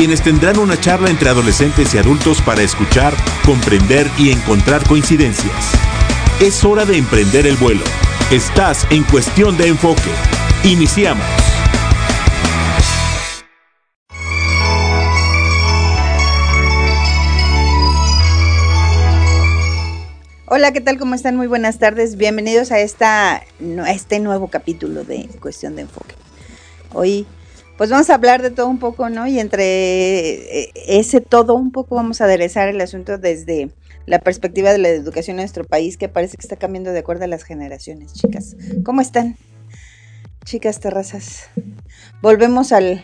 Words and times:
quienes 0.00 0.22
tendrán 0.22 0.58
una 0.58 0.80
charla 0.80 1.10
entre 1.10 1.28
adolescentes 1.28 1.92
y 1.92 1.98
adultos 1.98 2.40
para 2.40 2.62
escuchar, 2.62 3.12
comprender 3.44 4.06
y 4.16 4.30
encontrar 4.30 4.82
coincidencias. 4.88 5.72
Es 6.40 6.64
hora 6.64 6.86
de 6.86 6.96
emprender 6.96 7.46
el 7.46 7.54
vuelo. 7.56 7.84
Estás 8.30 8.86
en 8.90 9.04
cuestión 9.04 9.58
de 9.58 9.66
enfoque. 9.68 10.10
Iniciamos. 10.64 11.26
Hola, 20.46 20.72
¿qué 20.72 20.80
tal? 20.80 20.96
¿Cómo 20.96 21.14
están? 21.14 21.36
Muy 21.36 21.46
buenas 21.46 21.78
tardes. 21.78 22.16
Bienvenidos 22.16 22.72
a, 22.72 22.78
esta, 22.78 23.42
este 23.86 24.18
nuevo 24.18 24.48
capítulo 24.48 25.04
de 25.04 25.28
Cuestión 25.42 25.76
de 25.76 25.82
Enfoque. 25.82 26.14
Hoy 26.94 27.26
pues 27.80 27.88
vamos 27.88 28.10
a 28.10 28.14
hablar 28.16 28.42
de 28.42 28.50
todo 28.50 28.68
un 28.68 28.78
poco, 28.78 29.08
¿no? 29.08 29.26
Y 29.26 29.40
entre 29.40 30.64
eh, 30.64 30.72
ese 30.86 31.22
todo 31.22 31.54
un 31.54 31.72
poco 31.72 31.94
vamos 31.94 32.20
a 32.20 32.24
aderezar 32.24 32.68
el 32.68 32.78
asunto 32.78 33.16
desde 33.16 33.70
la 34.04 34.18
perspectiva 34.18 34.70
de 34.70 34.76
la 34.76 34.90
educación 34.90 35.36
en 35.36 35.44
nuestro 35.44 35.64
país, 35.64 35.96
que 35.96 36.10
parece 36.10 36.36
que 36.36 36.42
está 36.42 36.56
cambiando 36.56 36.92
de 36.92 36.98
acuerdo 36.98 37.24
a 37.24 37.26
las 37.26 37.42
generaciones, 37.42 38.12
chicas. 38.12 38.54
¿Cómo 38.84 39.00
están? 39.00 39.38
Chicas 40.44 40.78
terrazas. 40.80 41.48
Volvemos 42.20 42.72
al 42.72 43.02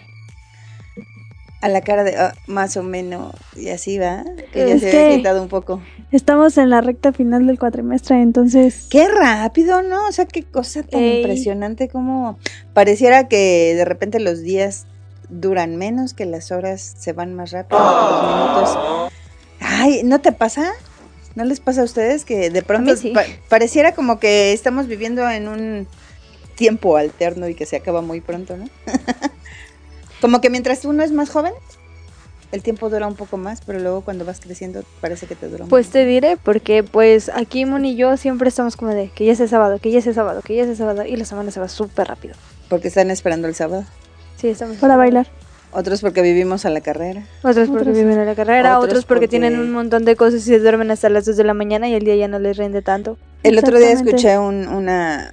a 1.67 1.69
la 1.69 1.81
cara 1.81 2.05
de 2.05 2.17
ah, 2.17 2.33
más 2.47 2.77
o 2.77 2.83
menos 2.85 3.35
y 3.57 3.71
así 3.71 3.99
va, 3.99 4.25
que 4.53 4.69
ya 4.69 4.79
se 4.79 5.07
ha 5.07 5.17
quitado 5.17 5.43
un 5.43 5.49
poco. 5.49 5.83
Estamos 6.13 6.57
en 6.59 6.71
la 6.71 6.81
recta 6.81 7.13
final 7.13 7.47
del 7.47 7.59
cuatrimestre, 7.59 8.23
entonces. 8.23 8.87
Qué 8.89 9.09
rápido, 9.09 9.83
¿no? 9.83 10.07
O 10.07 10.13
sea, 10.13 10.27
qué 10.27 10.45
cosa 10.45 10.85
tan 10.85 11.03
impresionante 11.03 11.89
como 11.89 12.39
pareciera 12.73 13.27
que 13.27 13.75
de 13.75 13.85
repente 13.85 14.21
los 14.21 14.43
días 14.43 14.87
duran 15.29 15.77
menos, 15.77 16.15
que 16.15 16.25
las 16.25 16.53
horas 16.53 16.95
se 16.97 17.13
van 17.13 17.35
más 17.35 17.51
rápido, 17.51 17.81
los 17.81 18.23
minutos. 18.23 19.13
Ay, 19.59 20.03
¿no 20.05 20.21
te 20.21 20.31
pasa? 20.31 20.73
¿No 21.35 21.45
les 21.45 21.59
pasa 21.59 21.81
a 21.81 21.85
ustedes 21.85 22.25
que 22.25 22.49
de 22.49 22.63
pronto 22.63 22.95
pareciera 23.49 23.93
como 23.93 24.21
que 24.21 24.53
estamos 24.53 24.87
viviendo 24.87 25.29
en 25.29 25.49
un 25.49 25.89
tiempo 26.55 26.97
alterno 26.97 27.49
y 27.49 27.55
que 27.55 27.67
se 27.67 27.77
acaba 27.77 28.03
muy 28.03 28.21
pronto, 28.21 28.57
¿no? 28.57 28.69
Como 30.21 30.41
que 30.41 30.51
mientras 30.51 30.85
uno 30.85 31.03
es 31.03 31.13
más 31.13 31.31
joven, 31.31 31.53
el 32.53 32.63
tiempo 32.63 32.89
dura 32.89 33.07
un 33.07 33.17
poco 33.17 33.37
más, 33.37 33.61
pero 33.67 33.79
luego 33.81 34.01
cuando 34.03 34.25
vas 34.25 34.41
creciendo 34.41 34.83
parece 35.01 35.27
que 35.27 35.35
te 35.35 35.49
dura 35.49 35.67
Pues 35.69 35.89
te 35.89 36.07
diré, 36.07 36.37
porque 36.37 36.83
pues 36.83 37.31
aquí 37.35 37.67
Mon 37.67 37.85
y 37.85 37.97
yo 37.97 38.17
siempre 38.17 38.49
estamos 38.49 38.77
como 38.77 38.93
de 38.93 39.11
que 39.15 39.25
ya 39.25 39.33
es 39.33 39.41
el 39.41 39.49
sábado, 39.49 39.79
que 39.79 39.91
ya 39.91 39.99
es 39.99 40.07
el 40.07 40.15
sábado, 40.15 40.43
que 40.43 40.57
ya 40.57 40.63
es 40.63 40.69
el 40.69 40.77
sábado, 40.77 41.05
y 41.05 41.17
la 41.17 41.25
semana 41.25 41.51
se 41.51 41.61
va 41.61 41.69
súper 41.69 42.09
rápido. 42.09 42.35
Porque 42.69 42.89
están 42.89 43.11
esperando 43.11 43.49
el 43.49 43.55
sábado. 43.55 43.85
Sí, 44.37 44.49
estamos. 44.49 44.77
Para 44.77 44.97
bailar. 44.97 45.27
Otros 45.73 46.01
porque 46.01 46.23
vivimos 46.23 46.65
a 46.65 46.71
la 46.71 46.81
carrera. 46.81 47.27
Otros 47.43 47.69
porque 47.69 47.91
viven 47.91 48.19
a 48.19 48.25
la 48.25 48.35
carrera, 48.35 48.79
otros, 48.79 49.05
porque, 49.05 49.29
tienen 49.29 49.59
un 49.59 49.73
montón 49.73 50.05
de 50.05 50.17
cosas 50.17 50.41
y 50.41 50.45
se 50.45 50.59
duermen 50.59 50.91
hasta 50.91 51.11
las 51.11 51.27
2 51.27 51.37
de 51.37 51.45
la 51.45 51.53
mañana 51.53 51.89
y 51.89 51.95
el 51.95 52.05
día 52.05 52.17
ya 52.17 52.29
no 52.29 52.39
les 52.39 52.57
rinde 52.57 52.81
tanto. 52.81 53.19
El 53.43 53.59
otro 53.59 53.79
día 53.79 53.91
escuché 53.91 54.39
una, 54.39 55.33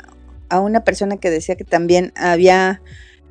a 0.50 0.60
una 0.60 0.84
persona 0.84 1.18
que 1.18 1.30
decía 1.30 1.56
que 1.56 1.64
también 1.64 2.12
había 2.16 2.82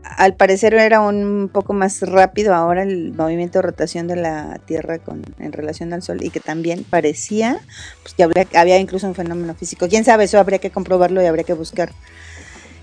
al 0.04 0.34
parecer 0.34 0.74
era 0.74 1.00
un 1.00 1.50
poco 1.52 1.72
más 1.72 2.00
rápido 2.02 2.54
ahora 2.54 2.82
el 2.82 3.12
movimiento 3.12 3.58
de 3.58 3.62
rotación 3.62 4.08
de 4.08 4.16
la 4.16 4.58
Tierra 4.64 4.98
con, 4.98 5.22
en 5.38 5.52
relación 5.52 5.92
al 5.92 6.02
Sol 6.02 6.22
y 6.22 6.30
que 6.30 6.40
también 6.40 6.84
parecía 6.84 7.60
pues, 8.02 8.14
que 8.14 8.22
habría, 8.22 8.46
había 8.54 8.78
incluso 8.78 9.06
un 9.06 9.14
fenómeno 9.14 9.54
físico. 9.54 9.88
¿Quién 9.88 10.04
sabe? 10.04 10.24
Eso 10.24 10.38
habría 10.38 10.58
que 10.58 10.70
comprobarlo 10.70 11.22
y 11.22 11.26
habría 11.26 11.44
que 11.44 11.54
buscar 11.54 11.92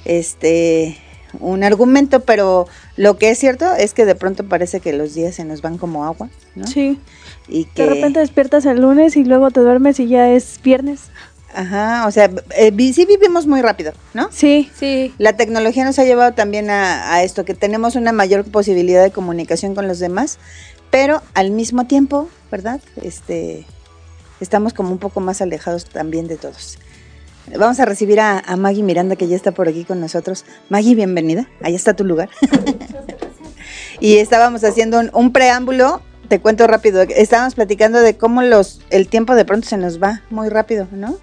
este 0.06 0.98
un 1.40 1.64
argumento, 1.64 2.22
pero 2.22 2.68
lo 2.96 3.18
que 3.18 3.30
es 3.30 3.38
cierto 3.38 3.74
es 3.76 3.94
que 3.94 4.06
de 4.06 4.16
pronto 4.16 4.46
parece 4.46 4.80
que 4.80 4.94
los 4.94 5.14
días 5.14 5.36
se 5.36 5.46
nos 5.46 5.62
van 5.62 5.78
como 5.78 6.06
agua, 6.06 6.30
¿no? 6.56 6.66
Sí. 6.66 7.00
Y 7.48 7.66
que 7.66 7.84
de 7.84 7.90
repente 7.90 8.20
despiertas 8.20 8.66
el 8.66 8.82
lunes 8.82 9.16
y 9.16 9.24
luego 9.24 9.52
te 9.52 9.60
duermes 9.60 10.00
y 10.00 10.08
ya 10.08 10.32
es 10.32 10.60
viernes. 10.64 11.12
Ajá, 11.54 12.06
o 12.08 12.12
sea, 12.12 12.30
eh, 12.56 12.72
sí 12.94 13.06
vivimos 13.06 13.48
muy 13.48 13.62
rápido, 13.62 13.94
¿no? 14.14 14.30
Sí, 14.32 14.70
sí. 14.76 15.14
La 15.18 15.34
tecnología 15.34 15.84
nos 15.84 15.98
ha 16.00 16.04
llevado 16.04 16.34
también 16.34 16.70
a, 16.70 17.24
esto, 17.24 17.44
que 17.44 17.54
tenemos 17.54 17.96
una 17.96 18.12
mayor 18.12 18.46
posibilidad 18.46 19.04
de 19.04 19.12
comunicación 19.12 19.74
con 19.74 19.88
los 19.88 20.00
demás, 20.00 20.38
pero 20.92 21.22
al 21.34 21.52
mismo 21.52 21.86
tiempo, 21.86 22.30
¿verdad? 22.52 22.82
Este, 23.02 23.66
estamos 24.40 24.74
como 24.74 24.92
un 24.92 25.00
poco 25.00 25.22
más 25.22 25.42
alejados 25.42 25.86
también 25.86 26.28
de 26.28 26.38
todos. 26.38 26.78
Vamos 27.58 27.80
a 27.80 27.86
recibir 27.86 28.20
a, 28.20 28.44
Maggie 28.58 28.84
Miranda, 28.84 29.16
que 29.16 29.28
ya 29.28 29.36
está 29.36 29.52
por 29.52 29.68
aquí 29.68 29.84
con 29.84 30.00
nosotros. 30.00 30.46
Maggie, 30.70 30.94
bienvenida. 30.94 31.50
Ahí 31.64 31.74
está 31.74 31.96
tu 31.96 32.06
lugar. 32.06 32.30
y 34.00 34.18
estábamos 34.18 34.64
haciendo 34.64 35.02
un, 35.14 35.34
preámbulo 35.34 36.02
te 36.28 36.40
cuento 36.40 36.68
rápido, 36.68 37.02
estábamos 37.02 37.56
platicando 37.56 38.00
de 38.02 38.16
cómo 38.16 38.44
los 38.44 38.82
el 38.92 39.08
tiempo 39.08 39.34
de 39.34 39.46
pronto 39.46 39.68
se 39.68 39.78
nos 39.78 40.00
va 40.00 40.22
muy 40.30 40.50
rápido, 40.50 40.88
¿no? 40.92 41.18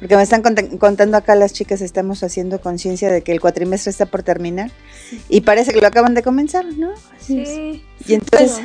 Porque 0.00 0.16
me 0.16 0.22
están 0.22 0.42
contando 0.78 1.16
acá 1.16 1.34
las 1.34 1.52
chicas, 1.52 1.82
estamos 1.82 2.22
haciendo 2.22 2.60
conciencia 2.60 3.10
de 3.12 3.22
que 3.22 3.32
el 3.32 3.40
cuatrimestre 3.40 3.90
está 3.90 4.06
por 4.06 4.22
terminar 4.22 4.70
y 5.28 5.42
parece 5.42 5.72
que 5.72 5.80
lo 5.80 5.86
acaban 5.86 6.14
de 6.14 6.22
comenzar, 6.22 6.64
¿no? 6.64 6.92
sí. 7.18 7.84
Y 8.06 8.14
entonces... 8.14 8.60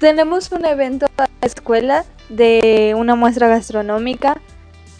tenemos 0.00 0.50
un 0.50 0.64
evento 0.64 1.06
a 1.16 1.28
la 1.40 1.46
escuela 1.46 2.04
de 2.28 2.94
una 2.98 3.14
muestra 3.14 3.46
gastronómica 3.46 4.40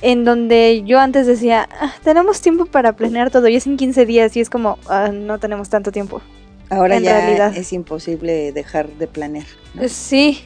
en 0.02 0.24
donde 0.24 0.84
yo 0.86 1.00
antes 1.00 1.26
decía, 1.26 1.68
ah, 1.80 1.92
tenemos 2.04 2.40
tiempo 2.40 2.66
para 2.66 2.94
planear 2.94 3.32
todo 3.32 3.48
y 3.48 3.56
es 3.56 3.66
en 3.66 3.76
15 3.76 4.06
días 4.06 4.36
y 4.36 4.40
es 4.40 4.50
como, 4.50 4.78
ah, 4.88 5.10
no 5.12 5.40
tenemos 5.40 5.68
tanto 5.68 5.90
tiempo. 5.90 6.22
Ahora 6.70 6.98
ya 6.98 7.48
es 7.48 7.72
imposible 7.72 8.52
dejar 8.52 8.88
de 8.88 9.06
planear. 9.06 9.46
Sí, 9.88 10.44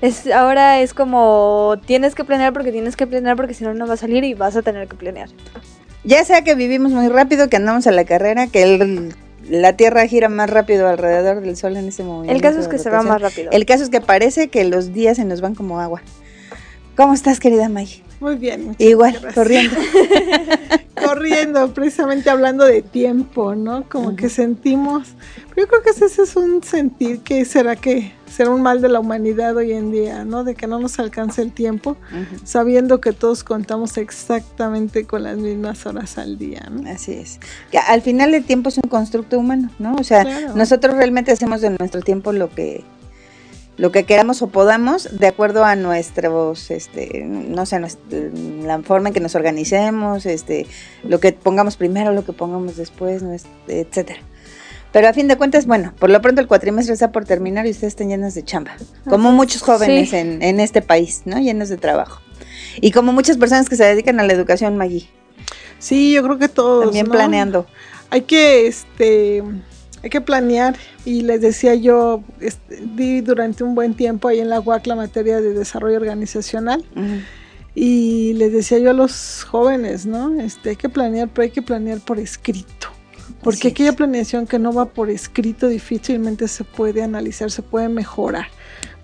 es, 0.00 0.26
ahora 0.28 0.80
es 0.80 0.94
como 0.94 1.76
tienes 1.86 2.14
que 2.14 2.24
planear 2.24 2.52
porque 2.52 2.72
tienes 2.72 2.96
que 2.96 3.06
planear 3.06 3.36
porque 3.36 3.54
si 3.54 3.64
no 3.64 3.74
no 3.74 3.86
va 3.86 3.94
a 3.94 3.96
salir 3.98 4.24
y 4.24 4.34
vas 4.34 4.56
a 4.56 4.62
tener 4.62 4.88
que 4.88 4.96
planear. 4.96 5.28
Ya 6.04 6.24
sea 6.24 6.42
que 6.42 6.54
vivimos 6.54 6.92
muy 6.92 7.08
rápido, 7.08 7.48
que 7.48 7.56
andamos 7.56 7.86
a 7.86 7.90
la 7.90 8.04
carrera, 8.04 8.46
que 8.46 8.62
el, 8.62 9.14
la 9.48 9.74
Tierra 9.74 10.06
gira 10.06 10.28
más 10.28 10.48
rápido 10.48 10.88
alrededor 10.88 11.40
del 11.40 11.56
Sol 11.56 11.76
en 11.76 11.88
ese 11.88 12.04
momento. 12.04 12.32
El 12.32 12.40
caso 12.40 12.60
es 12.60 12.68
que 12.68 12.78
se 12.78 12.90
va 12.90 13.02
más 13.02 13.20
rápido. 13.20 13.50
El 13.50 13.66
caso 13.66 13.82
es 13.82 13.90
que 13.90 14.00
parece 14.00 14.48
que 14.48 14.64
los 14.64 14.92
días 14.92 15.16
se 15.16 15.24
nos 15.24 15.40
van 15.40 15.54
como 15.54 15.80
agua. 15.80 16.02
¿Cómo 16.98 17.14
estás, 17.14 17.38
querida 17.38 17.68
May? 17.68 18.02
Muy 18.18 18.34
bien. 18.34 18.74
Igual, 18.76 19.16
corriendo. 19.32 19.76
corriendo, 21.06 21.72
precisamente 21.72 22.28
hablando 22.28 22.64
de 22.64 22.82
tiempo, 22.82 23.54
¿no? 23.54 23.88
Como 23.88 24.16
que 24.16 24.28
sentimos, 24.28 25.10
yo 25.56 25.68
creo 25.68 25.80
que 25.80 25.90
ese 25.90 26.06
es 26.06 26.34
un 26.34 26.60
sentir 26.64 27.20
que 27.20 27.44
será 27.44 27.76
que 27.76 28.12
será 28.26 28.50
un 28.50 28.62
mal 28.62 28.82
de 28.82 28.88
la 28.88 28.98
humanidad 28.98 29.54
hoy 29.54 29.74
en 29.74 29.92
día, 29.92 30.24
¿no? 30.24 30.42
De 30.42 30.56
que 30.56 30.66
no 30.66 30.80
nos 30.80 30.98
alcance 30.98 31.40
el 31.40 31.52
tiempo, 31.52 31.96
sabiendo 32.42 33.00
que 33.00 33.12
todos 33.12 33.44
contamos 33.44 33.96
exactamente 33.96 35.04
con 35.04 35.22
las 35.22 35.36
mismas 35.36 35.86
horas 35.86 36.18
al 36.18 36.36
día, 36.36 36.68
¿no? 36.68 36.90
Así 36.90 37.12
es. 37.12 37.38
Que 37.70 37.78
al 37.78 38.02
final 38.02 38.34
el 38.34 38.42
tiempo 38.42 38.70
es 38.70 38.76
un 38.76 38.90
constructo 38.90 39.38
humano, 39.38 39.70
¿no? 39.78 39.94
O 39.94 40.02
sea, 40.02 40.24
nosotros 40.56 40.96
realmente 40.96 41.30
hacemos 41.30 41.60
de 41.60 41.70
nuestro 41.70 42.02
tiempo 42.02 42.32
lo 42.32 42.52
que 42.52 42.82
lo 43.78 43.92
que 43.92 44.04
queramos 44.04 44.42
o 44.42 44.48
podamos 44.48 45.18
de 45.18 45.28
acuerdo 45.28 45.64
a 45.64 45.76
nuestros, 45.76 46.70
este, 46.70 47.24
no 47.24 47.64
sé, 47.64 47.80
la 47.80 48.82
forma 48.82 49.08
en 49.08 49.14
que 49.14 49.20
nos 49.20 49.34
organicemos, 49.36 50.26
este, 50.26 50.66
lo 51.04 51.20
que 51.20 51.32
pongamos 51.32 51.76
primero, 51.76 52.12
lo 52.12 52.24
que 52.24 52.32
pongamos 52.32 52.76
después, 52.76 53.22
etcétera. 53.68 54.20
Pero 54.92 55.08
a 55.08 55.12
fin 55.12 55.28
de 55.28 55.36
cuentas, 55.36 55.66
bueno, 55.66 55.94
por 55.98 56.10
lo 56.10 56.20
pronto 56.20 56.40
el 56.40 56.48
cuatrimestre 56.48 56.94
está 56.94 57.12
por 57.12 57.24
terminar 57.24 57.66
y 57.66 57.70
ustedes 57.70 57.92
están 57.92 58.08
llenos 58.08 58.34
de 58.34 58.42
chamba, 58.42 58.72
como 59.08 59.30
muchos 59.32 59.62
jóvenes 59.62 60.12
en, 60.12 60.42
en, 60.42 60.60
este 60.60 60.82
país, 60.82 61.22
¿no? 61.24 61.38
Llenos 61.38 61.68
de 61.68 61.76
trabajo. 61.76 62.20
Y 62.80 62.90
como 62.90 63.12
muchas 63.12 63.36
personas 63.36 63.68
que 63.68 63.76
se 63.76 63.84
dedican 63.84 64.18
a 64.18 64.24
la 64.24 64.32
educación, 64.32 64.76
Maggie. 64.76 65.08
Sí, 65.78 66.12
yo 66.12 66.22
creo 66.22 66.38
que 66.38 66.48
todos. 66.48 66.84
También 66.86 67.06
planeando. 67.06 67.66
Hay 68.10 68.22
que, 68.22 68.66
este, 68.66 69.42
hay 70.02 70.10
que 70.10 70.20
planear 70.20 70.76
y 71.04 71.22
les 71.22 71.40
decía 71.40 71.74
yo, 71.74 72.22
este, 72.40 72.80
di 72.94 73.20
durante 73.20 73.64
un 73.64 73.74
buen 73.74 73.94
tiempo 73.94 74.28
ahí 74.28 74.38
en 74.40 74.48
la 74.48 74.60
UAC 74.60 74.86
la 74.86 74.94
materia 74.96 75.40
de 75.40 75.52
desarrollo 75.54 75.96
organizacional 75.96 76.84
y 77.74 78.32
les 78.34 78.52
decía 78.52 78.78
yo 78.78 78.90
a 78.90 78.92
los 78.92 79.44
jóvenes, 79.48 80.06
¿no? 80.06 80.40
Este, 80.40 80.70
hay 80.70 80.76
que 80.76 80.88
planear, 80.88 81.28
pero 81.28 81.44
hay 81.44 81.50
que 81.50 81.62
planear 81.62 82.00
por 82.00 82.18
escrito. 82.18 82.88
porque 83.42 83.58
Así 83.58 83.68
aquella 83.68 83.92
planeación 83.92 84.46
que 84.46 84.58
no 84.58 84.72
va 84.72 84.86
por 84.86 85.10
escrito 85.10 85.68
difícilmente 85.68 86.48
se 86.48 86.64
puede 86.64 87.02
analizar, 87.02 87.50
se 87.50 87.62
puede 87.62 87.88
mejorar. 87.88 88.46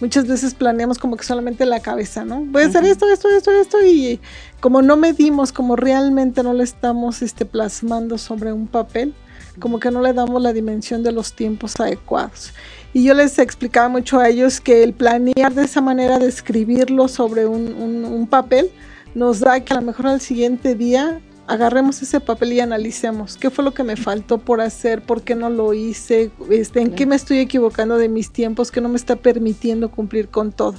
Muchas 0.01 0.27
veces 0.27 0.55
planeamos 0.55 0.99
como 0.99 1.17
que 1.17 1.25
solamente 1.25 1.63
en 1.63 1.71
la 1.71 1.81
cabeza, 1.81 2.25
¿no? 2.25 2.45
Voy 2.47 2.63
a 2.63 2.67
hacer 2.67 2.83
Ujú. 2.83 2.93
esto, 2.93 3.09
esto, 3.09 3.29
esto, 3.29 3.51
esto 3.53 3.85
y 3.85 4.21
como 4.61 4.83
no 4.83 4.97
medimos, 4.97 5.53
como 5.53 5.77
realmente 5.77 6.43
no 6.43 6.53
lo 6.53 6.63
estamos 6.65 7.23
este, 7.23 7.47
plasmando 7.47 8.19
sobre 8.19 8.53
un 8.53 8.67
papel, 8.67 9.15
como 9.59 9.79
que 9.81 9.91
no 9.91 10.01
le 10.03 10.13
damos 10.13 10.41
la 10.43 10.53
dimensión 10.53 11.03
de 11.03 11.13
los 11.13 11.33
tiempos 11.35 11.75
adecuados. 11.79 12.53
Y 12.93 13.05
yo 13.05 13.15
les 13.15 13.39
explicaba 13.39 13.89
mucho 13.89 14.19
a 14.21 14.29
ellos 14.29 14.61
que 14.61 14.83
el 14.83 14.93
planear 14.93 15.55
de 15.55 15.65
esa 15.65 15.81
manera, 15.81 16.19
de 16.19 16.29
escribirlo 16.29 17.09
sobre 17.09 17.47
un, 17.47 17.75
un- 17.75 18.05
un 18.05 18.27
papel, 18.27 18.71
nos 19.15 19.41
da 19.41 19.61
que 19.61 19.73
a 19.73 19.77
lo 19.77 19.83
mejor 19.83 20.07
al 20.09 20.21
siguiente 20.21 20.75
día 20.75 21.21
agarremos 21.47 22.01
ese 22.01 22.21
papel 22.21 22.55
y 22.55 22.61
analicemos 22.61 23.37
qué 23.37 23.51
fue 23.51 23.65
lo 23.65 23.75
que 23.75 23.83
me 23.85 23.97
faltó 23.97 24.39
por 24.39 24.61
hacer, 24.63 25.03
por 25.03 25.23
qué 25.23 25.35
no 25.35 25.51
lo 25.51 25.75
hice, 25.75 26.31
este, 26.51 26.81
en 26.81 26.93
qué 26.93 27.05
me 27.05 27.17
estoy 27.17 27.39
equivocando 27.39 27.99
de 27.99 28.09
mis 28.09 28.31
tiempos, 28.31 28.71
que 28.71 28.81
no 28.81 28.89
me 28.89 28.97
está 28.97 29.17
permitiendo 29.17 29.91
cumplir 29.91 30.29
con 30.29 30.53
todo. 30.53 30.75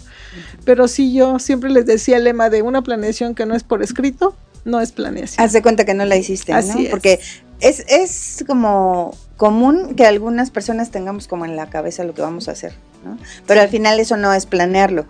Pero 0.64 0.88
sí, 0.88 1.14
yo 1.14 1.38
siempre 1.40 1.70
les 1.70 1.86
decía 1.86 2.18
el 2.18 2.24
lema 2.24 2.50
de 2.50 2.62
una 2.64 2.82
planeación 2.82 3.36
que 3.36 3.46
no 3.46 3.56
es 3.56 3.64
por 3.64 3.84
escrito, 3.84 4.36
no 4.64 4.82
es 4.82 4.92
planeación. 4.92 5.46
Haz 5.46 5.54
de 5.54 5.62
cuenta 5.62 5.86
que 5.86 5.94
no 5.94 6.04
la 6.06 6.16
hiciste, 6.18 6.52
¿no? 6.52 6.58
Así 6.58 6.86
es. 6.86 6.90
Porque 6.92 7.20
es, 7.60 7.84
es 7.88 8.44
como 8.48 9.16
común 9.38 9.96
que 9.96 10.06
algunas 10.06 10.52
personas 10.52 10.92
tengamos 10.92 11.28
como 11.28 11.46
en 11.46 11.56
la 11.56 11.70
cabeza 11.70 12.04
lo 12.04 12.14
que 12.14 12.22
vamos 12.22 12.48
a 12.48 12.52
hacer, 12.52 12.74
¿no? 13.04 13.18
Pero 13.46 13.62
al 13.62 13.70
final 13.70 14.00
eso 14.00 14.18
no 14.18 14.34
es 14.34 14.46
planearlo. 14.46 15.06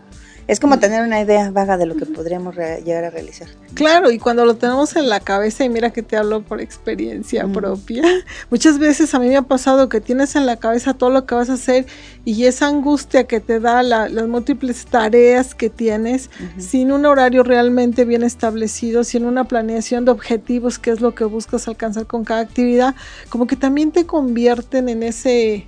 Es 0.47 0.59
como 0.59 0.77
tener 0.77 1.01
una 1.03 1.19
idea 1.19 1.50
vaga 1.50 1.75
de 1.75 1.88
lo 1.88 1.95
que 1.95 2.06
podríamos 2.06 2.56
llegar 2.56 3.03
a 3.03 3.09
realizar. 3.09 3.47
Claro, 3.74 4.12
y 4.12 4.19
cuando 4.19 4.45
lo 4.45 4.56
tenemos 4.56 4.95
en 4.95 5.09
la 5.09 5.19
cabeza, 5.19 5.63
y 5.65 5.69
mira 5.69 5.89
que 5.89 6.03
te 6.03 6.18
hablo 6.18 6.44
por 6.44 6.62
experiencia 6.62 7.45
Ujú. 7.45 7.53
propia, 7.53 8.03
muchas 8.51 8.77
veces 8.77 9.15
a 9.15 9.19
mí 9.19 9.27
me 9.27 9.38
ha 9.38 9.42
pasado 9.42 9.89
que 9.89 10.01
tienes 10.01 10.36
en 10.36 10.45
la 10.45 10.57
cabeza 10.57 10.94
todo 10.94 11.09
lo 11.09 11.25
que 11.25 11.33
vas 11.33 11.50
a 11.50 11.53
hacer 11.53 11.88
y 12.25 12.45
esa 12.45 12.68
angustia 12.68 13.24
que 13.25 13.39
te 13.39 13.59
da 13.59 13.81
la- 13.81 14.07
las 14.07 14.27
múltiples 14.27 14.86
tareas 14.86 15.56
que 15.56 15.71
tienes, 15.71 16.30
sin 16.59 16.92
un 16.92 17.06
horario 17.07 17.42
realmente 17.42 18.06
bien 18.06 18.21
establecido, 18.21 19.03
sin 19.03 19.25
una 19.25 19.45
planeación 19.45 20.06
de 20.06 20.12
objetivos, 20.12 20.77
que 20.77 20.92
es 20.92 21.01
lo 21.01 21.15
que 21.15 21.24
buscas 21.24 21.68
alcanzar 21.68 22.06
con 22.06 22.24
cada 22.24 22.42
actividad, 22.42 22.94
como 23.30 23.47
que 23.47 23.56
también 23.56 23.92
te 23.92 24.06
convierten 24.06 24.89
en 24.89 25.01
ese 25.01 25.68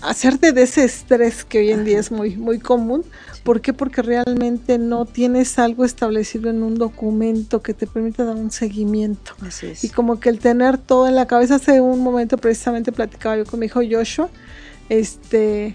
hacerte 0.00 0.52
de 0.52 0.62
ese 0.62 0.84
estrés 0.84 1.44
que 1.44 1.58
hoy 1.58 1.70
en 1.70 1.84
día 1.84 1.98
es 1.98 2.10
muy 2.10 2.36
muy 2.36 2.58
común. 2.58 3.04
¿Por 3.42 3.60
qué? 3.60 3.72
Porque 3.72 4.02
realmente 4.02 4.78
no 4.78 5.04
tienes 5.04 5.58
algo 5.58 5.84
establecido 5.84 6.50
en 6.50 6.62
un 6.62 6.76
documento 6.76 7.60
que 7.60 7.74
te 7.74 7.86
permita 7.86 8.24
dar 8.24 8.36
un 8.36 8.50
seguimiento. 8.50 9.32
Así 9.40 9.66
es. 9.66 9.82
Y 9.84 9.88
como 9.88 10.20
que 10.20 10.28
el 10.28 10.38
tener 10.38 10.78
todo 10.78 11.08
en 11.08 11.16
la 11.16 11.26
cabeza, 11.26 11.56
hace 11.56 11.80
un 11.80 12.00
momento 12.00 12.38
precisamente 12.38 12.92
platicaba 12.92 13.36
yo 13.36 13.44
con 13.44 13.58
mi 13.58 13.66
hijo 13.66 13.80
Joshua, 13.88 14.28
este, 14.88 15.74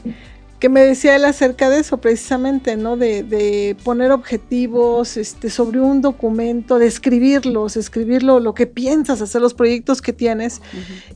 que 0.60 0.70
me 0.70 0.82
decía 0.82 1.16
él 1.16 1.26
acerca 1.26 1.70
de 1.70 1.80
eso 1.80 1.98
precisamente, 1.98 2.78
¿no? 2.78 2.98
De, 2.98 3.24
de 3.24 3.78
poner 3.84 4.12
objetivos 4.12 5.16
este, 5.18 5.50
sobre 5.50 5.80
un 5.80 6.02
documento, 6.02 6.80
de 6.80 6.88
escribirlos, 6.88 7.78
escribirlo, 7.78 8.40
lo 8.40 8.54
que 8.54 8.66
piensas, 8.66 9.22
hacer 9.22 9.42
los 9.42 9.54
proyectos 9.54 10.02
que 10.02 10.14
tienes. 10.14 10.62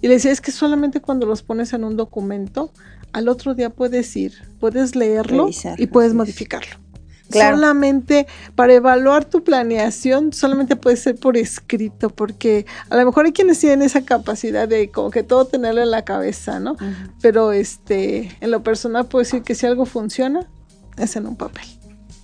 Y 0.02 0.08
le 0.08 0.16
decía, 0.16 0.32
es 0.32 0.42
que 0.42 0.52
solamente 0.52 1.02
cuando 1.02 1.26
los 1.26 1.42
pones 1.42 1.74
en 1.74 1.84
un 1.84 1.98
documento, 1.98 2.72
al 3.14 3.30
otro 3.30 3.56
día 3.56 3.72
puedes 3.72 4.16
ir, 4.16 4.34
puedes 4.60 4.96
leerlo 4.96 5.50
y 5.78 5.88
puedes 5.88 6.14
modificarlo. 6.14 6.78
Claro. 7.32 7.56
Solamente 7.56 8.28
para 8.56 8.74
evaluar 8.74 9.26
tu 9.26 9.44
planeación, 9.44 10.34
solamente 10.34 10.76
puede 10.76 10.98
ser 10.98 11.16
por 11.16 11.38
escrito, 11.38 12.10
porque 12.10 12.66
a 12.90 12.98
lo 12.98 13.06
mejor 13.06 13.26
hay 13.26 13.32
quienes 13.32 13.60
tienen 13.60 13.82
esa 13.82 14.04
capacidad 14.04 14.68
de 14.68 14.92
como 14.92 15.10
que 15.12 15.24
todo 15.24 15.46
tenerlo 15.46 15.82
en 15.82 15.92
la 15.92 16.04
cabeza, 16.04 16.60
¿no? 16.60 16.76
Pero 17.22 17.52
este, 17.52 18.36
en 18.42 18.52
lo 18.52 18.64
personal 18.64 19.08
puedo 19.08 19.24
decir 19.24 19.44
que 19.44 19.56
si 19.56 19.66
algo 19.66 19.86
funciona, 19.86 20.48
es 20.98 21.16
en 21.16 21.26
un 21.26 21.36
papel. 21.36 21.66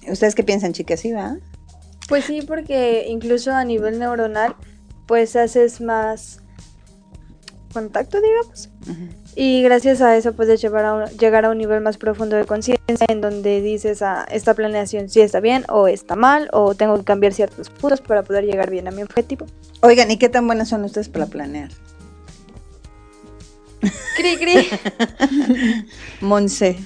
¿Ustedes 0.08 0.36
qué 0.36 0.44
piensan, 0.44 0.74
chicas? 0.74 1.00
¿Sí, 1.00 1.12
va? 1.12 1.38
Pues 2.08 2.26
sí, 2.26 2.42
porque 2.42 3.06
incluso 3.08 3.54
a 3.54 3.64
nivel 3.66 4.00
neuronal, 4.00 4.56
pues 5.08 5.36
haces 5.36 5.82
más 5.82 6.42
contacto, 7.74 8.20
digamos. 8.22 8.70
Ujú. 8.84 9.27
Y 9.40 9.62
gracias 9.62 10.02
a 10.02 10.18
eso 10.18 10.34
puedes 10.34 10.60
llevar 10.60 10.84
a 10.86 10.94
un- 10.96 11.06
llegar 11.20 11.46
a 11.46 11.52
un 11.52 11.60
nivel 11.60 11.80
más 11.82 11.98
profundo 11.98 12.36
de 12.36 12.46
conciencia 12.46 13.06
en 13.08 13.22
donde 13.22 13.62
dices, 13.62 14.02
ah, 14.02 14.26
esta 14.32 14.56
planeación 14.56 15.10
sí 15.10 15.22
está 15.22 15.40
bien 15.42 15.64
o 15.70 15.88
está 15.88 16.16
mal 16.16 16.50
o 16.54 16.74
tengo 16.74 16.98
que 16.98 17.04
cambiar 17.04 17.34
ciertos 17.34 17.70
puntos 17.70 18.02
para 18.02 18.24
poder 18.24 18.46
llegar 18.46 18.72
bien 18.72 18.88
a 18.88 18.92
mi 18.92 19.04
objetivo. 19.04 19.46
Oigan, 19.82 20.10
¿y 20.10 20.18
qué 20.18 20.28
tan 20.30 20.48
buenas 20.48 20.70
son 20.70 20.84
ustedes 20.86 21.08
para 21.10 21.28
planear? 21.28 21.70
Cri, 24.16 24.38
cri. 24.38 24.68
Monse. 26.22 26.78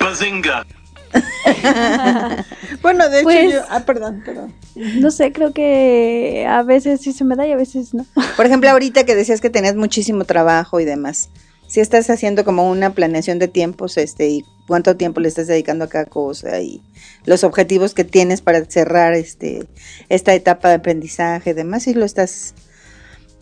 Bazinga. 0.00 0.66
Bueno, 2.82 3.08
de 3.08 3.18
hecho 3.20 3.24
Pues- 3.24 3.52
yo, 3.52 3.60
ah, 3.70 3.80
perdón, 3.86 4.22
perdón. 4.24 4.52
No 4.74 5.12
sé, 5.12 5.30
creo 5.32 5.52
que 5.52 6.44
a 6.48 6.62
veces 6.64 7.00
sí 7.02 7.12
se 7.12 7.22
me 7.22 7.36
da 7.36 7.46
y 7.46 7.52
a 7.52 7.56
veces 7.56 7.94
no. 7.94 8.04
Por 8.36 8.46
ejemplo, 8.46 8.68
ahorita 8.70 9.04
que 9.04 9.14
decías 9.14 9.40
que 9.40 9.50
tenías 9.50 9.76
muchísimo 9.76 10.24
trabajo 10.24 10.80
y 10.80 10.84
demás, 10.84 11.28
si 11.72 11.80
estás 11.80 12.10
haciendo 12.10 12.44
como 12.44 12.70
una 12.70 12.92
planeación 12.92 13.38
de 13.38 13.48
tiempos, 13.48 13.96
este, 13.96 14.28
y 14.28 14.44
cuánto 14.68 14.94
tiempo 14.98 15.20
le 15.20 15.28
estás 15.28 15.46
dedicando 15.46 15.86
a 15.86 15.88
cada 15.88 16.04
cosa 16.04 16.60
y 16.60 16.82
los 17.24 17.44
objetivos 17.44 17.94
que 17.94 18.04
tienes 18.04 18.42
para 18.42 18.62
cerrar 18.66 19.14
este, 19.14 19.66
esta 20.10 20.34
etapa 20.34 20.68
de 20.68 20.74
aprendizaje 20.74 21.50
y 21.50 21.52
demás, 21.54 21.84
si 21.84 21.94
lo 21.94 22.04
estás 22.04 22.52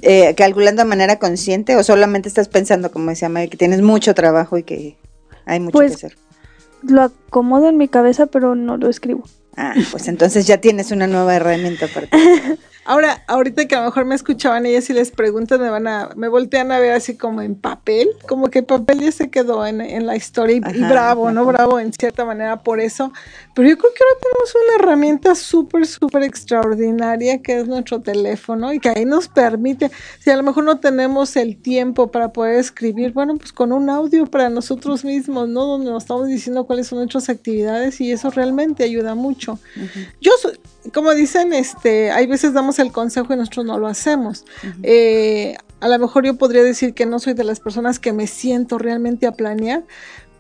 eh, 0.03 0.37
calculando 0.37 0.85
de 0.85 0.89
manera 0.89 1.19
consciente 1.19 1.75
o 1.75 1.83
solamente 1.83 2.29
estás 2.29 2.47
pensando, 2.47 2.93
como 2.93 3.11
decía 3.11 3.29
Mary, 3.29 3.49
que 3.49 3.57
tienes 3.57 3.83
mucho 3.83 4.15
trabajo 4.15 4.57
y 4.59 4.63
que 4.63 4.97
hay 5.45 5.59
mucho 5.59 5.73
Pues- 5.73 5.97
que 5.97 6.07
hacer. 6.07 6.19
Lo 6.83 7.03
acomodo 7.03 7.69
en 7.69 7.79
mi 7.79 7.89
cabeza, 7.89 8.27
pero 8.27 8.55
no 8.55 8.77
lo 8.77 8.89
escribo. 8.89 9.25
Ah, 9.57 9.75
pues 9.91 10.07
entonces 10.07 10.47
ya 10.47 10.59
tienes 10.59 10.93
una 10.93 11.09
nueva 11.09 11.35
herramienta 11.35 11.89
para 11.93 12.07
ti. 12.07 12.17
Ahora, 12.91 13.23
ahorita 13.29 13.69
que 13.69 13.77
a 13.77 13.79
lo 13.79 13.85
mejor 13.85 14.05
me 14.05 14.17
escuchaban 14.17 14.67
ellas 14.67 14.91
y 14.91 14.95
les 14.95 15.13
preguntan, 15.13 15.61
me 15.61 15.71
van 15.71 15.87
a, 15.87 16.09
me 16.17 16.27
voltean 16.27 16.73
a 16.73 16.81
ver 16.81 16.91
así 16.91 17.17
como 17.17 17.41
en 17.41 17.55
papel, 17.55 18.09
como 18.27 18.49
que 18.49 18.59
el 18.59 18.65
papel 18.65 18.99
ya 18.99 19.13
se 19.13 19.31
quedó 19.31 19.65
en, 19.65 19.81
en 19.81 20.07
la 20.07 20.17
historia 20.17 20.57
y, 20.57 20.59
y 20.77 20.83
Ajá, 20.83 20.89
bravo, 20.89 21.31
¿no? 21.31 21.45
Bravo 21.45 21.79
en 21.79 21.93
cierta 21.93 22.25
manera 22.25 22.65
por 22.65 22.81
eso. 22.81 23.13
Pero 23.55 23.69
yo 23.69 23.79
creo 23.79 23.93
que 23.95 24.03
ahora 24.03 24.21
tenemos 24.21 24.55
una 24.57 24.75
herramienta 24.75 25.37
súper, 25.37 25.87
súper 25.87 26.25
extraordinaria 26.25 27.41
que 27.41 27.61
es 27.61 27.69
nuestro 27.69 28.01
teléfono 28.01 28.73
y 28.73 28.81
que 28.81 28.89
ahí 28.89 29.05
nos 29.05 29.29
permite, 29.29 29.93
si 30.19 30.31
a 30.31 30.37
lo 30.37 30.43
mejor 30.43 30.65
no 30.65 30.81
tenemos 30.81 31.37
el 31.37 31.63
tiempo 31.63 32.11
para 32.11 32.33
poder 32.33 32.57
escribir, 32.57 33.13
bueno, 33.13 33.37
pues 33.37 33.53
con 33.53 33.71
un 33.71 33.89
audio 33.89 34.27
para 34.27 34.49
nosotros 34.49 35.05
mismos, 35.05 35.49
¿no? 35.49 35.65
Donde 35.65 35.93
nos 35.93 36.03
estamos 36.03 36.27
diciendo 36.27 36.65
cuáles 36.65 36.89
son 36.89 36.99
nuestras 36.99 37.29
actividades 37.29 38.01
y 38.01 38.11
eso 38.11 38.31
realmente 38.31 38.83
ayuda 38.83 39.15
mucho. 39.15 39.61
Yo 40.21 40.33
como 40.93 41.15
dicen, 41.15 41.53
este, 41.53 42.11
hay 42.11 42.27
veces 42.27 42.53
damos 42.53 42.80
el 42.81 42.93
consejo 42.93 43.33
y 43.33 43.37
nosotros 43.37 43.67
no 43.67 43.79
lo 43.79 43.87
hacemos. 43.87 44.45
Eh, 44.83 45.57
a 45.81 45.89
lo 45.89 45.99
mejor 45.99 46.27
yo 46.27 46.37
podría 46.37 46.63
decir 46.63 46.95
que 46.95 47.07
no 47.07 47.19
soy 47.19 47.35
de 47.35 47.45
las 47.45 47.61
personas 47.61 47.99
que 47.99 48.13
me 48.13 48.27
siento 48.27 48.79
realmente 48.79 49.27
a 49.27 49.33
planear, 49.33 49.85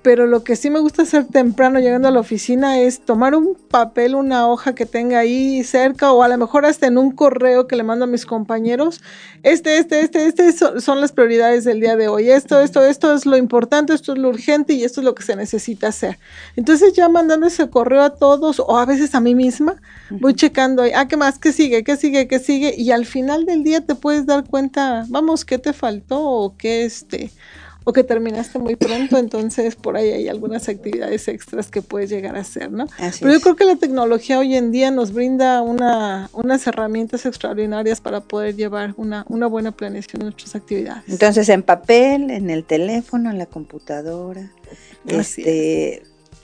pero 0.02 0.26
lo 0.26 0.44
que 0.44 0.56
sí 0.56 0.70
me 0.70 0.78
gusta 0.80 1.02
hacer 1.02 1.26
temprano 1.26 1.78
llegando 1.78 2.08
a 2.08 2.10
la 2.10 2.20
oficina 2.20 2.80
es 2.80 3.00
tomar 3.04 3.34
un 3.34 3.54
papel, 3.70 4.14
una 4.14 4.48
hoja 4.48 4.74
que 4.74 4.86
tenga 4.86 5.18
ahí 5.18 5.62
cerca 5.62 6.12
o 6.12 6.22
a 6.22 6.28
lo 6.28 6.38
mejor 6.38 6.64
hasta 6.64 6.86
en 6.86 6.96
un 6.96 7.10
correo 7.12 7.66
que 7.66 7.76
le 7.76 7.82
mando 7.82 8.04
a 8.06 8.08
mis 8.08 8.24
compañeros. 8.24 9.02
Este, 9.42 9.76
este, 9.78 10.00
este, 10.00 10.26
este 10.26 10.52
so- 10.52 10.80
son 10.80 11.00
las 11.02 11.12
prioridades 11.12 11.64
del 11.64 11.80
día 11.80 11.96
de 11.96 12.08
hoy. 12.08 12.30
Esto, 12.30 12.60
esto, 12.60 12.82
esto 12.84 13.12
es 13.14 13.26
lo 13.26 13.36
importante, 13.36 13.92
esto 13.92 14.12
es 14.14 14.18
lo 14.18 14.30
urgente 14.30 14.72
y 14.72 14.84
esto 14.84 15.00
es 15.00 15.04
lo 15.04 15.14
que 15.14 15.22
se 15.22 15.36
necesita 15.36 15.88
hacer. 15.88 16.18
Entonces 16.56 16.94
ya 16.94 17.08
mandando 17.10 17.46
ese 17.46 17.68
correo 17.68 18.02
a 18.02 18.14
todos 18.16 18.58
o 18.60 18.78
a 18.78 18.86
veces 18.86 19.14
a 19.14 19.20
mí 19.20 19.34
misma, 19.34 19.76
voy 20.08 20.34
checando 20.34 20.82
ahí, 20.82 20.92
ah, 20.94 21.08
¿qué 21.08 21.16
más? 21.18 21.38
¿Qué 21.38 21.52
sigue? 21.52 21.84
¿Qué 21.84 21.96
sigue? 21.96 22.26
¿Qué 22.26 22.38
sigue? 22.38 22.74
Y 22.76 22.90
al 22.90 23.04
final 23.04 23.44
del 23.44 23.62
día 23.64 23.82
te 23.82 23.94
puedes 23.94 24.24
dar 24.24 24.44
cuenta, 24.44 25.04
vamos, 25.08 25.44
¿qué 25.44 25.58
te 25.58 25.72
faltó? 25.74 26.20
O 26.22 26.56
qué 26.56 26.84
este, 26.84 27.30
o 27.84 27.92
que 27.92 28.04
terminaste 28.04 28.58
muy 28.58 28.76
pronto, 28.76 29.18
entonces 29.18 29.76
por 29.76 29.96
ahí 29.96 30.10
hay 30.10 30.28
algunas 30.28 30.68
actividades 30.68 31.28
extras 31.28 31.70
que 31.70 31.82
puedes 31.82 32.10
llegar 32.10 32.36
a 32.36 32.40
hacer, 32.40 32.70
¿no? 32.70 32.86
Así 32.98 33.20
Pero 33.20 33.32
yo 33.32 33.38
es. 33.38 33.42
creo 33.42 33.56
que 33.56 33.64
la 33.64 33.76
tecnología 33.76 34.38
hoy 34.38 34.54
en 34.54 34.70
día 34.70 34.90
nos 34.90 35.12
brinda 35.12 35.62
una, 35.62 36.28
unas 36.32 36.66
herramientas 36.66 37.26
extraordinarias 37.26 38.00
para 38.00 38.20
poder 38.20 38.56
llevar 38.56 38.94
una, 38.96 39.24
una 39.28 39.46
buena 39.46 39.72
planeación 39.72 40.20
de 40.20 40.24
nuestras 40.26 40.54
actividades. 40.54 41.04
Entonces, 41.08 41.48
en 41.48 41.62
papel, 41.62 42.30
en 42.30 42.50
el 42.50 42.64
teléfono, 42.64 43.30
en 43.30 43.38
la 43.38 43.46
computadora. 43.46 44.52
Así 45.08 45.42
Este, 45.42 46.02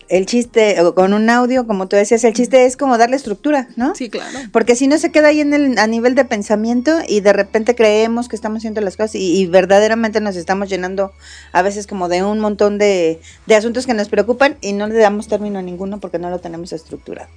el 0.08 0.26
chiste, 0.26 0.80
o 0.80 0.94
con 0.94 1.14
un 1.14 1.28
audio, 1.30 1.66
como 1.66 1.88
tú 1.88 1.96
decías, 1.96 2.22
el 2.24 2.32
chiste 2.34 2.64
es 2.66 2.76
como 2.76 2.98
darle 2.98 3.16
estructura, 3.16 3.68
¿no? 3.76 3.94
sí, 3.94 4.08
claro. 4.10 4.38
Porque 4.52 4.76
si 4.76 4.86
no 4.86 4.98
se 4.98 5.10
queda 5.10 5.28
ahí 5.28 5.40
en 5.40 5.52
el, 5.54 5.78
a 5.78 5.86
nivel 5.86 6.14
de 6.14 6.24
pensamiento 6.24 6.98
y 7.08 7.20
de 7.20 7.32
repente 7.32 7.74
creemos 7.74 8.28
que 8.28 8.36
estamos 8.36 8.58
haciendo 8.58 8.80
las 8.80 8.96
cosas 8.96 9.14
y, 9.16 9.38
y 9.40 9.46
verdaderamente 9.46 10.20
nos 10.20 10.36
estamos 10.36 10.68
llenando 10.68 11.12
a 11.52 11.62
veces 11.62 11.86
como 11.86 12.08
de 12.08 12.22
un 12.22 12.38
montón 12.40 12.78
de, 12.78 13.20
de 13.46 13.54
asuntos 13.56 13.86
que 13.86 13.94
nos 13.94 14.08
preocupan 14.08 14.56
y 14.60 14.72
no 14.72 14.86
le 14.86 14.94
damos 14.98 15.28
término 15.28 15.58
a 15.58 15.62
ninguno 15.62 15.98
porque 16.00 16.18
no 16.18 16.30
lo 16.30 16.38
tenemos 16.38 16.72
estructurado. 16.72 17.28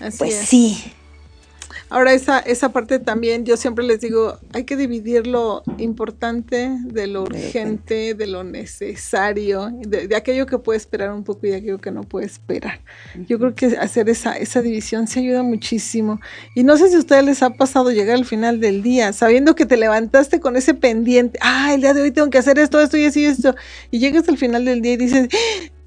Así 0.00 0.18
Pues 0.18 0.34
es. 0.34 0.48
sí. 0.48 0.92
Ahora 1.88 2.12
esa, 2.12 2.40
esa 2.40 2.70
parte 2.70 2.98
también, 2.98 3.44
yo 3.44 3.56
siempre 3.56 3.84
les 3.84 4.00
digo, 4.00 4.38
hay 4.52 4.64
que 4.64 4.76
dividir 4.76 5.26
lo 5.26 5.62
importante 5.78 6.76
de 6.82 7.06
lo 7.06 7.22
urgente, 7.22 8.14
de 8.14 8.26
lo 8.26 8.42
necesario, 8.42 9.70
de, 9.72 10.08
de 10.08 10.16
aquello 10.16 10.46
que 10.46 10.58
puede 10.58 10.78
esperar 10.78 11.12
un 11.12 11.22
poco 11.22 11.46
y 11.46 11.50
de 11.50 11.56
aquello 11.56 11.78
que 11.78 11.92
no 11.92 12.02
puede 12.02 12.26
esperar. 12.26 12.80
Yo 13.28 13.38
creo 13.38 13.54
que 13.54 13.66
hacer 13.78 14.08
esa, 14.08 14.36
esa 14.36 14.62
división 14.62 15.06
se 15.06 15.20
ayuda 15.20 15.44
muchísimo. 15.44 16.20
Y 16.56 16.64
no 16.64 16.76
sé 16.76 16.88
si 16.88 16.96
a 16.96 16.98
ustedes 16.98 17.24
les 17.24 17.42
ha 17.42 17.50
pasado 17.50 17.92
llegar 17.92 18.16
al 18.16 18.24
final 18.24 18.58
del 18.58 18.82
día, 18.82 19.12
sabiendo 19.12 19.54
que 19.54 19.66
te 19.66 19.76
levantaste 19.76 20.40
con 20.40 20.56
ese 20.56 20.74
pendiente, 20.74 21.38
ah, 21.40 21.72
el 21.72 21.82
día 21.82 21.94
de 21.94 22.02
hoy 22.02 22.10
tengo 22.10 22.30
que 22.30 22.38
hacer 22.38 22.58
esto, 22.58 22.80
esto 22.80 22.96
y 22.96 23.04
así, 23.04 23.24
esto, 23.24 23.54
y 23.92 24.00
llegas 24.00 24.28
al 24.28 24.38
final 24.38 24.64
del 24.64 24.82
día 24.82 24.94
y 24.94 24.96
dices, 24.96 25.28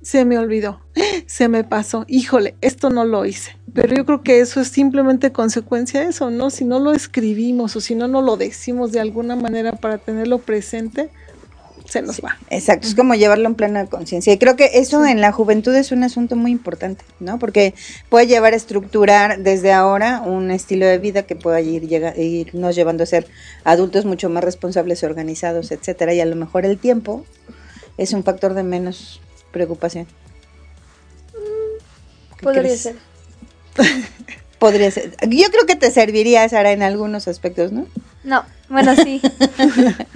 se 0.10 0.26
me 0.26 0.40
olvidó, 0.40 0.82
se 1.28 1.50
me 1.50 1.64
pasó, 1.64 2.04
híjole, 2.08 2.56
esto 2.62 2.90
no 2.90 3.06
lo 3.06 3.26
hice. 3.26 3.56
Pero 3.76 3.96
yo 3.96 4.06
creo 4.08 4.24
que 4.24 4.40
eso 4.40 4.60
es 4.60 4.70
simplemente 4.70 5.32
consecuencia 5.32 6.00
de 6.00 6.08
eso, 6.08 6.32
¿no? 6.32 6.50
Si 6.50 6.66
no 6.66 6.80
lo 6.80 6.94
escribimos 6.94 7.76
o 7.76 7.82
si 7.82 7.94
no 7.94 8.08
no 8.08 8.24
lo 8.24 8.36
decimos 8.36 8.92
de 8.92 9.00
alguna 9.00 9.36
manera 9.36 9.74
para 9.74 10.00
tenerlo 10.00 10.40
presente, 10.40 11.12
se 11.86 12.02
nos 12.02 12.22
va. 12.22 12.38
Exacto, 12.50 12.88
es 12.88 12.96
como 12.96 13.14
llevarlo 13.14 13.48
en 13.48 13.54
plena 13.54 13.86
conciencia. 13.86 14.34
Y 14.34 14.40
creo 14.40 14.56
que 14.56 14.72
eso 14.74 15.06
en 15.06 15.22
la 15.22 15.32
juventud 15.32 15.76
es 15.76 15.92
un 15.92 16.04
asunto 16.04 16.36
muy 16.36 16.50
importante, 16.50 17.06
¿no? 17.20 17.38
Porque 17.38 17.76
puede 18.10 18.26
llevar 18.26 18.54
a 18.54 18.56
estructurar 18.56 19.44
desde 19.44 19.72
ahora 19.74 20.22
un 20.22 20.50
estilo 20.50 20.88
de 20.88 20.98
vida 20.98 21.24
que 21.24 21.36
pueda 21.36 21.62
ir 21.62 21.88
llega, 21.88 22.18
irnos 22.18 22.76
llevando 22.76 23.04
a 23.04 23.06
ser 23.06 23.28
adultos 23.64 24.06
mucho 24.06 24.28
más 24.28 24.44
responsables, 24.44 25.04
organizados, 25.04 25.72
etcétera. 25.72 26.16
Y 26.16 26.20
a 26.20 26.26
lo 26.26 26.36
mejor 26.36 26.66
el 26.66 26.80
tiempo 26.80 27.26
es 28.00 28.14
un 28.14 28.24
factor 28.24 28.56
de 28.56 28.64
menos 28.64 29.22
preocupación. 29.52 30.08
Podría 32.42 32.62
crees? 32.64 32.82
ser. 32.82 32.96
Podría 34.60 34.92
ser. 34.92 35.12
Yo 35.30 35.48
creo 35.52 35.66
que 35.66 35.76
te 35.76 35.90
serviría, 35.92 36.48
Sara, 36.50 36.72
en 36.72 36.84
algunos 36.84 37.28
aspectos, 37.28 37.72
¿no? 37.72 37.86
No, 38.24 38.44
bueno, 38.70 38.94
sí. 38.96 39.22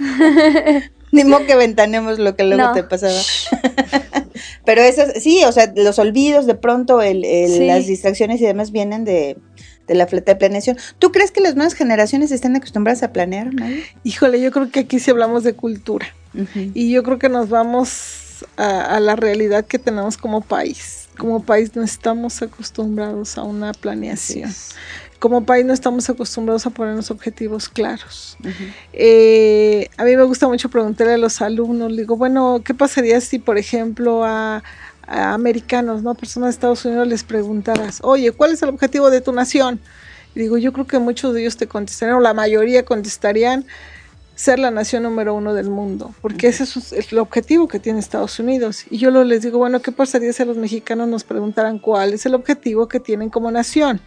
Ni 1.12 1.24
modo 1.24 1.46
que 1.46 1.54
ventanemos 1.54 2.18
lo 2.18 2.34
que 2.36 2.44
luego 2.44 2.62
No. 2.62 2.72
te 2.72 2.82
pasaba. 2.82 3.12
Pero 4.66 4.82
eso, 4.82 5.02
sí, 5.20 5.44
o 5.44 5.52
sea, 5.52 5.72
los 5.76 5.98
olvidos 5.98 6.46
de 6.46 6.54
pronto, 6.54 7.02
el, 7.02 7.24
el- 7.24 7.50
Sí. 7.52 7.66
las 7.66 7.86
distracciones 7.86 8.40
y 8.40 8.44
demás 8.44 8.72
vienen 8.72 9.04
de, 9.04 9.36
de 9.86 9.94
la 9.94 10.06
falta 10.06 10.32
de 10.32 10.36
planeación. 10.36 10.76
¿Tú 10.98 11.12
crees 11.12 11.30
que 11.30 11.40
las 11.40 11.54
nuevas 11.54 11.74
generaciones 11.74 12.32
están 12.32 12.56
acostumbradas 12.56 13.02
a 13.02 13.12
planear, 13.12 13.52
Maya? 13.54 13.76
Híjole, 14.02 14.40
yo 14.40 14.50
creo 14.50 14.70
que 14.70 14.80
aquí 14.80 14.98
sí 14.98 15.10
hablamos 15.10 15.44
de 15.44 15.52
cultura. 15.54 16.06
Y 16.74 16.90
yo 16.90 17.04
creo 17.04 17.18
que 17.20 17.28
nos 17.28 17.48
vamos 17.48 18.23
a, 18.56 18.96
a 18.96 19.00
la 19.00 19.16
realidad 19.16 19.64
que 19.66 19.78
tenemos 19.78 20.16
como 20.16 20.40
país. 20.40 21.08
Como 21.16 21.42
país 21.44 21.76
no 21.76 21.82
estamos 21.82 22.42
acostumbrados 22.42 23.38
a 23.38 23.42
una 23.42 23.72
planeación. 23.72 24.52
Como 25.20 25.46
país 25.46 25.64
no 25.64 25.72
estamos 25.72 26.10
acostumbrados 26.10 26.66
a 26.66 26.70
ponernos 26.70 27.10
objetivos 27.10 27.68
claros. 27.68 28.36
Eh, 28.92 29.88
a 29.96 30.04
mí 30.04 30.16
me 30.16 30.24
gusta 30.24 30.48
mucho 30.48 30.68
preguntarle 30.68 31.14
a 31.14 31.18
los 31.18 31.40
alumnos, 31.40 31.96
digo, 31.96 32.16
bueno, 32.16 32.60
¿qué 32.64 32.74
pasaría 32.74 33.20
si, 33.20 33.38
por 33.38 33.56
ejemplo, 33.56 34.24
a, 34.24 34.62
a 35.06 35.32
americanos, 35.32 36.02
¿no? 36.02 36.14
Personas 36.14 36.48
de 36.48 36.50
Estados 36.50 36.84
Unidos 36.84 37.06
les 37.06 37.22
preguntaras, 37.22 38.00
oye, 38.02 38.32
¿cuál 38.32 38.52
es 38.52 38.62
el 38.62 38.70
objetivo 38.70 39.08
de 39.10 39.20
tu 39.20 39.32
nación? 39.32 39.80
Y 40.34 40.40
digo, 40.40 40.58
yo 40.58 40.72
creo 40.72 40.86
que 40.86 40.98
muchos 40.98 41.32
de 41.32 41.42
ellos 41.42 41.56
te 41.56 41.68
contestarían, 41.68 42.18
o 42.18 42.20
la 42.20 42.34
mayoría 42.34 42.84
contestarían, 42.84 43.64
ser 44.34 44.58
la 44.58 44.70
nación 44.70 45.04
número 45.04 45.34
uno 45.34 45.54
del 45.54 45.70
mundo, 45.70 46.14
porque 46.20 46.48
ese 46.48 46.64
es 46.64 46.92
el 47.12 47.18
objetivo 47.18 47.68
que 47.68 47.78
tiene 47.78 48.00
Estados 48.00 48.38
Unidos. 48.38 48.84
Y 48.90 48.98
yo 48.98 49.10
les 49.10 49.42
digo, 49.42 49.58
bueno, 49.58 49.80
¿qué 49.80 49.92
pasaría 49.92 50.32
si 50.32 50.42
a 50.42 50.46
los 50.46 50.56
mexicanos 50.56 51.08
nos 51.08 51.24
preguntaran 51.24 51.78
cuál 51.78 52.12
es 52.12 52.26
el 52.26 52.34
objetivo 52.34 52.88
que 52.88 53.00
tienen 53.00 53.30
como 53.30 53.50
nación? 53.50 54.00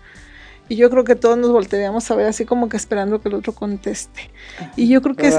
Y 0.69 0.75
yo 0.75 0.89
creo 0.89 1.03
que 1.03 1.15
todos 1.15 1.37
nos 1.37 1.51
voltearíamos 1.51 2.09
a 2.11 2.15
ver 2.15 2.27
así 2.27 2.45
como 2.45 2.67
que 2.69 2.77
esperando 2.77 3.21
que 3.21 3.29
el 3.29 3.35
otro 3.35 3.53
conteste. 3.53 4.29
Y 4.75 4.87
yo 4.89 5.01
creo 5.01 5.15
que 5.15 5.27
es- 5.27 5.37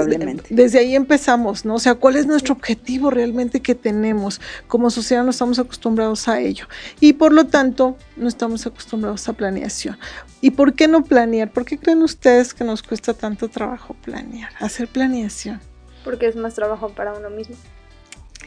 desde 0.49 0.79
ahí 0.79 0.95
empezamos, 0.95 1.65
¿no? 1.65 1.75
O 1.75 1.79
sea, 1.79 1.95
¿cuál 1.95 2.15
es 2.15 2.25
nuestro 2.25 2.53
objetivo 2.55 3.09
realmente 3.11 3.61
que 3.61 3.75
tenemos? 3.75 4.41
Como 4.67 4.89
sociedad 4.89 5.23
no 5.23 5.29
estamos 5.29 5.59
acostumbrados 5.59 6.27
a 6.27 6.39
ello. 6.39 6.65
Y 6.99 7.13
por 7.13 7.31
lo 7.33 7.45
tanto, 7.45 7.97
no 8.17 8.27
estamos 8.27 8.65
acostumbrados 8.65 9.27
a 9.29 9.33
planeación. 9.33 9.97
¿Y 10.41 10.51
por 10.51 10.73
qué 10.73 10.87
no 10.87 11.03
planear? 11.03 11.51
¿Por 11.51 11.65
qué 11.65 11.77
creen 11.77 12.01
ustedes 12.01 12.53
que 12.53 12.63
nos 12.63 12.81
cuesta 12.81 13.13
tanto 13.13 13.49
trabajo 13.49 13.95
planear? 14.03 14.51
Hacer 14.59 14.87
planeación. 14.87 15.59
Porque 16.03 16.27
es 16.27 16.35
más 16.35 16.55
trabajo 16.55 16.89
para 16.89 17.13
uno 17.13 17.29
mismo. 17.29 17.55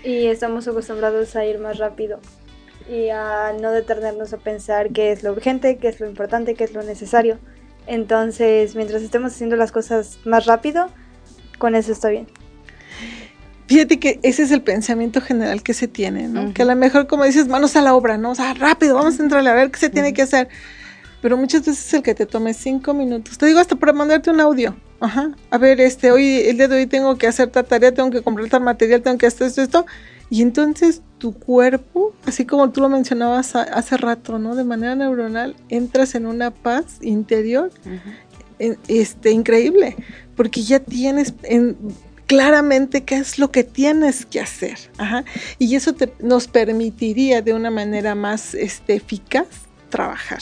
Y 0.05 0.27
estamos 0.27 0.67
acostumbrados 0.67 1.37
a 1.37 1.45
ir 1.45 1.59
más 1.59 1.79
rápido 1.79 2.19
y 2.89 3.11
a 3.11 3.53
no 3.61 3.71
detenernos 3.71 4.33
a 4.33 4.39
pensar 4.39 4.91
qué 4.91 5.13
es 5.13 5.23
lo 5.23 5.33
urgente, 5.33 5.77
qué 5.79 5.89
es 5.89 6.01
lo 6.01 6.07
importante, 6.07 6.55
qué 6.55 6.65
es 6.65 6.73
lo 6.73 6.83
necesario. 6.83 7.39
Entonces, 7.87 8.75
mientras 8.75 9.03
estemos 9.03 9.33
haciendo 9.33 9.57
las 9.57 9.73
cosas 9.73 10.19
más 10.25 10.47
rápido, 10.47 10.89
con 11.59 11.75
eso 11.75 11.93
está 11.93 12.09
bien. 12.09 12.27
Fíjate 13.67 13.99
que 13.99 14.21
ese 14.23 14.43
es 14.43 14.51
el 14.51 14.63
pensamiento 14.63 15.21
general 15.21 15.63
que 15.63 15.73
se 15.75 15.89
tiene, 15.89 16.29
¿no? 16.29 16.45
Ujú. 16.45 16.53
Que 16.53 16.63
a 16.63 16.65
lo 16.67 16.77
mejor, 16.77 17.07
como 17.07 17.25
dices, 17.25 17.49
manos 17.49 17.75
a 17.77 17.83
la 17.83 17.95
obra, 17.95 18.19
¿no? 18.19 18.33
O 18.33 18.35
sea, 18.35 18.55
rápido, 18.55 18.97
vamos 18.97 19.19
a 19.19 19.23
entrarle 19.23 19.51
a 19.51 19.55
ver 19.55 19.71
qué 19.71 19.79
se 19.79 19.89
tiene 19.89 20.13
que 20.13 20.23
hacer. 20.23 20.49
Pero 21.23 21.37
muchas 21.37 21.65
veces 21.65 21.95
el 21.95 22.03
que 22.03 22.15
te 22.15 22.27
tome 22.27 22.53
cinco 22.53 22.95
minutos, 22.95 23.39
te 23.39 23.47
digo 23.47 23.61
hasta 23.61 23.77
para 23.77 23.93
mandarte 23.93 24.31
un 24.31 24.41
audio. 24.41 24.77
Ajá. 25.01 25.33
A 25.51 25.59
ver, 25.59 25.81
este, 25.81 26.11
hoy, 26.11 26.41
el 26.41 26.57
día 26.57 26.69
de 26.69 26.77
hoy 26.77 26.87
tengo 26.87 27.17
que 27.17 27.27
hacer 27.27 27.49
tal 27.49 27.65
tarea, 27.65 27.93
tengo 27.95 28.11
que 28.11 28.23
comprar 28.23 28.49
tal 28.49 28.63
material, 28.63 29.03
tengo 29.03 29.19
que 29.19 29.27
hacer 29.27 29.47
esto, 29.47 29.63
esto. 29.63 29.87
Y 30.33 30.41
entonces 30.41 31.03
tu 31.19 31.35
cuerpo, 31.35 32.15
así 32.25 32.47
como 32.47 32.71
tú 32.71 32.81
lo 32.81 32.89
mencionabas 32.89 33.55
hace 33.55 33.99
rato, 33.99 34.39
¿no? 34.39 34.55
De 34.57 34.65
manera 34.65 34.95
neuronal, 34.95 35.55
entras 35.69 36.15
en 36.15 36.25
una 36.25 36.51
paz 36.51 36.97
interior 37.03 37.71
en- 38.59 38.79
este, 38.89 39.31
increíble, 39.31 39.95
porque 40.35 40.63
ya 40.63 40.81
tienes 40.81 41.35
en- 41.43 41.77
claramente 42.27 43.05
qué 43.05 43.17
es 43.17 43.39
lo 43.39 43.51
que 43.51 43.63
tienes 43.63 44.25
que 44.25 44.41
hacer. 44.41 44.79
Ajá. 44.97 45.23
Y 45.59 45.77
eso 45.77 45.93
te, 45.93 46.11
nos 46.21 46.49
permitiría 46.49 47.43
de 47.43 47.53
una 47.53 47.71
manera 47.71 48.15
más 48.15 48.55
este, 48.55 48.95
eficaz 48.95 49.49
trabajar. 49.91 50.41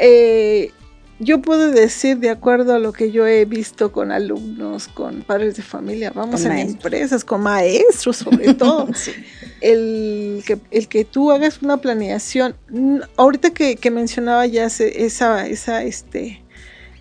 Eh, 0.00 0.72
yo 1.18 1.40
puedo 1.40 1.70
decir, 1.70 2.18
de 2.18 2.30
acuerdo 2.30 2.74
a 2.74 2.78
lo 2.78 2.92
que 2.92 3.10
yo 3.10 3.26
he 3.26 3.44
visto 3.46 3.90
con 3.92 4.12
alumnos, 4.12 4.88
con 4.88 5.22
padres 5.22 5.56
de 5.56 5.62
familia, 5.62 6.12
vamos 6.14 6.42
en 6.42 6.48
maestros. 6.48 6.74
empresas, 6.84 7.24
con 7.24 7.42
maestros 7.42 8.16
sobre 8.18 8.54
todo, 8.54 8.88
Sí. 8.94 9.12
el 9.60 10.42
que, 10.46 10.58
el 10.70 10.88
que 10.88 11.04
tú 11.04 11.32
hagas 11.32 11.62
una 11.62 11.78
planeación, 11.78 12.54
ahorita 13.16 13.50
que, 13.50 13.76
que 13.76 13.90
mencionaba 13.90 14.46
ya 14.46 14.66
esa, 14.66 15.46
esa, 15.46 15.82
este, 15.84 16.42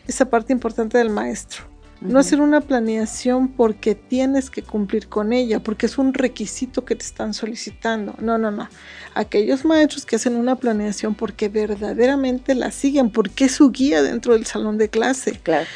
esa 0.07 0.29
parte 0.29 0.53
importante 0.53 0.97
del 0.97 1.09
maestro, 1.09 1.63
no 2.01 2.19
hacer 2.19 2.41
una 2.41 2.61
planeación 2.61 3.47
porque 3.47 3.95
tienes 3.95 4.49
que 4.49 4.61
cumplir 4.61 5.07
con 5.07 5.33
ella, 5.33 5.59
porque 5.59 5.85
es 5.85 5.97
un 5.97 6.13
requisito 6.13 6.85
que 6.85 6.95
te 6.95 7.05
están 7.05 7.33
solicitando. 7.33 8.15
No, 8.19 8.37
no, 8.37 8.51
no. 8.51 8.67
Aquellos 9.13 9.65
maestros 9.65 10.05
que 10.05 10.17
hacen 10.17 10.35
una 10.35 10.55
planeación 10.55 11.15
porque 11.15 11.49
verdaderamente 11.49 12.53
la 12.53 12.71
siguen, 12.71 13.09
porque 13.09 13.45
es 13.45 13.53
su 13.53 13.71
guía 13.71 14.01
dentro 14.01 14.33
del 14.33 14.45
salón 14.45 14.77
de 14.77 14.89
clase. 14.89 15.39
Claro. 15.41 15.67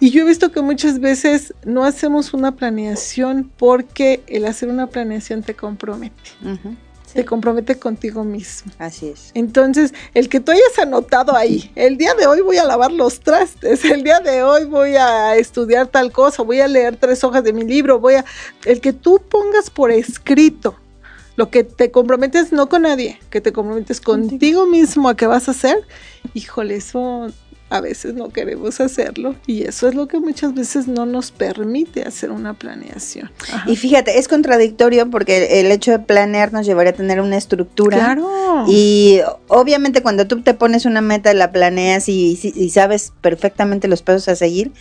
Y 0.00 0.10
yo 0.10 0.22
he 0.22 0.26
visto 0.26 0.50
que 0.50 0.60
muchas 0.60 0.98
veces 0.98 1.54
no 1.64 1.84
hacemos 1.84 2.34
una 2.34 2.56
planeación 2.56 3.50
porque 3.56 4.22
el 4.26 4.44
hacer 4.44 4.68
una 4.68 4.88
planeación 4.88 5.42
te 5.42 5.54
compromete. 5.54 6.30
Te 7.14 7.24
compromete 7.24 7.78
contigo 7.78 8.24
mismo. 8.24 8.72
Así 8.78 9.08
es. 9.08 9.30
Entonces, 9.34 9.94
el 10.12 10.28
que 10.28 10.40
tú 10.40 10.52
hayas 10.52 10.78
anotado 10.78 11.34
ahí, 11.34 11.70
el 11.76 11.96
día 11.96 12.14
de 12.14 12.26
hoy 12.26 12.40
voy 12.40 12.58
a 12.58 12.64
lavar 12.64 12.92
los 12.92 13.20
trastes, 13.20 13.84
el 13.84 14.02
día 14.02 14.20
de 14.20 14.42
hoy 14.42 14.64
voy 14.64 14.96
a 14.96 15.36
estudiar 15.36 15.86
tal 15.86 16.12
cosa, 16.12 16.42
voy 16.42 16.60
a 16.60 16.68
leer 16.68 16.96
tres 16.96 17.22
hojas 17.24 17.44
de 17.44 17.52
mi 17.52 17.64
libro, 17.64 18.00
voy 18.00 18.14
a... 18.14 18.24
El 18.64 18.80
que 18.80 18.92
tú 18.92 19.22
pongas 19.30 19.70
por 19.70 19.90
escrito 19.90 20.76
lo 21.36 21.50
que 21.50 21.64
te 21.64 21.90
comprometes 21.90 22.52
no 22.52 22.68
con 22.68 22.82
nadie, 22.82 23.18
que 23.30 23.40
te 23.40 23.52
comprometes 23.52 24.00
contigo 24.00 24.66
mismo 24.66 25.08
a 25.08 25.16
que 25.16 25.26
vas 25.26 25.48
a 25.48 25.50
hacer, 25.50 25.84
híjole, 26.32 26.76
eso 26.76 27.28
a 27.70 27.80
veces 27.80 28.14
no 28.14 28.28
queremos 28.28 28.80
hacerlo 28.80 29.34
y 29.46 29.64
eso 29.64 29.88
es 29.88 29.94
lo 29.94 30.06
que 30.06 30.18
muchas 30.20 30.54
veces 30.54 30.86
no 30.86 31.06
nos 31.06 31.32
permite 31.32 32.02
hacer 32.02 32.30
una 32.30 32.54
planeación. 32.54 33.30
Ajá. 33.52 33.70
Y 33.70 33.76
fíjate, 33.76 34.18
es 34.18 34.28
contradictorio 34.28 35.10
porque 35.10 35.60
el 35.60 35.70
hecho 35.72 35.90
de 35.90 35.98
planear 35.98 36.52
nos 36.52 36.66
llevaría 36.66 36.92
a 36.92 36.96
tener 36.96 37.20
una 37.20 37.36
estructura. 37.36 37.96
Claro. 37.96 38.66
Y 38.68 39.20
obviamente 39.48 40.02
cuando 40.02 40.26
tú 40.26 40.42
te 40.42 40.54
pones 40.54 40.84
una 40.84 41.00
meta, 41.00 41.34
la 41.34 41.52
planeas 41.52 42.08
y, 42.08 42.38
y 42.42 42.70
sabes 42.70 43.12
perfectamente 43.20 43.88
los 43.88 44.02
pasos 44.02 44.28
a 44.28 44.36
seguir, 44.36 44.72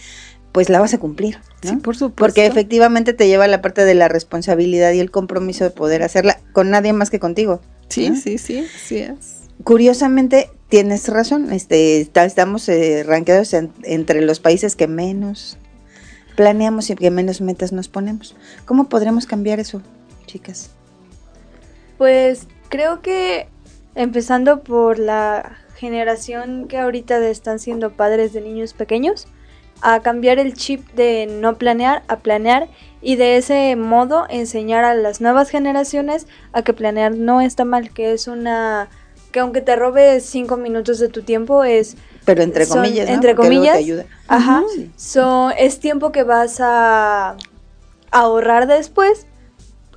pues 0.52 0.70
la 0.70 0.80
vas 0.80 0.94
a 0.94 1.00
cumplir. 1.00 1.40
¿no? 1.64 1.72
Sí, 1.72 1.76
por 1.78 1.96
supuesto. 1.96 2.16
Porque 2.16 2.46
efectivamente 2.46 3.14
te 3.14 3.28
lleva 3.28 3.48
la 3.48 3.62
parte 3.62 3.84
de 3.86 3.96
la 3.96 4.08
responsabilidad 4.08 4.94
y 4.94 5.00
el 5.00 5.12
compromiso 5.12 5.64
de 5.64 5.72
poder 5.72 6.04
hacerla 6.04 6.40
con 6.54 6.70
nadie 6.70 6.94
más 6.94 7.10
que 7.10 7.20
contigo. 7.20 7.60
Sí, 7.90 8.10
¿no? 8.10 8.16
sí, 8.16 8.38
sí, 8.38 8.66
sí 8.86 9.00
es. 9.00 9.43
Curiosamente, 9.64 10.50
tienes 10.70 11.08
razón, 11.08 11.54
este, 11.54 12.02
estamos 12.02 12.68
eh, 12.70 13.04
rankeados 13.06 13.54
en- 13.54 13.72
entre 13.84 14.22
los 14.22 14.40
países 14.40 14.76
que 14.76 14.88
menos 14.88 15.58
planeamos 16.36 16.90
y 16.90 16.96
que 16.96 17.12
menos 17.12 17.42
metas 17.42 17.72
nos 17.72 17.88
ponemos. 17.88 18.36
¿Cómo 18.66 18.90
podremos 18.90 19.26
cambiar 19.28 19.60
eso, 19.60 19.82
chicas? 20.26 20.72
Pues 21.98 22.48
creo 22.70 23.02
que 23.02 23.48
empezando 23.96 24.64
por 24.64 24.98
la 25.00 25.58
generación 25.76 26.68
que 26.68 26.80
ahorita 26.80 27.26
están 27.28 27.60
siendo 27.60 27.92
padres 27.92 28.34
de 28.34 28.42
niños 28.42 28.74
pequeños, 28.74 29.28
a 29.82 30.00
cambiar 30.00 30.40
el 30.40 30.54
chip 30.54 30.88
de 30.94 31.28
no 31.28 31.58
planear 31.58 32.04
a 32.08 32.20
planear 32.20 32.70
y 33.02 33.18
de 33.18 33.36
ese 33.38 33.76
modo 33.76 34.26
enseñar 34.30 34.86
a 34.86 34.96
las 34.96 35.20
nuevas 35.20 35.50
generaciones 35.50 36.26
a 36.54 36.62
que 36.64 36.74
planear 36.74 37.16
no 37.16 37.42
está 37.42 37.66
mal, 37.66 37.92
que 37.92 38.14
es 38.14 38.28
una 38.28 38.88
que 39.34 39.42
aunque 39.42 39.60
te 39.60 39.76
robe 39.76 40.22
cinco 40.22 40.56
minutos 40.56 41.00
de 41.00 41.10
tu 41.10 41.24
tiempo 41.24 41.66
es 41.66 41.98
Pero 42.24 42.42
entre 42.44 42.66
son- 42.66 42.78
comillas, 42.78 43.08
¿no? 43.10 43.16
entre 43.16 43.36
Porque 43.36 43.50
luego 43.50 43.64
te 43.64 43.70
comillas, 43.72 43.78
ayuda. 43.78 44.06
Ajá. 44.30 44.64
Sí. 44.74 44.90
So, 44.96 45.50
es 45.58 45.80
tiempo 45.82 46.14
que 46.14 46.24
vas 46.24 46.60
a 46.62 47.36
ahorrar 48.12 48.68
después 48.68 49.26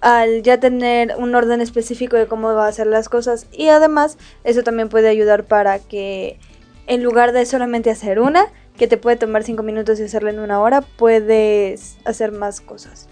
al 0.00 0.43
ya 0.43 0.59
tener 0.61 1.14
un 1.19 1.35
orden 1.35 1.61
específico 1.61 2.16
de 2.16 2.26
cómo 2.26 2.52
va 2.55 2.66
a 2.66 2.69
hacer 2.69 2.87
las 2.87 3.09
cosas 3.09 3.47
y 3.52 3.69
además 3.69 4.19
eso 4.45 4.62
también 4.62 4.88
puede 4.88 5.09
ayudar 5.09 5.45
para 5.45 5.78
que 5.78 6.38
en 6.87 7.02
lugar 7.02 7.33
de 7.33 7.47
solamente 7.47 7.90
hacer 7.90 8.21
una 8.21 8.47
que 8.78 8.87
te 8.87 8.97
puede 8.99 9.16
tomar 9.16 9.43
cinco 9.43 9.62
minutos 9.62 9.99
y 9.99 10.05
hacerla 10.05 10.31
en 10.31 10.38
una 10.38 10.61
hora 10.61 10.81
puedes 10.83 11.97
hacer 12.05 12.33
más 12.33 12.61
cosas 12.61 13.09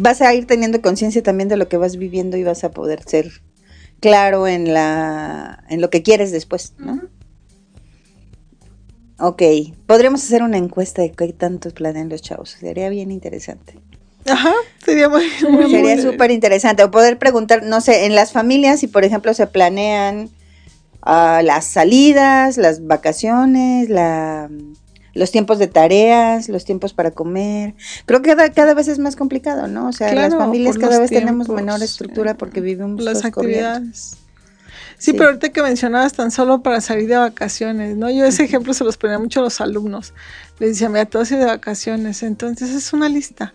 Vas 0.00 0.20
a 0.22 0.34
ir 0.34 0.46
teniendo 0.46 0.82
conciencia 0.82 1.22
también 1.22 1.48
de 1.48 1.56
lo 1.56 1.68
que 1.68 1.76
vas 1.76 1.96
viviendo 1.96 2.36
y 2.36 2.42
vas 2.42 2.64
a 2.64 2.70
poder 2.70 3.02
ser 3.04 3.30
claro 4.00 4.46
en 4.46 4.72
la 4.72 5.64
en 5.68 5.80
lo 5.80 5.90
que 5.90 6.02
quieres 6.02 6.32
después, 6.32 6.74
¿no? 6.78 7.00
Ok, 9.20 9.42
podríamos 9.86 10.22
hacer 10.22 10.42
una 10.42 10.58
encuesta 10.58 11.02
de 11.02 11.10
qué 11.10 11.32
tanto 11.32 11.70
planean 11.70 12.08
los 12.08 12.22
chavos. 12.22 12.50
Sería 12.50 12.88
bien 12.88 13.10
interesante. 13.10 13.78
Ajá, 14.26 14.52
sería 14.84 15.08
muy, 15.08 15.24
muy 15.50 15.70
Sería 15.70 16.00
súper 16.00 16.30
interesante. 16.30 16.84
O 16.84 16.90
poder 16.90 17.18
preguntar, 17.18 17.62
no 17.64 17.80
sé, 17.80 18.06
en 18.06 18.14
las 18.14 18.32
familias, 18.32 18.80
si 18.80 18.86
por 18.86 19.04
ejemplo 19.04 19.34
se 19.34 19.46
planean 19.48 20.30
ah, 21.02 21.40
las 21.42 21.64
salidas, 21.64 22.58
las 22.58 22.86
vacaciones, 22.86 23.88
la, 23.88 24.48
los 25.18 25.30
tiempos 25.30 25.58
de 25.58 25.66
tareas, 25.66 26.48
los 26.48 26.64
tiempos 26.64 26.94
para 26.94 27.10
comer. 27.10 27.74
Creo 28.06 28.22
que 28.22 28.30
cada, 28.30 28.50
cada 28.50 28.74
vez 28.74 28.88
es 28.88 28.98
más 28.98 29.16
complicado, 29.16 29.66
¿no? 29.66 29.88
O 29.88 29.92
sea, 29.92 30.14
las 30.14 30.34
familias 30.34 30.78
cada 30.78 30.98
vez 30.98 31.10
tenemos 31.10 31.48
menor 31.48 31.82
estructura 31.82 32.32
eh, 32.32 32.34
porque 32.34 32.60
vivimos 32.60 33.02
las 33.02 33.24
actividades. 33.24 34.16
Sí, 34.98 35.12
Sí. 35.12 35.12
pero 35.12 35.26
ahorita 35.26 35.50
que 35.50 35.62
mencionabas 35.62 36.12
tan 36.12 36.32
solo 36.32 36.60
para 36.62 36.80
salir 36.80 37.08
de 37.08 37.16
vacaciones, 37.16 37.96
¿no? 37.96 38.10
Yo 38.10 38.24
ese 38.24 38.44
ejemplo 38.44 38.74
se 38.74 38.82
los 38.82 38.96
ponía 38.96 39.18
mucho 39.18 39.40
a 39.40 39.44
los 39.44 39.60
alumnos. 39.60 40.12
Les 40.58 40.70
decía, 40.70 40.88
mira, 40.88 41.08
ir 41.12 41.38
de 41.38 41.44
vacaciones, 41.44 42.24
entonces 42.24 42.70
es 42.70 42.92
una 42.92 43.08
lista. 43.08 43.54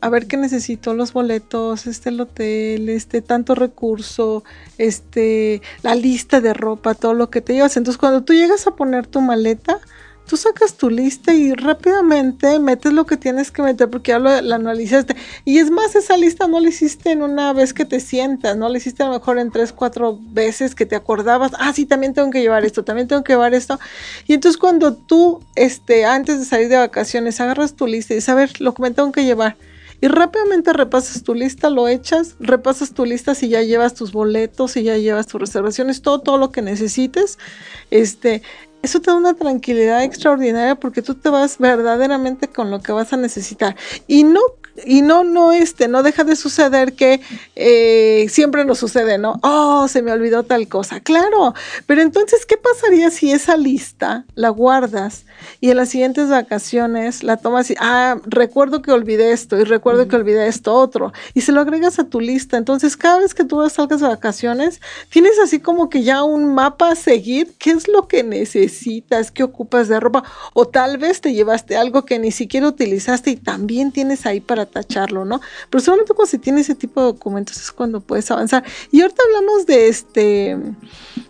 A 0.00 0.08
ver 0.08 0.26
qué 0.26 0.36
necesito, 0.36 0.94
los 0.94 1.12
boletos, 1.12 1.86
este 1.86 2.10
el 2.10 2.20
hotel, 2.20 2.88
este 2.90 3.22
tanto 3.22 3.54
recurso, 3.54 4.44
este 4.78 5.62
la 5.82 5.94
lista 5.94 6.40
de 6.40 6.54
ropa, 6.54 6.94
todo 6.94 7.14
lo 7.14 7.30
que 7.30 7.40
te 7.40 7.54
llevas. 7.54 7.76
Entonces, 7.76 7.98
cuando 7.98 8.22
tú 8.22 8.32
llegas 8.32 8.66
a 8.66 8.76
poner 8.76 9.06
tu 9.06 9.20
maleta, 9.20 9.80
tú 10.26 10.36
sacas 10.36 10.74
tu 10.74 10.90
lista 10.90 11.34
y 11.34 11.52
rápidamente 11.52 12.58
metes 12.58 12.92
lo 12.92 13.04
que 13.04 13.16
tienes 13.16 13.50
que 13.50 13.62
meter 13.62 13.90
porque 13.90 14.12
ya 14.12 14.18
lo, 14.18 14.30
analizaste. 14.30 15.16
Y 15.44 15.58
es 15.58 15.70
más, 15.70 15.94
esa 15.94 16.16
lista 16.16 16.46
no 16.46 16.60
la 16.60 16.68
hiciste 16.68 17.10
en 17.10 17.22
una 17.22 17.52
vez 17.52 17.74
que 17.74 17.84
te 17.84 18.00
sientas, 18.00 18.56
no 18.56 18.68
la 18.68 18.78
hiciste 18.78 19.02
a 19.02 19.06
lo 19.06 19.12
mejor 19.12 19.38
en 19.38 19.50
tres, 19.50 19.72
cuatro 19.72 20.18
veces 20.20 20.74
que 20.74 20.86
te 20.86 20.96
acordabas, 20.96 21.52
ah, 21.58 21.72
sí, 21.72 21.86
también 21.86 22.14
tengo 22.14 22.30
que 22.30 22.40
llevar 22.40 22.64
esto, 22.64 22.84
también 22.84 23.08
tengo 23.08 23.22
que 23.22 23.34
llevar 23.34 23.54
esto. 23.54 23.78
Y 24.26 24.34
entonces 24.34 24.58
cuando 24.58 24.94
tú, 24.94 25.42
este, 25.56 26.04
antes 26.04 26.38
de 26.38 26.44
salir 26.44 26.68
de 26.68 26.76
vacaciones, 26.76 27.40
agarras 27.40 27.74
tu 27.74 27.86
lista 27.86 28.14
y 28.14 28.16
dices, 28.16 28.28
a 28.30 28.34
ver, 28.34 28.60
lo 28.60 28.74
que 28.74 28.82
me 28.82 28.90
tengo 28.90 29.12
que 29.12 29.24
llevar. 29.24 29.56
Y 30.00 30.08
rápidamente 30.08 30.72
repasas 30.72 31.22
tu 31.22 31.34
lista, 31.34 31.70
lo 31.70 31.88
echas, 31.88 32.36
repasas 32.40 32.92
tu 32.92 33.04
lista 33.06 33.34
si 33.34 33.48
ya 33.48 33.62
llevas 33.62 33.94
tus 33.94 34.12
boletos, 34.12 34.72
si 34.72 34.82
ya 34.82 34.98
llevas 34.98 35.26
tus 35.26 35.40
reservaciones, 35.40 36.02
todo, 36.02 36.20
todo 36.20 36.36
lo 36.36 36.50
que 36.50 36.60
necesites. 36.62 37.38
Este, 37.90 38.42
eso 38.84 39.00
te 39.00 39.10
da 39.10 39.16
una 39.16 39.32
tranquilidad 39.32 40.02
extraordinaria 40.04 40.74
porque 40.74 41.00
tú 41.00 41.14
te 41.14 41.30
vas 41.30 41.56
verdaderamente 41.56 42.48
con 42.48 42.70
lo 42.70 42.80
que 42.80 42.92
vas 42.92 43.14
a 43.14 43.16
necesitar. 43.16 43.76
Y 44.06 44.24
no, 44.24 44.40
y 44.84 45.02
no, 45.02 45.24
no, 45.24 45.52
este, 45.52 45.88
no 45.88 46.02
deja 46.02 46.24
de 46.24 46.36
suceder 46.36 46.94
que 46.94 47.20
eh, 47.54 48.26
siempre 48.28 48.64
nos 48.64 48.78
sucede, 48.78 49.18
¿no? 49.18 49.38
Oh, 49.42 49.86
se 49.88 50.02
me 50.02 50.12
olvidó 50.12 50.42
tal 50.42 50.68
cosa. 50.68 51.00
Claro, 51.00 51.54
pero 51.86 52.02
entonces, 52.02 52.44
¿qué 52.46 52.56
pasaría 52.56 53.10
si 53.10 53.30
esa 53.30 53.56
lista 53.56 54.24
la 54.34 54.48
guardas 54.48 55.26
y 55.60 55.70
en 55.70 55.76
las 55.76 55.90
siguientes 55.90 56.28
vacaciones 56.28 57.22
la 57.22 57.36
tomas 57.36 57.70
y, 57.70 57.74
ah, 57.78 58.16
recuerdo 58.24 58.82
que 58.82 58.90
olvidé 58.90 59.32
esto 59.32 59.58
y 59.58 59.64
recuerdo 59.64 60.08
que 60.08 60.16
olvidé 60.16 60.48
esto 60.48 60.74
otro 60.74 61.12
y 61.34 61.42
se 61.42 61.52
lo 61.52 61.60
agregas 61.60 61.98
a 61.98 62.04
tu 62.04 62.20
lista? 62.20 62.56
Entonces, 62.56 62.96
cada 62.96 63.18
vez 63.20 63.34
que 63.34 63.44
tú 63.44 63.68
salgas 63.70 64.00
de 64.00 64.08
vacaciones, 64.08 64.80
tienes 65.10 65.38
así 65.38 65.60
como 65.60 65.88
que 65.88 66.02
ya 66.02 66.24
un 66.24 66.54
mapa 66.54 66.90
a 66.90 66.96
seguir, 66.96 67.54
qué 67.58 67.70
es 67.70 67.88
lo 67.88 68.08
que 68.08 68.22
necesitas, 68.22 69.30
qué 69.30 69.44
ocupas 69.44 69.88
de 69.88 70.00
ropa, 70.00 70.24
o 70.52 70.66
tal 70.66 70.98
vez 70.98 71.20
te 71.20 71.32
llevaste 71.32 71.76
algo 71.76 72.04
que 72.04 72.18
ni 72.18 72.32
siquiera 72.32 72.68
utilizaste 72.68 73.30
y 73.30 73.36
también 73.36 73.92
tienes 73.92 74.26
ahí 74.26 74.40
para 74.40 74.63
tacharlo, 74.66 75.24
¿no? 75.24 75.40
Pero 75.70 75.82
solamente 75.82 76.14
cuando 76.14 76.30
se 76.30 76.38
tiene 76.38 76.60
ese 76.60 76.74
tipo 76.74 77.00
de 77.00 77.06
documentos 77.06 77.56
es 77.56 77.72
cuando 77.72 78.00
puedes 78.00 78.30
avanzar. 78.30 78.64
Y 78.90 79.00
ahorita 79.00 79.22
hablamos 79.26 79.66
de 79.66 79.88
este 79.88 80.58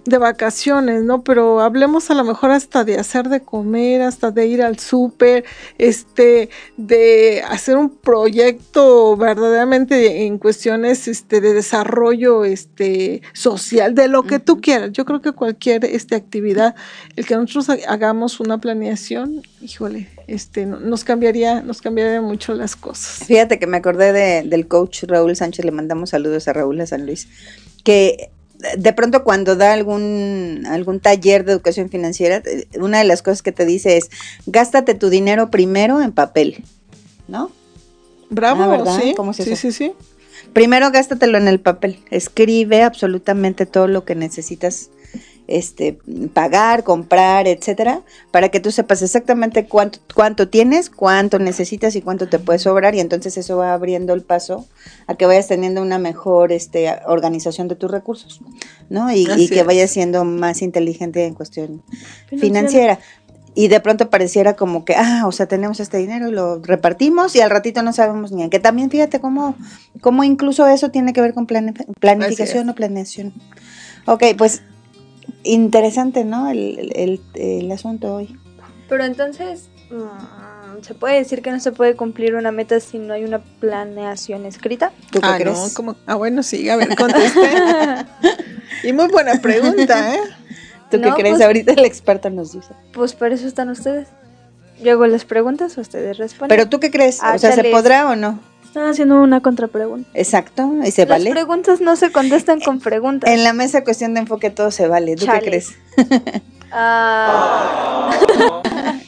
de 0.04 0.18
vacaciones, 0.18 1.02
¿no? 1.02 1.22
Pero 1.24 1.60
hablemos 1.60 2.10
a 2.10 2.14
lo 2.14 2.24
mejor 2.24 2.50
hasta 2.50 2.84
de 2.84 2.98
hacer 2.98 3.28
de 3.28 3.40
comer, 3.40 4.02
hasta 4.02 4.30
de 4.30 4.46
ir 4.46 4.62
al 4.62 4.78
súper, 4.78 5.44
este, 5.78 6.50
de 6.76 7.42
hacer 7.48 7.76
un 7.76 7.88
proyecto 7.90 9.16
verdaderamente 9.16 10.26
en 10.26 10.38
cuestiones 10.38 11.08
este, 11.08 11.40
de 11.40 11.54
desarrollo 11.54 12.44
este, 12.44 13.22
social, 13.32 13.94
de 13.94 14.08
lo 14.08 14.24
que 14.24 14.38
tú 14.38 14.60
quieras. 14.60 14.92
Yo 14.92 15.04
creo 15.04 15.20
que 15.22 15.32
cualquier 15.32 15.84
este, 15.84 16.14
actividad, 16.14 16.74
el 17.16 17.26
que 17.26 17.36
nosotros 17.36 17.70
ha- 17.70 17.92
hagamos 17.92 18.40
una 18.40 18.58
planeación, 18.58 19.42
híjole, 19.62 20.08
este, 20.26 20.66
no- 20.66 20.80
nos 20.80 21.04
cambiaría, 21.04 21.62
nos 21.62 21.80
cambiaría 21.80 22.20
mucho 22.20 22.54
las 22.54 22.76
cosas. 22.76 23.26
Fíjate 23.26 23.58
que 23.58 23.66
me 23.66 23.78
acordé 23.78 24.12
de- 24.12 24.42
del 24.48 24.68
coach 24.68 25.04
Raúl 25.04 25.34
Sánchez, 25.36 25.64
le 25.64 25.70
mandamos 25.70 26.10
saludos 26.10 26.48
a 26.48 26.52
Raúl 26.52 26.80
a 26.80 26.86
San 26.86 27.06
Luis, 27.06 27.28
que 27.84 28.30
de 28.76 28.92
pronto 28.92 29.24
cuando 29.24 29.56
da 29.56 29.72
algún, 29.72 30.64
algún 30.68 31.00
taller 31.00 31.44
de 31.44 31.52
educación 31.52 31.88
financiera, 31.90 32.42
eh, 32.44 32.66
una 32.78 32.98
de 32.98 33.04
las 33.04 33.22
cosas 33.22 33.42
que 33.42 33.52
te 33.52 33.64
dice 33.64 33.96
es, 33.96 34.10
gástate 34.46 34.94
tu 34.94 35.08
dinero 35.10 35.50
primero 35.50 36.00
en 36.00 36.12
papel, 36.12 36.64
¿no? 37.28 37.50
Bravo, 38.30 38.62
Ah, 38.62 38.66
¿verdad? 38.68 39.00
sí, 39.00 39.14
¿Cómo 39.16 39.30
es 39.32 39.36
sí, 39.36 39.56
sí, 39.56 39.72
sí. 39.72 39.92
Primero 40.52 40.90
gástatelo 40.90 41.38
en 41.38 41.48
el 41.48 41.60
papel, 41.60 41.98
escribe 42.10 42.82
absolutamente 42.82 43.66
todo 43.66 43.86
lo 43.88 44.04
que 44.04 44.14
necesitas 44.14 44.90
este 45.46 45.98
pagar, 46.32 46.84
comprar, 46.84 47.46
etcétera, 47.46 48.00
para 48.30 48.48
que 48.48 48.60
tú 48.60 48.70
sepas 48.70 49.02
exactamente 49.02 49.66
cuánto 49.66 49.98
cuánto 50.14 50.48
tienes, 50.48 50.88
cuánto 50.88 51.38
necesitas 51.38 51.96
y 51.96 52.02
cuánto 52.02 52.28
te 52.28 52.38
puede 52.38 52.58
sobrar 52.58 52.94
y 52.94 53.00
entonces 53.00 53.36
eso 53.36 53.58
va 53.58 53.74
abriendo 53.74 54.14
el 54.14 54.22
paso 54.22 54.66
a 55.06 55.14
que 55.16 55.26
vayas 55.26 55.46
teniendo 55.48 55.82
una 55.82 55.98
mejor 55.98 56.50
este 56.52 56.90
organización 57.06 57.68
de 57.68 57.76
tus 57.76 57.90
recursos, 57.90 58.40
¿no? 58.88 59.12
Y, 59.12 59.28
y 59.36 59.48
que 59.48 59.62
vayas 59.64 59.90
siendo 59.90 60.24
más 60.24 60.62
inteligente 60.62 61.26
en 61.26 61.34
cuestión 61.34 61.82
financiera. 62.28 62.98
Y 63.56 63.68
de 63.68 63.78
pronto 63.78 64.10
pareciera 64.10 64.56
como 64.56 64.84
que, 64.84 64.96
ah, 64.96 65.22
o 65.26 65.30
sea, 65.30 65.46
tenemos 65.46 65.78
este 65.78 65.98
dinero 65.98 66.28
y 66.28 66.32
lo 66.32 66.60
repartimos 66.60 67.36
y 67.36 67.40
al 67.40 67.50
ratito 67.50 67.82
no 67.84 67.92
sabemos 67.92 68.32
ni 68.32 68.42
en 68.42 68.50
qué. 68.50 68.58
También 68.58 68.90
fíjate 68.90 69.20
cómo, 69.20 69.54
cómo 70.00 70.24
incluso 70.24 70.66
eso 70.66 70.90
tiene 70.90 71.12
que 71.12 71.20
ver 71.20 71.34
con 71.34 71.46
plane- 71.46 71.72
planificación 72.00 72.68
o 72.68 72.74
planeación. 72.74 73.32
Ok, 74.06 74.24
pues 74.36 74.62
interesante, 75.42 76.24
¿no? 76.24 76.50
El, 76.50 76.92
el- 76.94 77.20
el- 77.34 77.72
asunto 77.72 78.14
hoy. 78.14 78.36
pero 78.88 79.04
entonces 79.04 79.68
mm, 79.90 80.82
se 80.82 80.94
puede 80.94 81.16
decir 81.16 81.42
que 81.42 81.50
no 81.50 81.60
se 81.60 81.72
puede 81.72 81.96
cumplir 81.96 82.34
una 82.34 82.52
meta 82.52 82.78
si 82.80 82.98
no 82.98 83.14
hay 83.14 83.24
una 83.24 83.38
planeación 83.38 84.46
escrita 84.46 84.92
¿Tú 85.10 85.20
qué 85.20 85.26
ah, 85.26 85.36
crees? 85.38 85.58
No, 85.58 85.68
¿cómo? 85.74 85.96
Ah, 86.06 86.14
bueno, 86.16 86.42
sí, 86.42 86.68
a 86.68 86.76
ver, 86.76 86.94
conteste. 86.96 87.40
y 88.84 88.92
muy 88.92 89.08
buena 89.08 89.40
pregunta, 89.40 90.14
¿eh? 90.14 90.20
¿Tú 90.90 91.00
qué 91.00 91.10
crees? 91.16 91.36
pues- 91.36 91.42
Ahorita 91.42 91.72
el 91.72 91.84
experto 91.84 92.30
nos 92.30 92.52
dice. 92.52 92.74
pues 92.92 93.14
por 93.14 93.32
eso 93.32 93.46
están 93.46 93.68
ustedes 93.70 94.08
yo 94.82 94.92
hago 94.92 95.06
las 95.06 95.24
preguntas 95.24 95.78
ustedes 95.78 96.18
responden 96.18 96.56
Pero 96.56 96.68
tú 96.68 96.80
qué 96.80 96.90
crees? 96.90 97.20
Ah, 97.22 97.34
o 97.36 97.38
sea, 97.38 97.52
¿se 97.52 97.64
podrá 97.64 98.08
o 98.10 98.16
no? 98.16 98.40
Están 98.74 98.90
haciendo 98.90 99.22
una 99.22 99.40
contrapregunta 99.40 100.10
Exacto, 100.14 100.68
y 100.84 100.90
se 100.90 101.02
las 101.06 101.20
vale. 101.20 101.30
preguntas 101.30 101.80
no 101.80 101.94
se 101.94 102.10
contestan 102.10 102.58
con 102.58 102.80
preguntas 102.80 103.30
En 103.30 103.44
la 103.44 103.52
mesa 103.52 103.84
cuestión 103.84 104.14
de 104.14 104.20
enfoque 104.20 104.50
todo 104.50 104.72
se 104.72 104.88
vale. 104.88 105.14
¿Tú 105.14 105.26
Chale. 105.26 105.38
qué 105.38 105.46
crees? 105.46 105.74
Ah. 106.72 108.10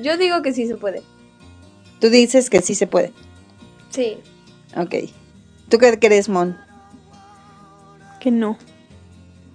Yo 0.00 0.16
digo 0.16 0.42
que 0.42 0.52
sí 0.52 0.68
se 0.68 0.76
puede. 0.76 1.02
Tú 2.00 2.08
dices 2.08 2.50
que 2.50 2.62
sí 2.62 2.76
se 2.76 2.86
puede. 2.86 3.12
Sí. 3.90 4.18
Ok. 4.76 4.94
¿Tú 5.68 5.78
qué 5.78 5.98
crees, 5.98 6.28
Mon? 6.28 6.56
Que 8.20 8.30
no. 8.30 8.56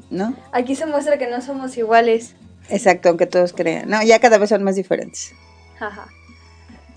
¿No? 0.09 0.35
Aquí 0.51 0.75
se 0.75 0.85
muestra 0.85 1.17
que 1.17 1.29
no 1.29 1.39
somos 1.39 1.77
iguales. 1.77 2.35
Exacto, 2.67 3.07
aunque 3.07 3.25
todos 3.25 3.53
crean. 3.53 3.89
No, 3.89 4.03
ya 4.03 4.19
cada 4.19 4.37
vez 4.37 4.49
son 4.49 4.63
más 4.63 4.75
diferentes. 4.75 5.31
Jaja. 5.79 6.09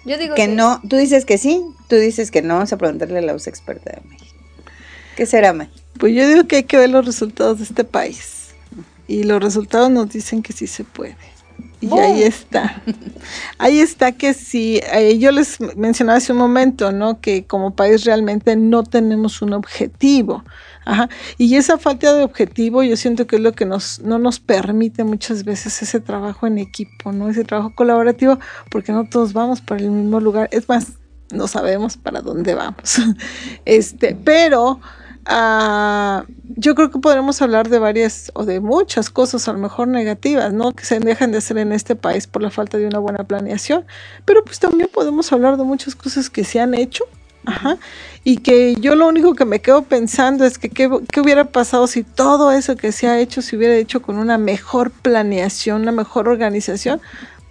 Yo 0.07 0.16
digo 0.19 0.35
Que 0.37 0.47
no, 0.47 0.81
tú 0.88 0.97
dices 0.97 1.25
que 1.25 1.37
sí, 1.37 1.62
tú 1.88 1.97
dices 1.97 2.31
que 2.31 2.40
no. 2.40 2.55
Vamos 2.55 2.73
a 2.73 2.79
preguntarle 2.79 3.19
a 3.19 3.23
los 3.23 3.47
expertos 3.47 3.92
de 3.92 4.09
México. 4.09 4.37
¿Qué 5.16 5.27
será, 5.27 5.53
May? 5.53 5.69
Pues 5.99 6.14
yo 6.14 6.27
digo 6.29 6.47
que 6.47 6.57
hay 6.57 6.62
que 6.62 6.79
ver 6.79 6.90
los 6.90 7.05
resultados 7.05 7.59
de 7.59 7.64
este 7.64 7.85
país. 7.85 8.51
Y 9.09 9.25
los 9.25 9.42
resultados 9.42 9.90
nos 9.90 10.11
dicen 10.11 10.42
que 10.42 10.53
sí 10.53 10.66
se 10.66 10.85
puede. 10.85 11.16
Y 11.81 11.92
ahí 11.99 12.23
está. 12.23 12.83
Ahí 13.59 13.81
está 13.81 14.12
que 14.12 14.35
sí, 14.35 14.81
eh, 14.92 15.19
yo 15.19 15.31
les 15.31 15.61
mencionaba 15.77 16.19
hace 16.19 16.33
un 16.33 16.38
momento, 16.38 16.92
¿no? 16.92 17.21
Que 17.21 17.45
como 17.45 17.75
país 17.75 18.05
realmente 18.05 18.57
no 18.57 18.83
tenemos 18.85 19.42
un 19.42 19.53
objetivo. 19.53 20.45
Ajá. 20.87 21.11
Y 21.37 21.57
esa 21.57 21.77
falta 21.77 22.14
de 22.14 22.25
objetivo 22.25 22.83
yo 22.83 22.96
siento 22.96 23.27
que 23.27 23.37
es 23.37 23.42
lo 23.42 23.53
que 23.53 23.66
nos, 23.66 24.01
no 24.01 24.18
nos 24.18 24.40
permite 24.40 25.05
muchas 25.05 25.44
veces 25.44 25.83
ese 25.83 26.01
trabajo 26.01 26.46
en 26.46 26.59
equipo, 26.59 27.12
¿no? 27.12 27.29
Ese 27.29 27.44
trabajo 27.44 27.75
colaborativo, 27.75 28.38
porque 28.70 28.92
no 28.92 29.09
todos 29.09 29.35
vamos 29.35 29.61
para 29.61 29.83
el 29.83 29.90
mismo 29.90 30.20
lugar. 30.20 30.49
Es 30.53 30.68
más, 30.68 30.92
no 31.33 31.49
sabemos 31.49 31.99
para 31.99 32.22
dónde 32.22 32.55
vamos. 32.55 33.01
este, 33.66 34.16
pero 34.25 34.81
Ah, 35.29 36.25
yo 36.44 36.77
creo 36.77 36.90
que 36.92 37.01
podremos 37.01 37.42
hablar 37.42 37.68
de 37.68 37.81
varias 37.81 38.31
o 38.35 38.44
de 38.44 38.61
muchas 38.61 39.11
cosas, 39.11 39.49
a 39.49 39.53
lo 39.53 39.59
mejor 39.59 39.88
negativas, 39.88 40.53
¿no? 40.53 40.70
Que 40.70 40.85
se 40.85 41.01
dejan 41.01 41.33
de 41.33 41.38
hacer 41.38 41.59
en 41.59 41.72
este 41.72 41.96
país 41.96 42.29
por 42.29 42.42
la 42.42 42.51
falta 42.51 42.79
de 42.79 42.87
una 42.87 43.01
buena 43.01 43.25
planeación, 43.25 43.85
pero 44.25 44.44
pues 44.44 44.61
también 44.61 44.88
podemos 44.92 45.33
hablar 45.33 45.57
de 45.57 45.64
muchas 45.64 45.96
cosas 45.96 46.31
que 46.31 46.44
se 46.44 46.61
han 46.61 46.75
hecho. 46.75 47.05
Ajá, 47.46 47.78
y 48.24 48.38
que 48.38 48.74
yo 48.80 48.96
lo 48.96 49.06
único 49.06 49.35
que 49.35 49.44
me 49.44 49.61
quedo 49.61 49.82
pensando 49.82 50.44
es 50.44 50.59
que 50.59 50.68
qué, 50.68 50.88
hubiera 51.20 51.44
pasado 51.44 51.87
si 51.87 52.02
todo 52.02 52.50
eso 52.50 52.74
que 52.74 52.90
se 52.90 53.06
ha 53.06 53.20
hecho 53.20 53.40
se 53.40 53.56
hubiera 53.56 53.76
hecho 53.76 54.02
con 54.02 54.18
una 54.18 54.37
mejor 54.37 54.90
planeación, 54.90 55.82
una 55.82 55.92
mejor 55.92 56.28
organización, 56.28 57.00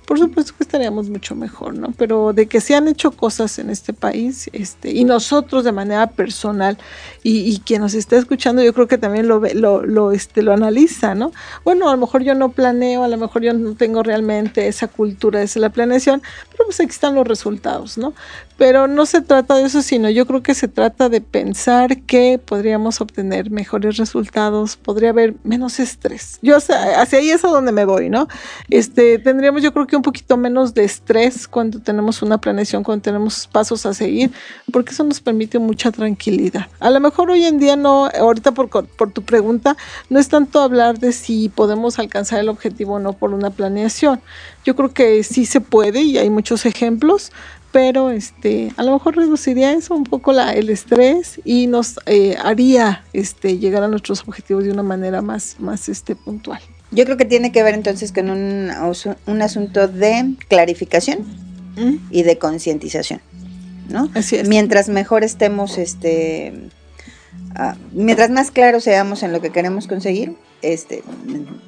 por 0.06 0.20
supuesto 0.20 0.54
que 0.56 0.64
estaríamos 0.64 1.10
mucho 1.10 1.34
mejor, 1.34 1.76
¿no? 1.76 1.92
Pero 1.98 2.34
de 2.34 2.48
que 2.48 2.62
se 2.62 2.76
han 2.76 2.88
hecho 2.88 3.12
cosas 3.12 3.58
en 3.58 3.70
este 3.70 3.94
país, 3.94 4.50
este, 4.54 4.92
y 4.92 5.04
nosotros 5.04 5.64
de 5.64 5.72
manera 5.72 6.08
personal, 6.08 6.78
y, 7.24 7.40
y 7.40 7.60
quien 7.60 7.82
nos 7.82 7.94
está 7.94 8.18
escuchando, 8.18 8.62
yo 8.62 8.74
creo 8.74 8.88
que 8.88 8.98
también 8.98 9.28
lo, 9.28 9.40
lo, 9.54 9.84
lo, 9.84 10.12
este, 10.12 10.44
lo 10.44 10.54
analiza, 10.54 11.16
¿no? 11.16 11.32
Bueno, 11.64 11.90
a 11.90 11.94
lo 11.94 11.98
mejor 11.98 12.22
yo 12.22 12.36
no 12.36 12.50
planeo, 12.50 13.04
a 13.04 13.08
lo 13.08 13.18
mejor 13.18 13.42
yo 13.42 13.54
no 13.54 13.76
tengo 13.76 14.04
realmente 14.04 14.68
esa 14.68 14.88
cultura 14.88 15.40
de 15.40 15.50
la 15.60 15.70
planeación, 15.70 16.22
pero 16.52 16.66
pues 16.66 16.80
aquí 16.80 16.92
están 16.92 17.16
los 17.16 17.28
resultados, 17.28 17.98
¿no? 17.98 18.14
Pero 18.58 18.88
no 18.88 19.06
se 19.06 19.22
trata 19.22 19.56
de 19.56 19.64
eso, 19.64 19.82
sino 19.82 20.10
yo 20.10 20.26
creo 20.26 20.42
que 20.42 20.54
se 20.54 20.70
trata 20.70 21.10
de 21.10 21.20
pensar 21.20 22.02
que 22.04 22.40
podríamos 22.44 23.02
obtener 23.02 23.52
mejores 23.52 23.98
resultados, 23.98 24.78
podría 24.78 25.10
haber 25.10 25.36
menos 25.44 25.80
estrés. 25.80 26.40
Yo 26.42 26.56
hacia 26.56 27.20
ahí 27.20 27.32
es 27.32 27.44
a 27.44 27.50
donde 27.50 27.74
me 27.74 27.84
voy, 27.84 28.10
¿no? 28.10 28.28
Este, 28.70 29.20
tendríamos 29.20 29.62
yo 29.62 29.74
creo 29.74 29.88
que 29.88 29.98
un 29.98 30.02
poquito 30.02 30.38
menos 30.38 30.74
de 30.74 30.86
estrés 30.86 31.48
cuando 31.50 31.80
tenemos 31.80 32.22
una 32.22 32.40
planeación, 32.40 32.84
cuando 32.84 33.02
tenemos 33.02 33.48
pasos 33.48 33.86
a 33.86 33.94
seguir, 33.94 34.32
porque 34.72 34.92
eso 34.92 35.04
nos 35.04 35.20
permite 35.20 35.60
mucha 35.60 35.92
tranquilidad. 35.92 36.68
A 36.80 36.90
lo 36.90 37.00
mejor 37.02 37.32
hoy 37.32 37.44
en 37.44 37.60
día 37.60 37.76
no, 37.76 38.06
ahorita 38.06 38.54
por, 38.54 38.70
por 38.70 39.12
tu 39.12 39.22
pregunta, 39.22 39.76
no 40.10 40.18
es 40.18 40.30
tanto 40.30 40.62
hablar 40.62 41.00
de 41.00 41.12
si 41.12 41.50
podemos 41.50 42.00
alcanzar 42.00 42.40
el 42.40 42.50
objetivo 42.50 42.96
o 42.96 43.00
no 43.00 43.14
por 43.14 43.34
una 43.34 43.50
planeación. 43.50 44.22
Yo 44.64 44.76
creo 44.76 44.94
que 44.94 45.24
sí 45.24 45.46
se 45.46 45.62
puede 45.62 46.02
y 46.02 46.18
hay 46.18 46.30
muchos 46.30 46.66
ejemplos, 46.66 47.32
pero 47.76 48.10
este, 48.10 48.72
a 48.78 48.84
lo 48.84 48.94
mejor 48.94 49.18
reduciría 49.18 49.74
eso 49.74 49.96
un 49.96 50.06
poco 50.06 50.32
la, 50.32 50.54
el 50.54 50.70
estrés 50.70 51.42
y 51.44 51.68
nos 51.68 52.00
eh, 52.06 52.38
haría 52.42 53.04
este, 53.12 53.58
llegar 53.58 53.84
a 53.84 53.90
nuestros 53.90 54.22
objetivos 54.26 54.64
de 54.64 54.72
una 54.72 54.82
manera 54.82 55.22
más, 55.22 55.58
más 55.60 55.90
este, 55.90 56.16
puntual. 56.16 56.62
Yo 56.92 57.04
creo 57.04 57.18
que 57.18 57.26
tiene 57.26 57.52
que 57.52 57.64
ver 57.64 57.74
entonces 57.74 58.14
con 58.14 58.30
un, 58.30 58.72
un 59.26 59.42
asunto 59.42 59.90
de 59.90 60.36
clarificación 60.48 61.20
¿Mm? 61.76 61.96
y 62.12 62.24
de 62.24 62.38
concientización, 62.38 63.20
¿no? 63.90 64.10
Así 64.16 64.38
es. 64.38 64.48
Mientras 64.48 64.88
mejor 64.88 65.26
estemos, 65.26 65.78
este, 65.78 66.54
uh, 67.60 67.76
mientras 67.92 68.30
más 68.30 68.52
claros 68.52 68.86
seamos 68.86 69.22
en 69.22 69.34
lo 69.34 69.42
que 69.42 69.50
queremos 69.50 69.88
conseguir, 69.88 70.38
este, 70.62 71.04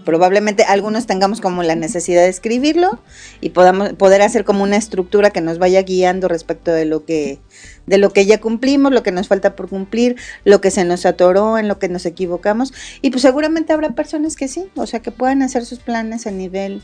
probablemente 0.05 0.63
algunos 0.63 1.05
tengamos 1.05 1.41
como 1.41 1.63
la 1.63 1.75
necesidad 1.75 2.23
de 2.23 2.29
escribirlo 2.29 2.99
y 3.41 3.49
podamos 3.49 3.93
poder 3.93 4.21
hacer 4.21 4.43
como 4.43 4.63
una 4.63 4.77
estructura 4.77 5.29
que 5.29 5.41
nos 5.41 5.59
vaya 5.59 5.81
guiando 5.83 6.27
respecto 6.27 6.71
de 6.71 6.85
lo 6.85 7.05
que 7.05 7.39
de 7.85 7.97
lo 7.97 8.11
que 8.11 8.25
ya 8.25 8.41
cumplimos, 8.41 8.91
lo 8.91 9.03
que 9.03 9.11
nos 9.11 9.27
falta 9.27 9.55
por 9.55 9.69
cumplir, 9.69 10.17
lo 10.43 10.59
que 10.61 10.71
se 10.71 10.83
nos 10.83 11.05
atoró, 11.05 11.57
en 11.57 11.67
lo 11.67 11.79
que 11.79 11.89
nos 11.89 12.05
equivocamos 12.05 12.73
y 13.01 13.11
pues 13.11 13.21
seguramente 13.21 13.73
habrá 13.73 13.91
personas 13.91 14.35
que 14.35 14.47
sí, 14.47 14.69
o 14.75 14.87
sea, 14.87 15.01
que 15.01 15.11
puedan 15.11 15.41
hacer 15.41 15.65
sus 15.65 15.79
planes 15.79 16.27
a 16.27 16.31
nivel 16.31 16.81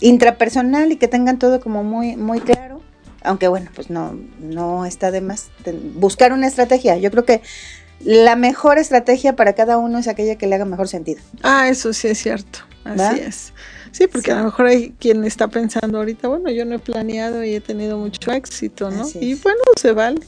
intrapersonal 0.00 0.92
y 0.92 0.96
que 0.96 1.08
tengan 1.08 1.38
todo 1.38 1.60
como 1.60 1.82
muy 1.82 2.16
muy 2.16 2.40
claro, 2.40 2.80
aunque 3.22 3.48
bueno, 3.48 3.70
pues 3.74 3.90
no 3.90 4.18
no 4.38 4.86
está 4.86 5.10
de 5.10 5.20
más 5.20 5.50
buscar 5.94 6.32
una 6.32 6.46
estrategia. 6.46 6.96
Yo 6.96 7.10
creo 7.10 7.24
que 7.24 7.42
la 8.00 8.36
mejor 8.36 8.78
estrategia 8.78 9.36
para 9.36 9.54
cada 9.54 9.78
uno 9.78 9.98
es 9.98 10.08
aquella 10.08 10.36
que 10.36 10.46
le 10.46 10.54
haga 10.54 10.64
mejor 10.64 10.88
sentido. 10.88 11.20
Ah, 11.42 11.68
eso 11.68 11.92
sí 11.92 12.08
es 12.08 12.18
cierto, 12.18 12.60
así 12.84 13.20
es. 13.20 13.52
Sí, 13.92 14.06
porque 14.06 14.26
sí. 14.26 14.30
a 14.32 14.38
lo 14.38 14.44
mejor 14.44 14.66
hay 14.66 14.94
quien 14.98 15.24
está 15.24 15.48
pensando 15.48 15.98
ahorita, 15.98 16.28
bueno, 16.28 16.50
yo 16.50 16.64
no 16.64 16.74
he 16.74 16.78
planeado 16.78 17.42
y 17.42 17.54
he 17.54 17.60
tenido 17.60 17.96
mucho 17.96 18.30
éxito, 18.32 18.90
¿no? 18.90 19.06
Y 19.20 19.34
bueno, 19.36 19.60
se 19.76 19.92
vale. 19.92 20.20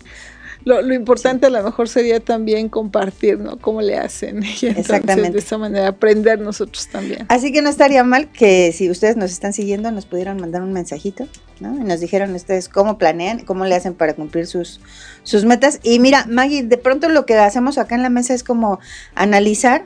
Lo, 0.65 0.83
lo 0.83 0.93
importante 0.95 1.47
sí. 1.47 1.55
a 1.55 1.59
lo 1.59 1.65
mejor 1.65 1.89
sería 1.89 2.21
también 2.21 2.69
compartir, 2.69 3.39
¿no? 3.39 3.59
Cómo 3.59 3.81
le 3.81 3.97
hacen. 3.97 4.43
Y 4.43 4.67
entonces, 4.67 4.79
Exactamente. 4.79 5.33
De 5.33 5.39
esa 5.39 5.59
manera 5.59 5.89
aprender 5.89 6.41
nosotros 6.41 6.89
también. 6.89 7.27
Así 7.29 7.53
que 7.53 7.63
no 7.63 7.69
estaría 7.69 8.03
mal 8.05 8.31
que 8.31 8.73
si 8.73 8.91
ustedes 8.91 9.17
nos 9.17 9.31
están 9.31 9.53
siguiendo 9.53 9.91
nos 9.93 10.07
pudieran 10.07 10.41
mandar 10.41 10.63
un 10.63 10.73
mensajito, 10.73 11.29
¿no? 11.61 11.77
Y 11.77 11.85
nos 11.85 12.01
dijeron 12.01 12.35
ustedes 12.35 12.69
cómo 12.69 12.99
planean, 12.99 13.41
cómo 13.41 13.65
le 13.67 13.75
hacen 13.75 13.95
para 13.95 14.15
cumplir 14.15 14.47
sus, 14.47 14.81
sus 15.29 15.45
metas. 15.45 15.79
Y 15.83 15.99
mira, 15.99 16.25
Maggie, 16.27 16.63
de 16.63 16.79
pronto 16.79 17.11
lo 17.11 17.27
que 17.27 17.35
hacemos 17.35 17.77
acá 17.77 17.95
en 17.95 18.03
la 18.03 18.09
mesa 18.09 18.33
es 18.33 18.43
como 18.43 18.81
analizar 19.15 19.85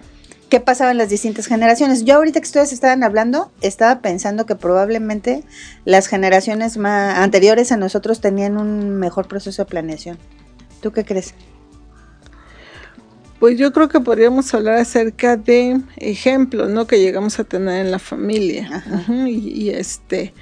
qué 0.49 0.61
pasaba 0.61 0.93
en 0.93 0.99
las 0.99 1.09
distintas 1.09 1.47
generaciones. 1.47 2.05
Yo 2.05 2.15
ahorita 2.15 2.41
que 2.41 2.47
ustedes 2.47 2.73
estaban 2.73 3.03
hablando, 3.03 3.51
estaba 3.61 4.01
pensando 4.03 4.47
que 4.47 4.55
probablemente 4.55 5.43
las 5.85 6.07
generaciones 6.07 6.77
más 6.77 7.19
anteriores 7.19 7.73
a 7.73 7.77
nosotros 7.77 8.21
tenían 8.21 8.57
un 8.57 9.01
mejor 9.01 9.27
proceso 9.27 9.65
de 9.65 9.69
planeación. 9.69 10.17
¿Tú 10.81 10.93
qué 10.93 11.05
crees? 11.05 11.35
Pues 13.41 13.59
yo 13.59 13.73
creo 13.73 13.89
que 13.89 13.99
podríamos 13.99 14.55
hablar 14.55 14.77
acerca 14.77 15.37
de 15.37 15.81
ejemplos, 15.97 16.71
¿no? 16.71 16.87
Que 16.87 17.01
llegamos 17.01 17.41
a 17.41 17.45
tener 17.45 17.85
en 17.85 17.91
la 17.91 17.99
familia. 17.99 18.85
Ajá. 18.87 19.29
Y, 19.29 19.49
y, 19.49 19.71
este, 19.71 20.35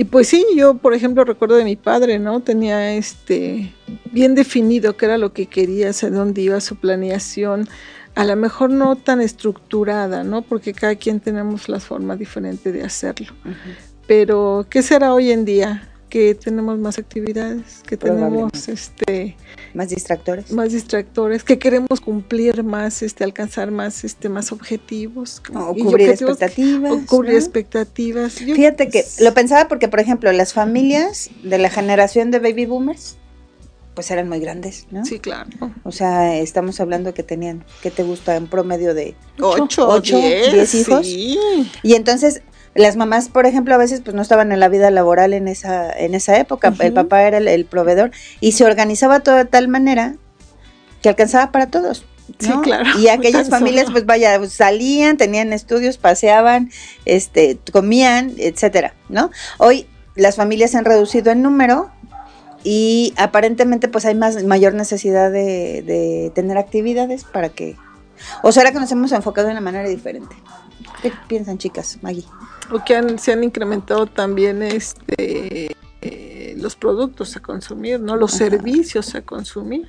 y 0.00 0.04
pues 0.04 0.28
sí, 0.28 0.46
yo 0.56 0.78
por 0.78 0.94
ejemplo 0.94 1.24
recuerdo 1.26 1.56
de 1.56 1.64
mi 1.64 1.76
padre, 1.76 2.18
¿no? 2.18 2.40
Tenía 2.40 2.94
este 2.94 3.70
bien 4.12 4.34
definido 4.34 4.96
qué 4.96 5.04
era 5.04 5.18
lo 5.18 5.34
que 5.34 5.44
quería, 5.44 5.90
hacia 5.90 6.08
dónde 6.08 6.40
iba 6.40 6.58
su 6.62 6.76
planeación. 6.76 7.68
A 8.14 8.24
lo 8.24 8.34
mejor 8.34 8.70
no 8.70 8.96
tan 8.96 9.20
estructurada, 9.20 10.24
¿no? 10.24 10.40
Porque 10.40 10.72
cada 10.72 10.94
quien 10.94 11.20
tenemos 11.20 11.68
la 11.68 11.80
forma 11.80 12.16
diferente 12.16 12.72
de 12.72 12.82
hacerlo. 12.82 13.26
Uh 13.44 13.48
-huh. 13.50 13.54
Pero, 14.06 14.66
¿qué 14.70 14.80
será 14.80 15.12
hoy 15.12 15.32
en 15.32 15.44
día? 15.44 15.89
Que 16.10 16.34
tenemos 16.34 16.78
más 16.78 16.98
actividades, 16.98 17.82
que 17.86 17.96
tenemos 17.96 18.68
este 18.68 19.36
más 19.72 19.88
distractores, 19.88 20.52
más 20.52 20.72
distractores, 20.72 21.44
que 21.44 21.58
queremos 21.58 22.00
cumplir 22.00 22.62
más, 22.64 23.02
este 23.02 23.24
alcanzar 23.24 23.70
más 23.70 24.04
este 24.04 24.28
más 24.28 24.52
objetivos, 24.52 25.40
o 25.54 25.74
cubrir 25.74 26.10
expectativas, 26.10 26.92
o 26.92 27.06
cubrir 27.06 27.32
¿no? 27.32 27.38
expectativas. 27.38 28.40
Yo, 28.40 28.54
Fíjate 28.54 28.88
que 28.88 29.04
lo 29.20 29.32
pensaba 29.32 29.68
porque 29.68 29.88
por 29.88 30.00
ejemplo, 30.00 30.30
las 30.32 30.52
familias 30.52 31.30
de 31.42 31.56
la 31.56 31.70
generación 31.70 32.30
de 32.30 32.40
baby 32.40 32.66
boomers 32.66 33.16
pues 33.94 34.10
eran 34.10 34.28
muy 34.28 34.40
grandes, 34.40 34.86
¿no? 34.90 35.04
Sí, 35.04 35.18
claro. 35.18 35.50
O 35.82 35.92
sea, 35.92 36.36
estamos 36.38 36.80
hablando 36.80 37.12
que 37.12 37.22
tenían, 37.22 37.64
¿qué 37.82 37.90
te 37.90 38.02
gusta? 38.02 38.36
En 38.36 38.46
promedio 38.46 38.94
de 38.94 39.14
8, 39.40 40.00
10 40.00 40.74
hijos. 40.74 41.06
Sí. 41.06 41.38
Y 41.82 41.94
entonces 41.94 42.42
las 42.74 42.96
mamás, 42.96 43.28
por 43.28 43.46
ejemplo, 43.46 43.74
a 43.74 43.78
veces 43.78 44.00
pues 44.00 44.14
no 44.14 44.22
estaban 44.22 44.52
en 44.52 44.60
la 44.60 44.68
vida 44.68 44.90
laboral 44.90 45.32
en 45.32 45.48
esa, 45.48 45.90
en 45.90 46.14
esa 46.14 46.38
época, 46.38 46.68
uh 46.68 46.72
-huh. 46.72 46.84
el 46.84 46.92
papá 46.92 47.22
era 47.22 47.38
el, 47.38 47.48
el, 47.48 47.64
proveedor 47.64 48.12
y 48.40 48.52
se 48.52 48.64
organizaba 48.64 49.20
todo 49.20 49.36
de 49.36 49.44
tal 49.44 49.68
manera 49.68 50.14
que 51.02 51.08
alcanzaba 51.08 51.50
para 51.50 51.66
todos. 51.66 52.04
¿no? 52.40 52.54
Sí, 52.56 52.60
claro. 52.62 52.88
Y 52.98 53.08
aquellas 53.08 53.48
familias, 53.50 53.90
pues 53.90 54.06
vaya, 54.06 54.40
salían, 54.48 55.16
tenían 55.16 55.52
estudios, 55.52 55.98
paseaban, 55.98 56.70
este, 57.04 57.58
comían, 57.72 58.34
etcétera, 58.38 58.94
¿no? 59.08 59.30
Hoy 59.58 59.86
las 60.14 60.36
familias 60.36 60.70
se 60.70 60.78
han 60.78 60.84
reducido 60.84 61.32
en 61.32 61.42
número 61.42 61.90
y 62.62 63.14
aparentemente 63.16 63.88
pues 63.88 64.04
hay 64.04 64.14
más 64.14 64.42
mayor 64.44 64.74
necesidad 64.74 65.32
de, 65.32 65.82
de 65.82 66.30
tener 66.34 66.58
actividades 66.58 67.24
para 67.24 67.48
que 67.48 67.76
o 68.42 68.52
será 68.52 68.72
que 68.72 68.78
nos 68.78 68.92
hemos 68.92 69.12
enfocado 69.12 69.46
de 69.46 69.52
una 69.52 69.60
manera 69.60 69.88
diferente. 69.88 70.36
¿Qué 71.02 71.12
piensan, 71.26 71.58
chicas, 71.58 71.98
Maggie? 72.02 72.26
O 72.72 72.84
que 72.84 72.94
han, 72.94 73.18
se 73.18 73.32
han 73.32 73.42
incrementado 73.42 74.06
también 74.06 74.62
este 74.62 75.76
eh, 76.02 76.54
los 76.58 76.76
productos 76.76 77.36
a 77.36 77.40
consumir, 77.40 78.00
¿no? 78.00 78.16
Los 78.16 78.34
Ajá. 78.34 78.50
servicios 78.50 79.14
a 79.14 79.22
consumir. 79.22 79.86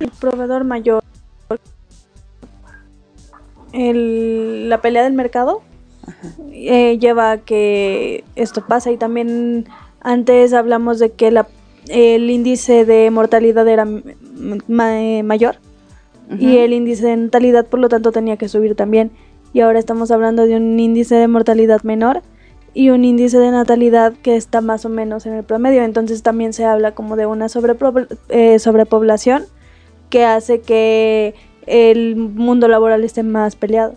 El 0.00 0.10
proveedor 0.20 0.64
mayor, 0.64 1.02
el, 3.72 4.68
la 4.68 4.80
pelea 4.80 5.04
del 5.04 5.12
mercado 5.12 5.62
eh, 6.50 6.98
lleva 6.98 7.32
a 7.32 7.38
que 7.38 8.24
esto 8.36 8.66
pasa 8.66 8.90
y 8.90 8.96
también 8.96 9.66
antes 10.00 10.52
hablamos 10.52 10.98
de 10.98 11.12
que 11.12 11.30
la, 11.30 11.46
el 11.88 12.28
índice 12.30 12.84
de 12.84 13.10
mortalidad 13.10 13.66
era 13.68 13.84
ma 13.84 14.90
mayor 15.22 15.56
y 16.38 16.56
el 16.58 16.72
índice 16.72 17.06
de 17.06 17.16
natalidad 17.16 17.66
por 17.66 17.78
lo 17.78 17.88
tanto 17.88 18.10
tenía 18.10 18.36
que 18.36 18.48
subir 18.48 18.74
también. 18.74 19.10
Y 19.52 19.60
ahora 19.60 19.78
estamos 19.78 20.10
hablando 20.10 20.46
de 20.46 20.56
un 20.56 20.78
índice 20.78 21.14
de 21.14 21.28
mortalidad 21.28 21.82
menor 21.82 22.22
y 22.74 22.90
un 22.90 23.04
índice 23.04 23.38
de 23.38 23.50
natalidad 23.50 24.14
que 24.22 24.36
está 24.36 24.60
más 24.60 24.84
o 24.84 24.88
menos 24.88 25.26
en 25.26 25.34
el 25.34 25.44
promedio. 25.44 25.82
Entonces 25.84 26.22
también 26.22 26.52
se 26.52 26.64
habla 26.64 26.92
como 26.92 27.16
de 27.16 27.26
una 27.26 27.46
eh, 28.28 28.58
sobrepoblación 28.58 29.44
que 30.08 30.24
hace 30.24 30.60
que 30.60 31.34
el 31.66 32.16
mundo 32.16 32.68
laboral 32.68 33.04
esté 33.04 33.22
más 33.22 33.56
peleado. 33.56 33.94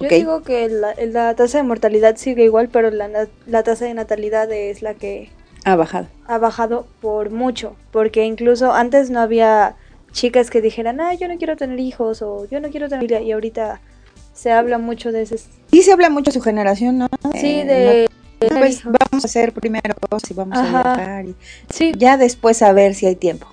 Yo 0.00 0.08
digo 0.08 0.42
que 0.42 0.68
la, 0.68 1.34
tasa 1.34 1.58
de 1.58 1.64
mortalidad 1.64 2.16
sigue 2.16 2.44
igual, 2.44 2.68
pero 2.68 2.90
la, 2.90 3.28
la 3.46 3.62
tasa 3.62 3.84
de 3.84 3.94
natalidad 3.94 4.50
es 4.50 4.82
la 4.82 4.94
que 4.94 5.30
ha 5.64 5.76
bajado. 5.76 6.08
Ha 6.26 6.38
bajado 6.38 6.86
por 7.00 7.30
mucho, 7.30 7.76
porque 7.90 8.24
incluso 8.24 8.72
antes 8.72 9.10
no 9.10 9.20
había 9.20 9.76
chicas 10.12 10.50
que 10.50 10.60
dijeran, 10.60 11.00
ah, 11.00 11.14
yo 11.14 11.26
no 11.26 11.38
quiero 11.38 11.56
tener 11.56 11.80
hijos 11.80 12.22
o 12.22 12.46
yo 12.50 12.60
no 12.60 12.70
quiero 12.70 12.88
tener 12.88 13.08
familia, 13.08 13.20
y 13.20 13.32
ahorita 13.32 13.80
se 14.34 14.52
habla 14.52 14.78
mucho 14.78 15.12
de 15.12 15.22
ese. 15.22 15.38
Sí, 15.70 15.82
se 15.82 15.92
habla 15.92 16.10
mucho 16.10 16.30
de 16.30 16.32
su 16.32 16.42
generación, 16.42 16.98
¿no? 16.98 17.08
Sí, 17.34 17.60
eh, 17.60 18.06
de. 18.40 18.48
pues, 18.48 18.84
vamos 18.84 19.24
a 19.24 19.26
hacer 19.26 19.52
primero 19.52 19.94
y 20.28 20.34
vamos 20.34 20.58
a 20.58 20.62
viajar. 20.62 21.24
Y 21.26 21.34
sí. 21.70 21.92
Ya 21.96 22.18
después 22.18 22.60
a 22.62 22.72
ver 22.72 22.94
si 22.94 23.06
hay 23.06 23.16
tiempo. 23.16 23.46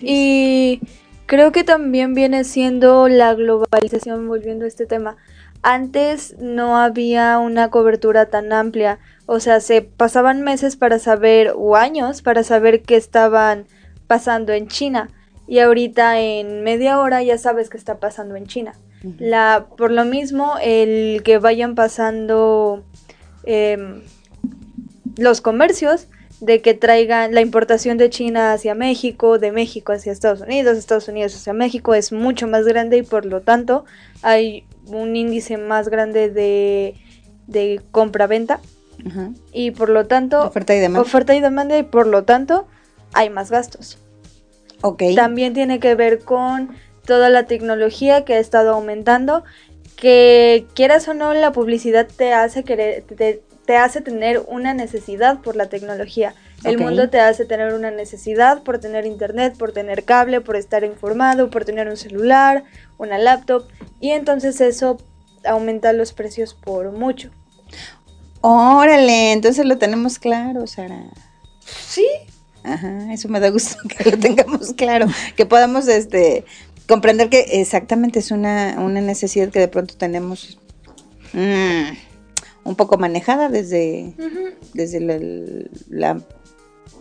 Y 0.00 0.80
creo 1.26 1.50
que 1.50 1.64
también 1.64 2.14
viene 2.14 2.44
siendo 2.44 3.08
la 3.08 3.34
globalización, 3.34 4.28
volviendo 4.28 4.66
a 4.66 4.68
este 4.68 4.86
tema. 4.86 5.16
Antes 5.62 6.36
no 6.38 6.76
había 6.76 7.38
una 7.38 7.70
cobertura 7.70 8.26
tan 8.26 8.52
amplia, 8.52 8.98
o 9.26 9.38
sea, 9.38 9.60
se 9.60 9.80
pasaban 9.80 10.42
meses 10.42 10.76
para 10.76 10.98
saber, 10.98 11.54
o 11.56 11.76
años 11.76 12.20
para 12.20 12.42
saber 12.42 12.82
qué 12.82 12.96
estaban 12.96 13.66
pasando 14.08 14.52
en 14.52 14.66
China, 14.66 15.08
y 15.46 15.60
ahorita 15.60 16.20
en 16.20 16.64
media 16.64 16.98
hora 16.98 17.22
ya 17.22 17.38
sabes 17.38 17.70
qué 17.70 17.76
está 17.76 17.98
pasando 17.98 18.34
en 18.34 18.46
China. 18.46 18.74
La, 19.18 19.66
por 19.76 19.90
lo 19.90 20.04
mismo, 20.04 20.54
el 20.62 21.22
que 21.24 21.38
vayan 21.38 21.74
pasando 21.74 22.84
em, 23.44 24.02
los 25.16 25.40
comercios, 25.40 26.08
de 26.42 26.60
que 26.60 26.74
traigan 26.74 27.34
la 27.34 27.40
importación 27.40 27.98
de 27.98 28.10
China 28.10 28.52
hacia 28.52 28.74
México, 28.74 29.38
de 29.38 29.52
México 29.52 29.92
hacia 29.92 30.10
Estados 30.10 30.40
Unidos, 30.40 30.76
Estados 30.76 31.06
Unidos 31.06 31.36
hacia 31.36 31.52
México 31.52 31.94
es 31.94 32.10
mucho 32.10 32.48
más 32.48 32.64
grande 32.64 32.96
y 32.98 33.02
por 33.02 33.26
lo 33.26 33.42
tanto 33.42 33.84
hay 34.22 34.64
un 34.86 35.14
índice 35.14 35.56
más 35.56 35.88
grande 35.88 36.30
de, 36.30 36.96
de 37.46 37.80
compra-venta 37.92 38.58
y 39.52 39.70
por 39.70 39.88
lo 39.88 40.06
tanto 40.06 40.44
oferta 40.44 40.74
y 40.74 40.80
demanda. 40.80 41.00
oferta 41.00 41.34
y 41.36 41.40
demanda 41.40 41.78
y 41.78 41.84
por 41.84 42.08
lo 42.08 42.24
tanto 42.24 42.66
hay 43.12 43.30
más 43.30 43.50
gastos. 43.52 43.98
Okay. 44.80 45.14
También 45.14 45.54
tiene 45.54 45.78
que 45.78 45.94
ver 45.94 46.20
con 46.24 46.70
toda 47.04 47.30
la 47.30 47.46
tecnología 47.46 48.24
que 48.24 48.34
ha 48.34 48.38
estado 48.38 48.74
aumentando, 48.74 49.44
que 49.96 50.66
quieras 50.74 51.06
o 51.08 51.14
no 51.14 51.32
la 51.34 51.52
publicidad 51.52 52.06
te 52.06 52.32
hace 52.32 52.64
querer, 52.64 53.04
te, 53.04 53.76
hace 53.76 54.00
tener 54.00 54.42
una 54.48 54.74
necesidad 54.74 55.40
por 55.40 55.56
la 55.56 55.66
tecnología. 55.66 56.34
El 56.64 56.78
mundo 56.78 57.08
te 57.08 57.18
hace 57.18 57.44
tener 57.44 57.74
una 57.74 57.90
necesidad 57.90 58.62
por 58.62 58.78
tener 58.78 59.04
internet, 59.04 59.56
por 59.58 59.72
tener 59.72 60.04
cable, 60.04 60.40
por 60.40 60.54
estar 60.54 60.84
informado, 60.84 61.50
por 61.50 61.64
tener 61.64 61.88
un 61.88 61.96
celular, 61.96 62.62
una 62.98 63.18
laptop 63.18 63.66
y 64.00 64.10
entonces 64.10 64.60
eso 64.60 64.98
aumenta 65.44 65.92
los 65.92 66.12
precios 66.12 66.54
por 66.54 66.92
mucho. 66.92 67.30
Órale, 68.42 69.32
entonces 69.32 69.64
lo 69.66 69.78
tenemos 69.78 70.18
claro, 70.18 70.66
Sara. 70.66 71.04
Sí. 71.64 72.06
Ajá, 72.64 73.12
eso 73.12 73.28
me 73.28 73.40
da 73.40 73.50
gusto 73.50 73.76
que 73.88 74.10
lo 74.10 74.18
tengamos 74.18 74.72
claro, 74.74 75.06
que 75.36 75.46
podamos 75.46 75.88
este 75.88 76.44
comprender 76.92 77.30
que 77.30 77.40
exactamente 77.52 78.18
es 78.18 78.30
una, 78.32 78.74
necesidad 79.00 79.48
que 79.48 79.60
de 79.60 79.68
pronto 79.68 79.94
tenemos 79.96 80.58
mm, 81.32 81.88
un 82.64 82.76
poco 82.76 82.98
manejada 82.98 83.48
desde, 83.48 84.12
desde 84.74 85.00
la, 85.88 86.20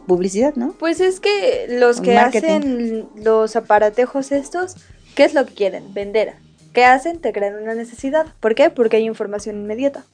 publicidad, 0.08 0.56
¿no? 0.56 0.72
Pues 0.80 1.02
es 1.02 1.20
que 1.20 1.68
los 1.70 2.00
que 2.00 2.18
hacen 2.18 3.10
los 3.18 3.58
aparatejos 3.58 4.32
estos, 4.32 4.78
¿qué 5.14 5.26
es 5.26 5.34
lo 5.34 5.46
que 5.46 5.54
quieren? 5.56 5.94
Vender. 5.94 6.36
¿Qué 6.72 6.86
hacen? 6.86 7.20
Te 7.20 7.34
crean 7.34 7.62
una 7.62 7.76
necesidad. 7.76 8.28
¿Por 8.40 8.56
qué? 8.56 8.70
Porque 8.70 8.96
hay 8.96 9.06
información 9.06 9.58
inmediata. 9.58 10.06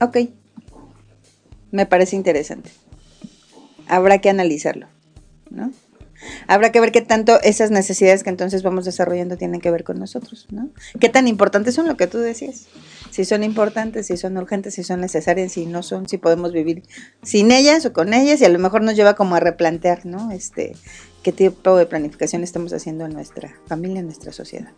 Ok. 0.00 0.16
Me 1.70 1.84
parece 1.84 2.16
interesante. 2.16 2.70
Habrá 3.88 4.22
que 4.22 4.30
analizarlo, 4.30 4.86
¿no? 5.50 5.70
Habrá 6.46 6.72
que 6.72 6.80
ver 6.80 6.92
qué 6.92 7.02
tanto 7.02 7.40
esas 7.42 7.70
necesidades 7.70 8.22
que 8.22 8.30
entonces 8.30 8.62
vamos 8.62 8.84
desarrollando 8.84 9.36
tienen 9.36 9.60
que 9.60 9.70
ver 9.70 9.84
con 9.84 9.98
nosotros, 9.98 10.46
¿no? 10.50 10.70
¿Qué 11.00 11.08
tan 11.08 11.28
importantes 11.28 11.74
son 11.74 11.86
lo 11.86 11.96
que 11.96 12.06
tú 12.06 12.18
decías? 12.18 12.66
Si 13.10 13.24
son 13.24 13.42
importantes, 13.42 14.06
si 14.06 14.16
son 14.16 14.36
urgentes, 14.36 14.74
si 14.74 14.84
son 14.84 15.00
necesarias, 15.00 15.52
si 15.52 15.66
no 15.66 15.82
son, 15.82 16.08
si 16.08 16.18
podemos 16.18 16.52
vivir 16.52 16.82
sin 17.22 17.50
ellas 17.50 17.84
o 17.86 17.92
con 17.92 18.14
ellas 18.14 18.40
y 18.40 18.44
a 18.44 18.48
lo 18.48 18.58
mejor 18.58 18.82
nos 18.82 18.96
lleva 18.96 19.14
como 19.14 19.36
a 19.36 19.40
replantear, 19.40 20.06
¿no? 20.06 20.30
Este, 20.30 20.74
qué 21.22 21.32
tipo 21.32 21.76
de 21.76 21.86
planificación 21.86 22.42
estamos 22.42 22.72
haciendo 22.72 23.04
en 23.04 23.12
nuestra 23.12 23.54
familia, 23.66 24.00
en 24.00 24.06
nuestra 24.06 24.32
sociedad. 24.32 24.72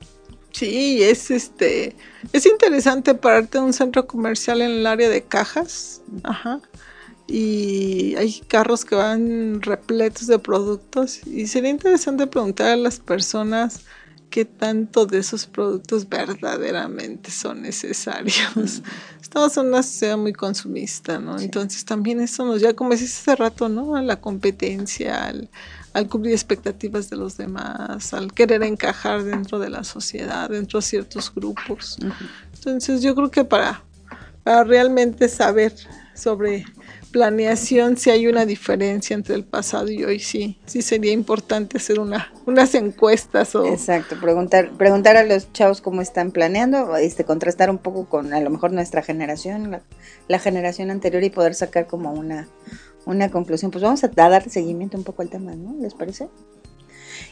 Sí, 0.53 1.03
es 1.03 1.31
este, 1.31 1.95
es 2.33 2.47
interesante 2.47 3.15
pararte 3.15 3.59
en 3.59 3.65
un 3.65 3.73
centro 3.73 4.07
comercial 4.07 4.63
en 4.63 4.71
el 4.71 4.87
área 4.87 5.09
de 5.09 5.23
cajas, 5.23 6.01
ajá, 6.25 6.61
y 7.29 8.17
hay 8.17 8.41
carros 8.49 8.87
que 8.87 8.95
van 8.95 9.61
repletos 9.61 10.27
de 10.27 10.39
productos 10.39 11.27
y 11.27 11.47
sería 11.47 11.69
interesante 11.69 12.27
preguntar 12.27 12.69
a 12.69 12.77
las 12.77 12.99
personas 12.99 13.83
qué 14.31 14.47
tanto 14.47 15.05
de 15.05 15.19
esos 15.19 15.47
productos 15.47 16.09
verdaderamente 16.09 17.31
son 17.31 17.63
necesarios. 17.63 18.83
Estamos 19.23 19.57
en 19.59 19.67
una 19.67 19.83
sociedad 19.83 20.17
muy 20.17 20.33
consumista, 20.33 21.19
¿no? 21.19 21.39
Entonces 21.39 21.85
también 21.85 22.21
eso 22.21 22.47
nos 22.47 22.63
ya 22.63 22.75
como 22.75 22.91
decís 22.91 23.19
hace 23.19 23.37
rato, 23.37 23.69
¿no? 23.69 23.95
A 23.95 24.03
la 24.03 24.21
competencia, 24.21 25.27
al, 25.27 25.51
cubrir 26.09 26.33
expectativas 26.33 27.11
de 27.11 27.17
los 27.17 27.37
demás, 27.37 28.15
al 28.15 28.33
querer 28.33 28.63
encajar 28.63 29.25
dentro 29.25 29.59
de 29.59 29.69
la 29.69 29.85
sociedad, 29.85 30.49
dentro 30.49 30.79
de 30.79 30.87
ciertos 30.87 31.33
grupos. 31.35 31.99
Entonces 32.55 33.03
yo 33.03 33.15
creo 33.15 33.31
que 33.31 33.45
para, 33.45 33.83
para 34.45 34.65
realmente 34.65 35.29
saber 35.29 35.75
sobre 36.15 36.65
planeación 37.09 37.97
si 37.97 38.11
hay 38.11 38.27
una 38.27 38.47
diferencia 38.47 39.15
entre 39.15 39.35
el 39.35 39.45
pasado 39.45 39.91
y 39.91 40.05
hoy, 40.05 40.19
sí, 40.19 40.59
sí 40.67 40.83
sería 40.83 41.13
importante 41.13 41.79
hacer 41.79 41.99
una, 41.99 42.33
unas 42.47 42.75
encuestas 42.75 43.55
o... 43.55 43.67
Exacto, 43.67 44.17
preguntar, 44.21 44.71
preguntar 44.73 45.17
a 45.17 45.25
los 45.25 45.53
chavos 45.53 45.81
cómo 45.81 46.03
están 46.03 46.31
planeando, 46.31 46.97
este, 46.97 47.25
contrastar 47.25 47.71
un 47.71 47.79
poco 47.79 48.09
con 48.09 48.33
a 48.33 48.41
lo 48.41 48.51
mejor 48.51 48.73
nuestra 48.73 49.03
generación, 49.03 49.81
la, 50.29 50.39
generación 50.39 50.91
anterior 50.91 51.25
y 51.25 51.31
poder 51.31 51.55
sacar 51.55 51.87
como 51.87 52.13
una, 52.13 52.49
una 53.07 53.31
conclusión. 53.31 53.71
Pues 53.71 53.83
vamos 53.83 54.05
a 54.05 54.09
dar 54.09 54.49
seguimiento 54.49 54.97
un 54.97 55.05
poco 55.05 55.23
al 55.23 55.31
tema, 55.31 55.55
¿no? 55.55 55.75
¿Les 55.81 55.95
parece? 55.95 56.29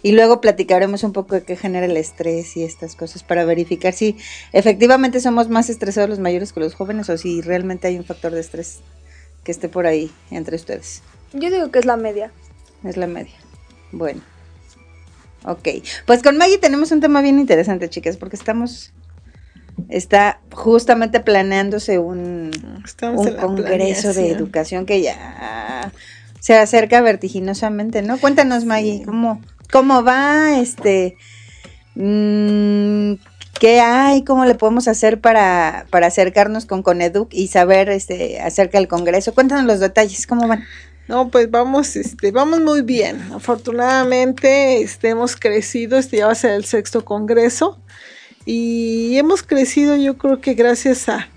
Y 0.03 0.13
luego 0.13 0.41
platicaremos 0.41 1.05
un 1.05 1.13
poco 1.13 1.37
de 1.37 1.43
qué 1.45 1.57
genera 1.57 1.87
el 1.87 1.97
estrés 1.97 2.57
y 2.57 2.65
estas 2.65 2.97
cosas 2.97 3.23
para 3.23 3.45
verificar 3.45 3.93
si 3.93 4.17
efectivamente 4.53 5.21
somos 5.21 5.49
más 5.49 5.71
estresados 5.71 6.11
los 6.11 6.19
mayores 6.19 6.53
que 6.53 6.61
los 6.61 6.75
jóvenes 6.75 7.09
o 7.09 7.17
si 7.17 7.41
realmente 7.41 7.87
hay 7.87 7.97
un 7.97 8.05
factor 8.05 8.33
de 8.33 8.41
estrés 8.41 8.81
que 9.47 9.53
esté 9.53 9.69
por 9.69 9.87
ahí 9.87 10.11
entre 10.33 10.57
ustedes? 10.57 11.03
Yo 11.33 11.51
digo 11.51 11.71
que 11.71 11.79
es 11.79 11.85
la 11.85 11.97
media. 11.97 12.33
Es 12.83 12.97
la 12.97 13.07
media. 13.07 13.35
Bueno. 13.93 14.21
Ok. 15.45 15.69
Pues 16.05 16.25
con 16.25 16.37
Maggie 16.37 16.59
tenemos 16.59 16.91
un 16.91 17.01
tema 17.01 17.23
bien 17.23 17.39
interesante, 17.39 17.89
chicas, 17.89 18.17
porque 18.17 18.35
estamos. 18.35 18.93
Está 19.89 20.41
justamente 20.53 21.21
planeándose 21.21 22.01
un, 22.01 22.51
un 23.03 23.37
congreso 23.37 24.13
de 24.13 24.33
educación 24.33 24.85
que 24.85 25.03
ya 25.03 25.93
se 26.41 26.57
acerca 26.57 27.01
vertiginosamente, 27.01 28.03
¿no? 28.03 28.19
Cuéntanos, 28.19 28.65
Maggie, 28.65 29.05
¿cómo, 29.05 29.41
cómo 29.71 30.03
va? 30.03 30.59
Este. 30.59 31.17
Mmm, 31.95 33.13
¿Qué 33.59 33.81
hay? 33.81 34.23
¿Cómo 34.23 34.45
le 34.45 34.55
podemos 34.55 34.87
hacer 34.87 35.21
para, 35.21 35.87
para 35.91 36.09
acercarnos 36.09 36.67
con 36.67 36.83
Coneduc 36.83 37.33
y 37.33 37.49
saber 37.49 37.89
este, 37.89 38.41
acerca 38.41 38.79
del 38.79 38.89
Congreso? 38.89 39.35
Cuéntanos 39.35 39.65
los 39.65 39.81
detalles, 39.81 40.27
¿cómo 40.27 40.47
van? 40.47 40.65
No, 41.09 41.31
pues 41.31 41.51
vamos, 41.51 41.97
este, 41.97 42.33
vamos 42.33 42.61
muy 42.61 42.83
bien. 42.83 43.21
Afortunadamente, 43.33 44.83
este, 44.83 45.11
hemos 45.11 45.37
crecido, 45.37 45.97
este 45.97 46.19
ya 46.19 46.27
va 46.27 46.33
a 46.33 46.37
ser 46.37 46.53
el 46.53 46.65
sexto 46.65 47.05
congreso 47.05 47.79
y 48.45 49.17
hemos 49.17 49.43
crecido, 49.43 49.97
yo 49.97 50.19
creo 50.19 50.41
que 50.41 50.55
gracias 50.55 51.09
a, 51.09 51.29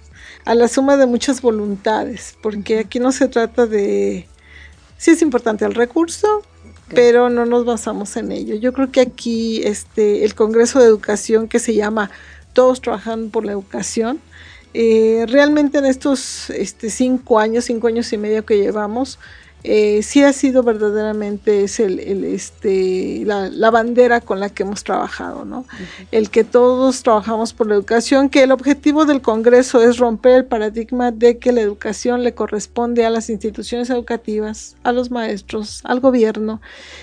a 0.45 0.55
la 0.55 0.67
suma 0.67 0.97
de 0.97 1.05
muchas 1.05 1.41
voluntades, 1.41 2.35
porque 2.41 2.79
aquí 2.79 2.99
no 2.99 3.11
se 3.11 3.27
trata 3.27 3.65
de, 3.65 4.27
sí 4.97 5.11
es 5.11 5.21
importante 5.21 5.65
el 5.65 5.75
recurso, 5.75 6.43
pero 6.93 7.29
no 7.29 7.45
nos 7.45 7.65
basamos 7.65 8.15
en 8.17 8.31
ello. 8.31 8.55
Yo 8.55 8.73
creo 8.73 8.91
que 8.91 9.01
aquí 9.01 9.61
este, 9.63 10.25
el 10.25 10.35
Congreso 10.35 10.79
de 10.79 10.85
Educación 10.85 11.47
que 11.47 11.59
se 11.59 11.73
llama 11.75 12.11
Todos 12.53 12.81
Trabajando 12.81 13.29
por 13.29 13.45
la 13.45 13.51
Educación, 13.51 14.19
eh, 14.73 15.25
realmente 15.27 15.79
en 15.79 15.85
estos 15.85 16.49
este, 16.51 16.89
cinco 16.89 17.39
años, 17.39 17.65
cinco 17.65 17.87
años 17.87 18.11
y 18.13 18.17
medio 18.17 18.45
que 18.45 18.57
llevamos, 18.57 19.19
eh, 19.63 20.01
sí 20.03 20.23
ha 20.23 20.31
sido 20.31 20.63
verdaderamente 20.63 21.63
es 21.63 21.81
el, 21.81 21.99
este, 21.99 23.23
la, 23.25 23.69
bandera 23.71 24.21
con 24.21 24.39
la 24.39 24.49
que 24.49 24.63
hemos 24.63 24.83
trabajado, 24.85 25.43
¿no? 25.43 25.65
El 26.11 26.29
que 26.29 26.45
todos 26.45 27.03
trabajamos 27.03 27.53
por 27.53 27.67
la 27.67 27.75
educación, 27.75 28.29
que 28.29 28.43
el 28.43 28.51
objetivo 28.53 29.05
del 29.05 29.21
Congreso 29.21 29.81
es 29.81 29.97
romper 29.97 30.35
el 30.37 30.45
paradigma 30.45 31.11
de 31.11 31.39
que 31.39 31.51
la 31.51 31.61
educación 31.61 32.23
le 32.23 32.33
corresponde 32.33 33.05
a 33.05 33.09
las 33.09 33.29
instituciones 33.29 33.89
educativas, 33.89 34.77
a 34.83 34.93
los 34.93 35.11
maestros, 35.11 35.81
al 35.83 35.99
gobierno, 35.99 36.61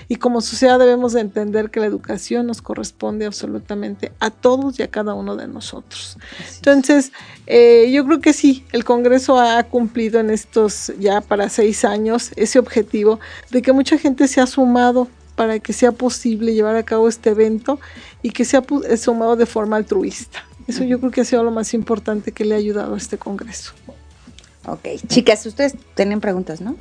y 0.08 0.16
como 0.16 0.40
sociedad 0.40 0.78
debemos 0.78 1.12
de 1.12 1.20
entender 1.20 1.70
que 1.70 1.80
la 1.80 1.86
educación 1.86 2.46
nos 2.46 2.62
corresponde 2.62 3.26
absolutamente 3.26 4.12
a 4.18 4.30
todos 4.30 4.78
y 4.78 4.82
a 4.82 4.88
cada 4.88 5.12
uno 5.12 5.36
de 5.36 5.46
nosotros. 5.46 6.16
Entonces, 6.56 7.12
eh, 7.46 7.90
yo 7.92 8.04
creo 8.06 8.20
que 8.20 8.32
sí, 8.32 8.64
el 8.72 8.84
Congreso 8.84 9.38
ha 9.38 9.62
cumplido 9.64 10.20
en 10.20 10.30
estos 10.30 10.92
ya 10.98 11.20
para 11.20 11.48
seis 11.48 11.84
años 11.84 12.32
ese 12.46 12.58
objetivo 12.58 13.20
de 13.50 13.62
que 13.62 13.72
mucha 13.72 13.98
gente 13.98 14.26
se 14.26 14.40
ha 14.40 14.46
sumado 14.46 15.08
para 15.36 15.58
que 15.58 15.72
sea 15.72 15.92
posible 15.92 16.54
llevar 16.54 16.76
a 16.76 16.82
cabo 16.82 17.08
este 17.08 17.30
evento 17.30 17.78
y 18.22 18.30
que 18.30 18.44
sea 18.44 18.64
eh, 18.88 18.96
sumado 18.96 19.36
de 19.36 19.46
forma 19.46 19.76
altruista. 19.76 20.44
Eso 20.66 20.82
yo 20.82 20.98
creo 20.98 21.12
que 21.12 21.20
ha 21.20 21.24
sido 21.24 21.44
lo 21.44 21.50
más 21.50 21.74
importante 21.74 22.32
que 22.32 22.44
le 22.44 22.54
ha 22.54 22.58
ayudado 22.58 22.94
a 22.94 22.96
este 22.96 23.18
Congreso. 23.18 23.72
Ok, 24.66 24.88
chicas, 25.06 25.44
ustedes 25.46 25.74
tienen 25.94 26.20
preguntas, 26.20 26.60
¿no? 26.60 26.76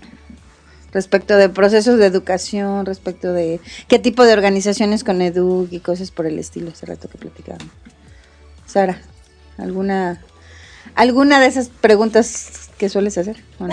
Respecto 0.92 1.36
de 1.36 1.50
procesos 1.50 2.00
de 2.00 2.06
educación, 2.06 2.86
respecto 2.86 3.34
de 3.34 3.60
qué 3.88 4.00
tipo 4.00 4.24
de 4.24 4.34
organizaciones 4.34 5.04
con 5.04 5.22
Edu 5.22 5.68
y 5.70 5.82
cosas 5.82 6.10
por 6.10 6.26
el 6.26 6.40
estilo, 6.40 6.72
hace 6.72 6.86
rato 6.86 7.10
que 7.10 7.18
platicábamos. 7.18 7.72
Sara, 8.66 9.02
¿alguna 9.58 10.20
¿Alguna 10.94 11.40
de 11.40 11.48
esas 11.48 11.70
preguntas 11.70 12.70
que 12.78 12.90
sueles 12.90 13.18
hacer? 13.18 13.38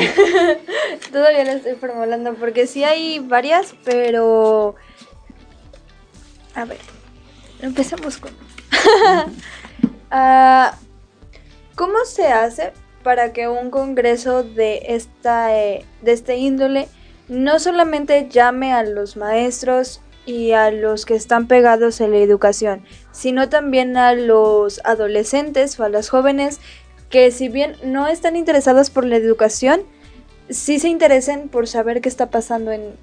Todavía 1.10 1.44
la 1.44 1.52
estoy 1.52 1.74
formulando 1.74 2.34
porque 2.34 2.66
sí 2.66 2.84
hay 2.84 3.18
varias, 3.18 3.74
pero... 3.84 4.76
A 6.54 6.64
ver, 6.64 6.78
empecemos 7.60 8.18
con... 8.18 8.30
Ah, 10.14 10.76
¿Cómo 11.74 12.04
se 12.04 12.26
hace 12.26 12.74
para 13.02 13.32
que 13.32 13.48
un 13.48 13.70
congreso 13.70 14.42
de, 14.42 14.82
esta, 14.88 15.56
eh, 15.56 15.86
de 16.02 16.12
este 16.12 16.36
índole 16.36 16.86
no 17.28 17.58
solamente 17.58 18.28
llame 18.28 18.74
a 18.74 18.82
los 18.82 19.16
maestros 19.16 20.02
y 20.26 20.52
a 20.52 20.70
los 20.70 21.06
que 21.06 21.14
están 21.14 21.48
pegados 21.48 22.00
a 22.00 22.08
la 22.08 22.18
educación, 22.18 22.84
sino 23.10 23.48
también 23.48 23.96
a 23.96 24.12
los 24.12 24.80
adolescentes 24.84 25.80
o 25.80 25.84
a 25.84 25.88
las 25.88 26.10
jóvenes 26.10 26.60
que 27.08 27.30
si 27.30 27.48
bien 27.48 27.76
no 27.82 28.06
están 28.06 28.36
interesados 28.36 28.90
por 28.90 29.04
la 29.04 29.16
educación, 29.16 29.82
sí 30.48 30.78
se 30.78 30.88
interesen 30.88 31.48
por 31.48 31.66
saber 31.68 32.00
qué 32.00 32.08
está 32.08 32.30
pasando 32.30 32.72
en, 32.72 32.94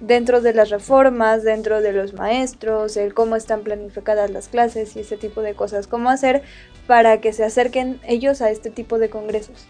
dentro 0.00 0.40
de 0.40 0.52
las 0.52 0.70
reformas, 0.70 1.42
dentro 1.42 1.80
de 1.80 1.92
los 1.92 2.14
maestros, 2.14 2.96
el 2.96 3.14
cómo 3.14 3.36
están 3.36 3.62
planificadas 3.62 4.30
las 4.30 4.48
clases 4.48 4.96
y 4.96 5.00
ese 5.00 5.16
tipo 5.16 5.42
de 5.42 5.54
cosas. 5.54 5.86
¿Cómo 5.86 6.10
hacer 6.10 6.42
para 6.86 7.20
que 7.20 7.32
se 7.32 7.44
acerquen 7.44 8.00
ellos 8.06 8.42
a 8.42 8.50
este 8.50 8.70
tipo 8.70 8.98
de 8.98 9.10
congresos? 9.10 9.66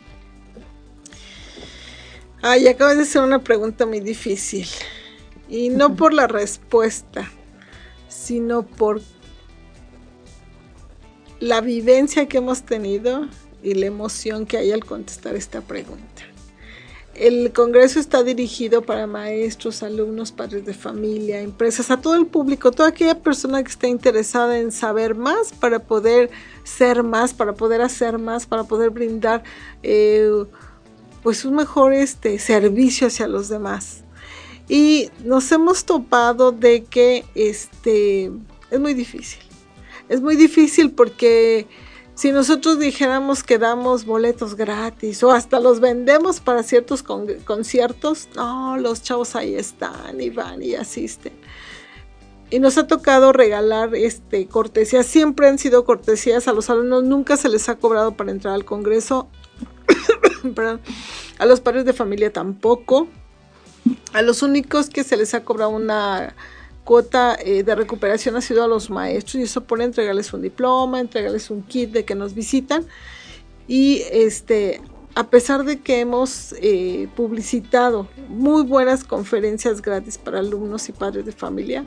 Ay, 2.42 2.68
acabas 2.68 2.96
de 2.96 3.02
hacer 3.02 3.22
una 3.22 3.42
pregunta 3.42 3.86
muy 3.86 4.00
difícil. 4.00 4.66
Y 5.48 5.68
no 5.68 5.94
por 5.94 6.12
la 6.12 6.26
respuesta, 6.26 7.30
sino 8.08 8.64
por 8.64 9.00
la 11.38 11.60
vivencia 11.60 12.26
que 12.26 12.38
hemos 12.38 12.62
tenido 12.62 13.28
y 13.62 13.74
la 13.74 13.86
emoción 13.86 14.46
que 14.46 14.58
hay 14.58 14.72
al 14.72 14.84
contestar 14.84 15.36
esta 15.36 15.60
pregunta. 15.60 16.22
El 17.18 17.50
Congreso 17.52 17.98
está 17.98 18.22
dirigido 18.22 18.82
para 18.82 19.06
maestros, 19.06 19.82
alumnos, 19.82 20.32
padres 20.32 20.66
de 20.66 20.74
familia, 20.74 21.40
empresas, 21.40 21.90
a 21.90 22.00
todo 22.00 22.14
el 22.14 22.26
público, 22.26 22.72
toda 22.72 22.90
aquella 22.90 23.18
persona 23.20 23.62
que 23.62 23.70
esté 23.70 23.88
interesada 23.88 24.58
en 24.58 24.70
saber 24.70 25.14
más 25.14 25.54
para 25.54 25.78
poder 25.78 26.30
ser 26.64 27.02
más, 27.02 27.32
para 27.32 27.54
poder 27.54 27.80
hacer 27.80 28.18
más, 28.18 28.46
para 28.46 28.64
poder 28.64 28.90
brindar 28.90 29.42
eh, 29.82 30.30
pues 31.22 31.46
un 31.46 31.54
mejor 31.54 31.94
este, 31.94 32.38
servicio 32.38 33.06
hacia 33.06 33.26
los 33.28 33.48
demás. 33.48 34.02
Y 34.68 35.10
nos 35.24 35.50
hemos 35.52 35.86
topado 35.86 36.52
de 36.52 36.84
que 36.84 37.24
este, 37.34 38.30
es 38.70 38.80
muy 38.80 38.92
difícil. 38.92 39.40
Es 40.10 40.20
muy 40.20 40.36
difícil 40.36 40.90
porque 40.90 41.66
si 42.16 42.32
nosotros 42.32 42.78
dijéramos 42.78 43.42
que 43.42 43.58
damos 43.58 44.06
boletos 44.06 44.54
gratis 44.54 45.22
o 45.22 45.32
hasta 45.32 45.60
los 45.60 45.80
vendemos 45.80 46.40
para 46.40 46.62
ciertos 46.62 47.02
conciertos, 47.02 48.30
no, 48.34 48.78
los 48.78 49.02
chavos 49.02 49.36
ahí 49.36 49.54
están 49.54 50.18
y 50.18 50.30
van 50.30 50.62
y 50.62 50.74
asisten. 50.74 51.34
Y 52.48 52.58
nos 52.58 52.78
ha 52.78 52.86
tocado 52.86 53.32
regalar 53.32 53.94
este, 53.94 54.46
cortesías, 54.46 55.04
siempre 55.04 55.46
han 55.46 55.58
sido 55.58 55.84
cortesías. 55.84 56.48
A 56.48 56.54
los 56.54 56.70
alumnos, 56.70 57.04
nunca 57.04 57.36
se 57.36 57.50
les 57.50 57.68
ha 57.68 57.76
cobrado 57.76 58.16
para 58.16 58.30
entrar 58.30 58.54
al 58.54 58.64
Congreso, 58.64 59.28
a 61.38 61.44
los 61.46 61.60
padres 61.60 61.84
de 61.84 61.92
familia 61.92 62.32
tampoco, 62.32 63.08
a 64.14 64.22
los 64.22 64.42
únicos 64.42 64.88
que 64.88 65.04
se 65.04 65.18
les 65.18 65.34
ha 65.34 65.44
cobrado 65.44 65.70
una 65.70 66.34
cuota 66.86 67.36
eh, 67.44 67.64
de 67.64 67.74
recuperación 67.74 68.36
ha 68.36 68.40
sido 68.40 68.62
a 68.62 68.68
los 68.68 68.90
maestros 68.90 69.34
y 69.34 69.42
eso 69.42 69.64
pone 69.64 69.82
entregarles 69.82 70.32
un 70.32 70.40
diploma, 70.40 71.00
entregarles 71.00 71.50
un 71.50 71.62
kit 71.62 71.90
de 71.90 72.04
que 72.04 72.14
nos 72.14 72.32
visitan 72.32 72.86
y 73.66 74.02
este 74.12 74.80
a 75.16 75.28
pesar 75.28 75.64
de 75.64 75.80
que 75.80 76.00
hemos 76.00 76.54
eh, 76.60 77.08
publicitado 77.16 78.06
muy 78.28 78.62
buenas 78.62 79.02
conferencias 79.02 79.82
gratis 79.82 80.16
para 80.16 80.38
alumnos 80.38 80.88
y 80.88 80.92
padres 80.92 81.24
de 81.24 81.32
familia, 81.32 81.86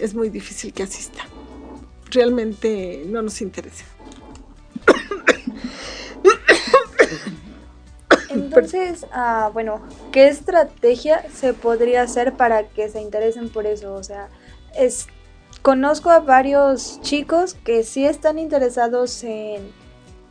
es 0.00 0.12
muy 0.12 0.28
difícil 0.28 0.72
que 0.72 0.82
asistan. 0.82 1.26
Realmente 2.10 3.04
no 3.06 3.22
nos 3.22 3.40
interesa. 3.40 3.84
Entonces, 8.34 9.06
ah, 9.12 9.50
bueno, 9.52 9.80
¿qué 10.10 10.28
estrategia 10.28 11.24
se 11.32 11.54
podría 11.54 12.02
hacer 12.02 12.34
para 12.34 12.68
que 12.68 12.88
se 12.88 13.00
interesen 13.00 13.48
por 13.48 13.66
eso? 13.66 13.94
O 13.94 14.02
sea, 14.02 14.28
es, 14.76 15.06
conozco 15.62 16.10
a 16.10 16.20
varios 16.20 17.00
chicos 17.02 17.54
que 17.54 17.84
sí 17.84 18.04
están 18.04 18.38
interesados 18.38 19.22
en 19.24 19.70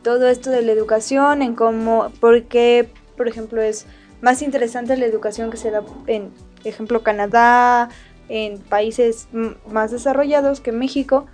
todo 0.02 0.28
esto 0.28 0.50
de 0.50 0.62
la 0.62 0.72
educación, 0.72 1.42
en 1.42 1.54
cómo, 1.54 2.10
porque, 2.20 2.88
por 3.16 3.28
ejemplo, 3.28 3.62
es 3.62 3.86
más 4.20 4.42
interesante 4.42 4.96
la 4.96 5.06
educación 5.06 5.50
que 5.50 5.56
se 5.56 5.70
da 5.70 5.82
en, 6.06 6.32
ejemplo, 6.64 7.02
Canadá, 7.02 7.88
en 8.28 8.58
países 8.58 9.28
más 9.70 9.90
desarrollados 9.90 10.60
que 10.60 10.72
México, 10.72 11.26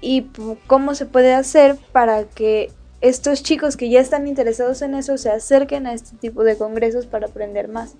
y 0.00 0.28
cómo 0.66 0.94
se 0.94 1.06
puede 1.06 1.34
hacer 1.34 1.76
para 1.92 2.24
que 2.24 2.70
estos 3.00 3.42
chicos 3.42 3.76
que 3.76 3.90
ya 3.90 4.00
están 4.00 4.26
interesados 4.26 4.82
en 4.82 4.94
eso 4.94 5.18
se 5.18 5.30
acerquen 5.30 5.86
a 5.86 5.94
este 5.94 6.16
tipo 6.16 6.44
de 6.44 6.56
congresos 6.56 7.06
para 7.06 7.26
aprender 7.26 7.68
más. 7.68 7.94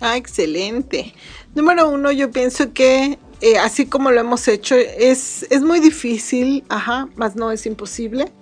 Ah, 0.00 0.16
excelente. 0.16 1.12
Número 1.54 1.88
uno, 1.88 2.12
yo 2.12 2.30
pienso 2.30 2.72
que 2.72 3.18
eh, 3.40 3.56
así 3.58 3.86
como 3.86 4.10
lo 4.10 4.20
hemos 4.20 4.48
hecho, 4.48 4.74
es, 4.74 5.46
es 5.50 5.62
muy 5.62 5.78
difícil, 5.78 6.64
ajá, 6.68 7.08
más 7.14 7.36
no 7.36 7.52
es 7.52 7.66
imposible. 7.66 8.32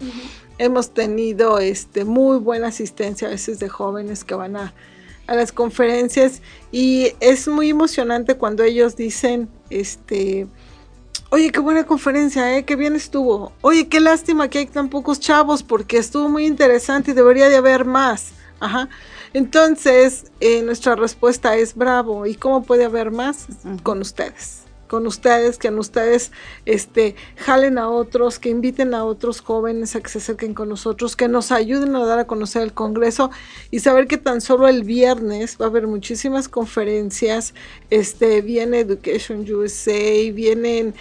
Hemos 0.59 0.95
tenido 0.95 1.59
este, 1.59 2.05
muy 2.05 2.39
buena 2.39 2.69
asistencia 2.69 3.29
a 3.29 3.31
veces 3.31 3.59
de 3.59 3.69
jóvenes 3.69 4.25
que 4.25 4.35
van 4.35 4.57
a, 4.57 4.75
a 5.27 5.35
las 5.35 5.53
conferencias 5.53 6.41
y 6.73 7.13
es 7.21 7.47
muy 7.47 7.71
emocionante 7.71 8.37
cuando 8.37 8.63
ellos 8.63 8.97
dicen, 8.97 9.51
este, 9.69 10.47
Oye, 11.31 11.51
qué 11.51 11.59
buena 11.61 11.85
conferencia, 11.85 12.57
¿eh? 12.57 12.65
Qué 12.65 12.77
bien 12.77 12.95
estuvo. 12.95 13.53
Oye, 13.61 13.89
qué 13.89 14.01
lástima 14.01 14.49
que 14.49 14.59
hay 14.59 14.67
tan 14.67 14.89
pocos 14.89 15.19
chavos 15.19 15.63
porque 15.63 15.99
estuvo 15.99 16.29
muy 16.29 16.47
interesante 16.47 17.11
y 17.11 17.15
debería 17.15 17.49
de 17.49 17.57
haber 17.57 17.85
más. 17.85 18.33
Ajá. 18.61 18.89
Entonces, 19.33 20.31
eh, 20.41 20.63
nuestra 20.63 20.95
respuesta 20.95 21.57
es 21.57 21.75
bravo. 21.75 22.27
¿Y 22.27 22.37
cómo 22.37 22.63
puede 22.63 22.85
haber 22.85 23.11
más? 23.11 23.47
Con 23.83 24.01
ustedes 24.01 24.66
con 24.87 25.07
ustedes, 25.07 25.59
que 25.59 25.69
en 25.69 25.79
ustedes 25.79 26.33
este, 26.65 27.15
jalen 27.37 27.79
a 27.79 27.89
otros, 27.89 28.39
que 28.39 28.49
inviten 28.49 28.95
a 28.95 29.05
otros 29.05 29.41
jóvenes 29.41 29.97
a 29.97 30.01
que 30.01 30.09
se 30.09 30.19
acerquen 30.19 30.55
con 30.55 30.69
nosotros, 30.69 31.17
que 31.17 31.29
nos 31.29 31.53
ayuden 31.53 31.95
a 31.97 32.05
dar 32.05 32.19
a 32.19 32.27
conocer 32.27 32.63
el 32.63 32.73
Congreso 32.73 33.31
y 33.71 33.81
saber 33.81 34.07
que 34.07 34.19
tan 34.19 34.41
solo 34.41 34.69
el 34.69 34.85
viernes 34.85 35.57
va 35.61 35.67
a 35.67 35.69
haber 35.69 35.87
muchísimas 35.87 36.49
conferencias, 36.49 37.55
este, 37.91 38.43
viene 38.43 38.81
Education 38.81 39.45
USA, 39.51 40.33
vienen 40.33 40.95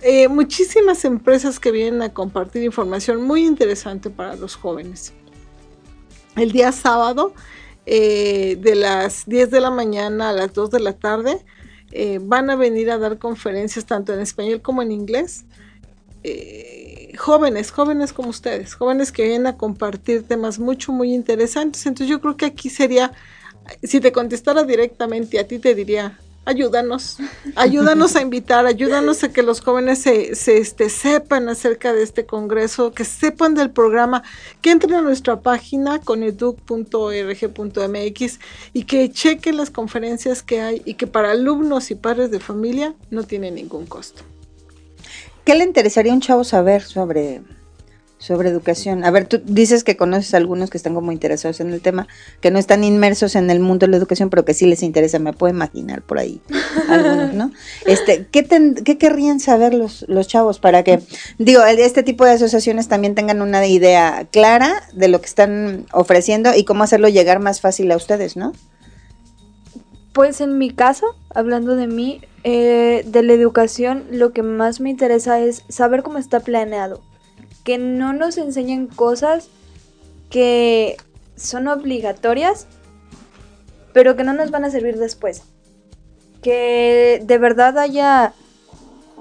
eh, 0.00 0.28
muchísimas 0.28 1.04
empresas 1.04 1.58
que 1.58 1.70
vienen 1.70 2.02
a 2.02 2.12
compartir 2.12 2.62
información 2.62 3.22
muy 3.22 3.44
interesante 3.44 4.10
para 4.10 4.36
los 4.36 4.56
jóvenes. 4.56 5.12
El 6.36 6.52
día 6.52 6.72
sábado, 6.72 7.34
eh, 7.84 8.56
de 8.60 8.74
las 8.74 9.26
10 9.26 9.50
de 9.50 9.60
la 9.60 9.70
mañana 9.70 10.30
a 10.30 10.32
las 10.32 10.52
2 10.52 10.70
de 10.70 10.80
la 10.80 10.92
tarde, 10.92 11.44
eh, 11.92 12.18
van 12.20 12.50
a 12.50 12.56
venir 12.56 12.90
a 12.90 12.98
dar 12.98 13.18
conferencias 13.18 13.86
tanto 13.86 14.12
en 14.12 14.20
español 14.20 14.60
como 14.60 14.82
en 14.82 14.92
inglés. 14.92 15.44
Eh, 16.24 17.12
jóvenes, 17.18 17.70
jóvenes 17.70 18.12
como 18.12 18.30
ustedes, 18.30 18.74
jóvenes 18.74 19.12
que 19.12 19.24
vienen 19.24 19.46
a 19.46 19.56
compartir 19.56 20.22
temas 20.22 20.58
mucho, 20.58 20.92
muy 20.92 21.14
interesantes. 21.14 21.84
Entonces 21.86 22.08
yo 22.08 22.20
creo 22.20 22.36
que 22.36 22.46
aquí 22.46 22.70
sería 22.70 23.12
si 23.82 24.00
te 24.00 24.12
contestara 24.12 24.64
directamente 24.64 25.38
a 25.38 25.46
ti 25.46 25.58
te 25.58 25.74
diría, 25.74 26.18
ayúdanos, 26.44 27.18
ayúdanos 27.56 28.14
a 28.16 28.22
invitar, 28.22 28.66
ayúdanos 28.66 29.24
a 29.24 29.32
que 29.32 29.42
los 29.42 29.60
jóvenes 29.60 30.00
se, 30.00 30.34
se 30.34 30.58
este, 30.58 30.90
sepan 30.90 31.48
acerca 31.48 31.92
de 31.92 32.02
este 32.02 32.26
congreso, 32.26 32.92
que 32.92 33.04
sepan 33.04 33.54
del 33.54 33.70
programa, 33.70 34.22
que 34.60 34.70
entren 34.70 34.94
a 34.94 35.02
nuestra 35.02 35.40
página 35.40 36.00
coneduc.org.mx 36.00 38.40
y 38.72 38.84
que 38.84 39.10
chequen 39.10 39.56
las 39.56 39.70
conferencias 39.70 40.42
que 40.42 40.60
hay 40.60 40.82
y 40.84 40.94
que 40.94 41.06
para 41.06 41.30
alumnos 41.32 41.90
y 41.90 41.94
padres 41.94 42.30
de 42.30 42.40
familia 42.40 42.94
no 43.10 43.24
tiene 43.24 43.50
ningún 43.50 43.86
costo. 43.86 44.22
¿Qué 45.44 45.54
le 45.54 45.64
interesaría 45.64 46.12
a 46.12 46.14
un 46.14 46.20
chavo 46.20 46.44
saber 46.44 46.82
sobre 46.82 47.42
sobre 48.22 48.50
educación. 48.50 49.04
A 49.04 49.10
ver, 49.10 49.26
tú 49.26 49.42
dices 49.44 49.82
que 49.82 49.96
conoces 49.96 50.32
a 50.32 50.36
algunos 50.36 50.70
que 50.70 50.76
están 50.76 50.94
como 50.94 51.10
interesados 51.10 51.58
en 51.58 51.72
el 51.72 51.80
tema, 51.80 52.06
que 52.40 52.52
no 52.52 52.60
están 52.60 52.84
inmersos 52.84 53.34
en 53.34 53.50
el 53.50 53.58
mundo 53.58 53.86
de 53.86 53.90
la 53.90 53.96
educación, 53.96 54.30
pero 54.30 54.44
que 54.44 54.54
sí 54.54 54.64
les 54.66 54.84
interesa, 54.84 55.18
me 55.18 55.32
puedo 55.32 55.52
imaginar 55.52 56.02
por 56.02 56.20
ahí 56.20 56.40
algunos, 56.88 57.34
¿no? 57.34 57.50
Este, 57.86 58.26
¿qué, 58.30 58.46
¿qué 58.84 58.96
querrían 58.96 59.40
saber 59.40 59.74
los, 59.74 60.04
los 60.08 60.28
chavos 60.28 60.60
para 60.60 60.84
que, 60.84 61.00
digo, 61.38 61.64
este 61.64 62.04
tipo 62.04 62.24
de 62.24 62.32
asociaciones 62.32 62.86
también 62.86 63.16
tengan 63.16 63.42
una 63.42 63.66
idea 63.66 64.28
clara 64.30 64.84
de 64.92 65.08
lo 65.08 65.20
que 65.20 65.26
están 65.26 65.86
ofreciendo 65.92 66.54
y 66.54 66.64
cómo 66.64 66.84
hacerlo 66.84 67.08
llegar 67.08 67.40
más 67.40 67.60
fácil 67.60 67.90
a 67.90 67.96
ustedes, 67.96 68.36
¿no? 68.36 68.52
Pues 70.12 70.40
en 70.40 70.58
mi 70.58 70.70
caso, 70.70 71.06
hablando 71.34 71.74
de 71.74 71.88
mí, 71.88 72.20
eh, 72.44 73.02
de 73.04 73.22
la 73.24 73.32
educación, 73.32 74.04
lo 74.12 74.32
que 74.32 74.42
más 74.42 74.78
me 74.78 74.90
interesa 74.90 75.40
es 75.40 75.64
saber 75.68 76.04
cómo 76.04 76.18
está 76.18 76.38
planeado 76.38 77.00
que 77.64 77.78
no 77.78 78.12
nos 78.12 78.38
enseñen 78.38 78.86
cosas 78.86 79.48
que 80.30 80.96
son 81.36 81.68
obligatorias, 81.68 82.66
pero 83.92 84.16
que 84.16 84.24
no 84.24 84.32
nos 84.32 84.50
van 84.50 84.64
a 84.64 84.70
servir 84.70 84.98
después. 84.98 85.42
Que 86.40 87.22
de 87.24 87.38
verdad 87.38 87.78
haya 87.78 88.32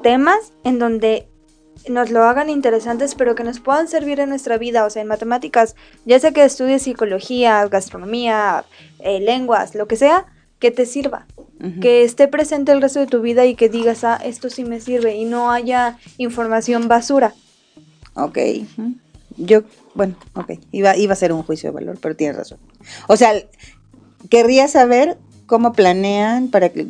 temas 0.01 0.53
en 0.63 0.79
donde 0.79 1.27
nos 1.89 2.11
lo 2.11 2.23
hagan 2.23 2.49
interesantes, 2.49 3.15
pero 3.15 3.35
que 3.35 3.43
nos 3.43 3.59
puedan 3.59 3.87
servir 3.87 4.19
en 4.19 4.29
nuestra 4.29 4.57
vida, 4.57 4.85
o 4.85 4.89
sea, 4.89 5.01
en 5.01 5.07
matemáticas, 5.07 5.75
ya 6.05 6.19
sea 6.19 6.31
que 6.31 6.43
estudies 6.43 6.83
psicología, 6.83 7.65
gastronomía, 7.67 8.65
eh, 8.99 9.19
lenguas, 9.19 9.73
lo 9.75 9.87
que 9.87 9.95
sea, 9.95 10.25
que 10.59 10.69
te 10.69 10.85
sirva, 10.85 11.25
que 11.79 12.03
esté 12.03 12.27
presente 12.27 12.71
el 12.71 12.81
resto 12.81 12.99
de 12.99 13.07
tu 13.07 13.21
vida 13.21 13.45
y 13.45 13.55
que 13.55 13.69
digas, 13.69 14.03
ah, 14.03 14.19
esto 14.23 14.49
sí 14.49 14.63
me 14.63 14.79
sirve 14.79 15.15
y 15.15 15.25
no 15.25 15.51
haya 15.51 15.97
información 16.17 16.87
basura. 16.87 17.33
Ok. 18.15 18.37
Yo, 19.37 19.61
bueno, 19.93 20.15
ok. 20.33 20.53
Iba, 20.71 20.97
iba 20.97 21.13
a 21.13 21.15
ser 21.15 21.33
un 21.33 21.43
juicio 21.43 21.69
de 21.69 21.75
valor, 21.75 21.97
pero 22.01 22.15
tienes 22.15 22.37
razón. 22.37 22.59
O 23.07 23.17
sea, 23.17 23.33
querría 24.29 24.67
saber 24.67 25.17
cómo 25.45 25.73
planean 25.73 26.47
para 26.47 26.69
que, 26.69 26.85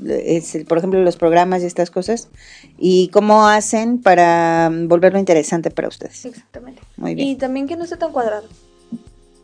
por 0.68 0.78
ejemplo, 0.78 1.02
los 1.02 1.18
programas 1.18 1.64
y 1.64 1.66
estas 1.66 1.90
cosas 1.90 2.30
y 2.78 3.08
cómo 3.08 3.48
hacen 3.48 4.00
para 4.00 4.70
volverlo 4.72 5.18
interesante 5.18 5.72
para 5.72 5.88
ustedes. 5.88 6.26
Exactamente. 6.26 6.82
Muy 6.98 7.16
bien. 7.16 7.28
Y 7.28 7.36
también 7.38 7.68
que 7.68 7.76
no 7.76 7.88
sea 7.88 7.98
tan 7.98 8.12
cuadrado. 8.12 8.48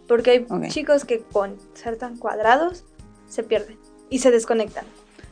Porque 0.08 0.32
hay 0.32 0.70
chicos 0.70 1.04
que 1.04 1.20
con 1.20 1.56
ser 1.74 1.98
tan 1.98 2.18
cuadrados 2.18 2.84
se 3.28 3.44
pierden 3.44 3.78
y 4.10 4.20
se 4.20 4.32
desconectan. 4.32 4.86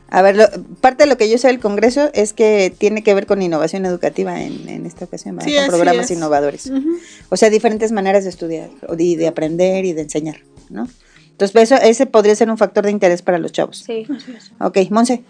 A 0.10 0.22
ver, 0.22 0.50
parte 0.82 1.04
de 1.04 1.10
lo 1.10 1.18
que 1.18 1.30
yo 1.30 1.38
sé 1.38 1.48
del 1.48 1.60
Congreso 1.60 2.10
es 2.14 2.34
que 2.34 2.74
tiene 2.78 3.04
que 3.04 3.14
ver 3.14 3.26
con 3.26 3.42
innovación 3.42 3.86
educativa 3.86 4.42
en, 4.42 4.86
esta 4.86 5.06
ocasión, 5.06 5.38
con 5.38 5.66
programas 5.68 6.12
innovadores. 6.12 6.72
O 7.30 7.38
sea, 7.38 7.50
diferentes 7.50 7.92
maneras 7.92 8.24
de 8.24 8.30
estudiar, 8.30 8.70
y 8.98 9.16
de 9.16 9.28
aprender 9.28 9.86
y 9.86 9.94
de 9.94 10.04
enseñar, 10.04 10.38
¿no? 10.70 10.88
Entonces, 11.32 11.64
eso, 11.64 11.76
ese 11.76 12.06
podría 12.06 12.34
ser 12.36 12.50
un 12.50 12.58
factor 12.58 12.86
de 12.86 12.92
interés 12.92 13.22
para 13.22 13.40
los 13.40 13.52
chavos. 13.52 13.80
Sí, 13.80 14.06
así 14.16 14.32
es. 14.32 14.54
Ok, 14.60 14.78
Monse. 14.90 15.24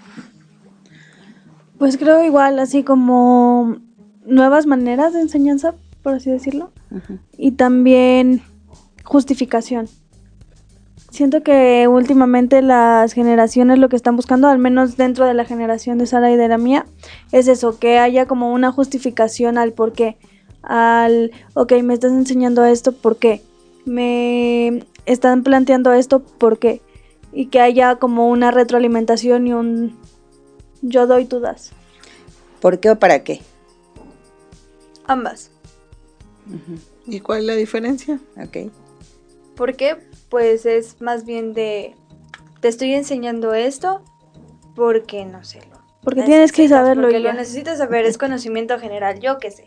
Pues 1.80 1.98
creo 1.98 2.24
igual, 2.24 2.60
así 2.60 2.84
como 2.84 3.78
nuevas 4.26 4.68
maneras 4.68 5.14
de 5.14 5.22
enseñanza, 5.22 5.74
por 6.04 6.14
así 6.16 6.30
decirlo. 6.30 6.72
Y 7.38 7.54
también 7.54 8.44
justificación. 9.04 9.90
Siento 11.16 11.44
que 11.44 11.88
últimamente 11.88 12.62
las 12.62 13.14
generaciones 13.14 13.80
lo 13.80 13.88
que 13.88 13.96
están 13.96 14.18
buscando, 14.18 14.50
al 14.50 14.60
menos 14.60 14.98
dentro 14.98 15.26
de 15.26 15.34
la 15.34 15.46
generación 15.46 15.98
de 15.98 16.08
Sara 16.08 16.30
y 16.30 16.36
de 16.36 16.50
la 16.50 16.58
mía, 16.58 16.86
es 17.32 17.48
eso, 17.48 17.80
que 17.80 18.00
haya 18.00 18.26
como 18.26 18.52
una 18.52 18.74
justificación 18.74 19.58
al 19.58 19.72
por 19.72 19.94
qué. 19.94 20.18
Al, 20.62 21.32
ok, 21.54 21.72
me 21.84 21.94
estás 21.94 22.12
enseñando 22.12 22.66
esto, 22.66 22.92
¿por 22.92 23.16
qué? 23.16 23.42
Me 23.86 24.84
están 25.06 25.44
planteando 25.44 25.94
esto, 25.94 26.20
¿por 26.20 26.60
qué? 26.60 26.82
Y 27.32 27.46
que 27.46 27.62
haya 27.62 27.96
como 27.96 28.28
una 28.28 28.52
retroalimentación 28.52 29.48
y 29.48 29.54
un 29.54 29.98
yo 30.82 31.08
doy, 31.08 31.24
tú 31.24 31.40
das. 31.40 31.72
¿Por 32.60 32.82
qué 32.82 32.90
o 32.90 33.00
para 33.00 33.24
qué? 33.24 33.40
Ambas. 35.08 35.50
¿Y 37.06 37.22
cuál 37.22 37.40
es 37.40 37.46
la 37.46 37.56
diferencia? 37.56 38.20
Ok. 38.36 38.70
¿Por 39.56 39.78
qué? 39.78 39.96
Pues 40.30 40.66
es 40.66 41.02
más 41.02 41.26
bien 41.26 41.54
de, 41.54 41.96
te 42.62 42.68
estoy 42.68 42.94
enseñando 42.94 43.54
esto 43.54 44.04
porque 44.76 45.26
no 45.26 45.44
sé. 45.44 45.62
Porque 46.04 46.24
tienes 46.24 46.52
que 46.52 46.68
saberlo. 46.68 47.04
Porque 47.04 47.20
lo 47.20 47.34
necesitas 47.34 47.80
saber, 47.80 48.06
es 48.06 48.18
conocimiento 48.18 48.78
general, 48.80 49.20
yo 49.20 49.40
qué 49.40 49.52
sé. 49.52 49.66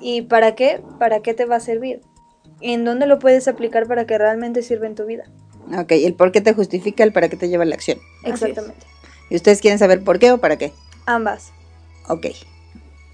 ¿Y 0.00 0.22
para 0.22 0.54
qué? 0.54 0.82
¿Para 0.98 1.20
qué 1.20 1.34
te 1.34 1.46
va 1.46 1.56
a 1.56 1.60
servir? 1.60 2.00
¿En 2.60 2.84
dónde 2.84 3.06
lo 3.06 3.18
puedes 3.18 3.48
aplicar 3.48 3.86
para 3.86 4.06
que 4.06 4.16
realmente 4.16 4.62
sirva 4.62 4.86
en 4.86 4.94
tu 4.94 5.04
vida? 5.04 5.24
Ok, 5.76 5.92
el 5.92 6.14
por 6.14 6.30
qué 6.30 6.40
te 6.40 6.52
justifica, 6.52 7.02
el 7.02 7.12
para 7.12 7.28
qué 7.28 7.36
te 7.36 7.48
lleva 7.48 7.64
a 7.64 7.66
la 7.66 7.74
acción. 7.74 7.98
Exactamente. 8.24 8.86
¿Y 9.30 9.36
ustedes 9.36 9.60
quieren 9.60 9.78
saber 9.78 10.04
por 10.04 10.18
qué 10.18 10.30
o 10.30 10.38
para 10.38 10.56
qué? 10.56 10.72
Ambas. 11.06 11.52
Ok, 12.08 12.26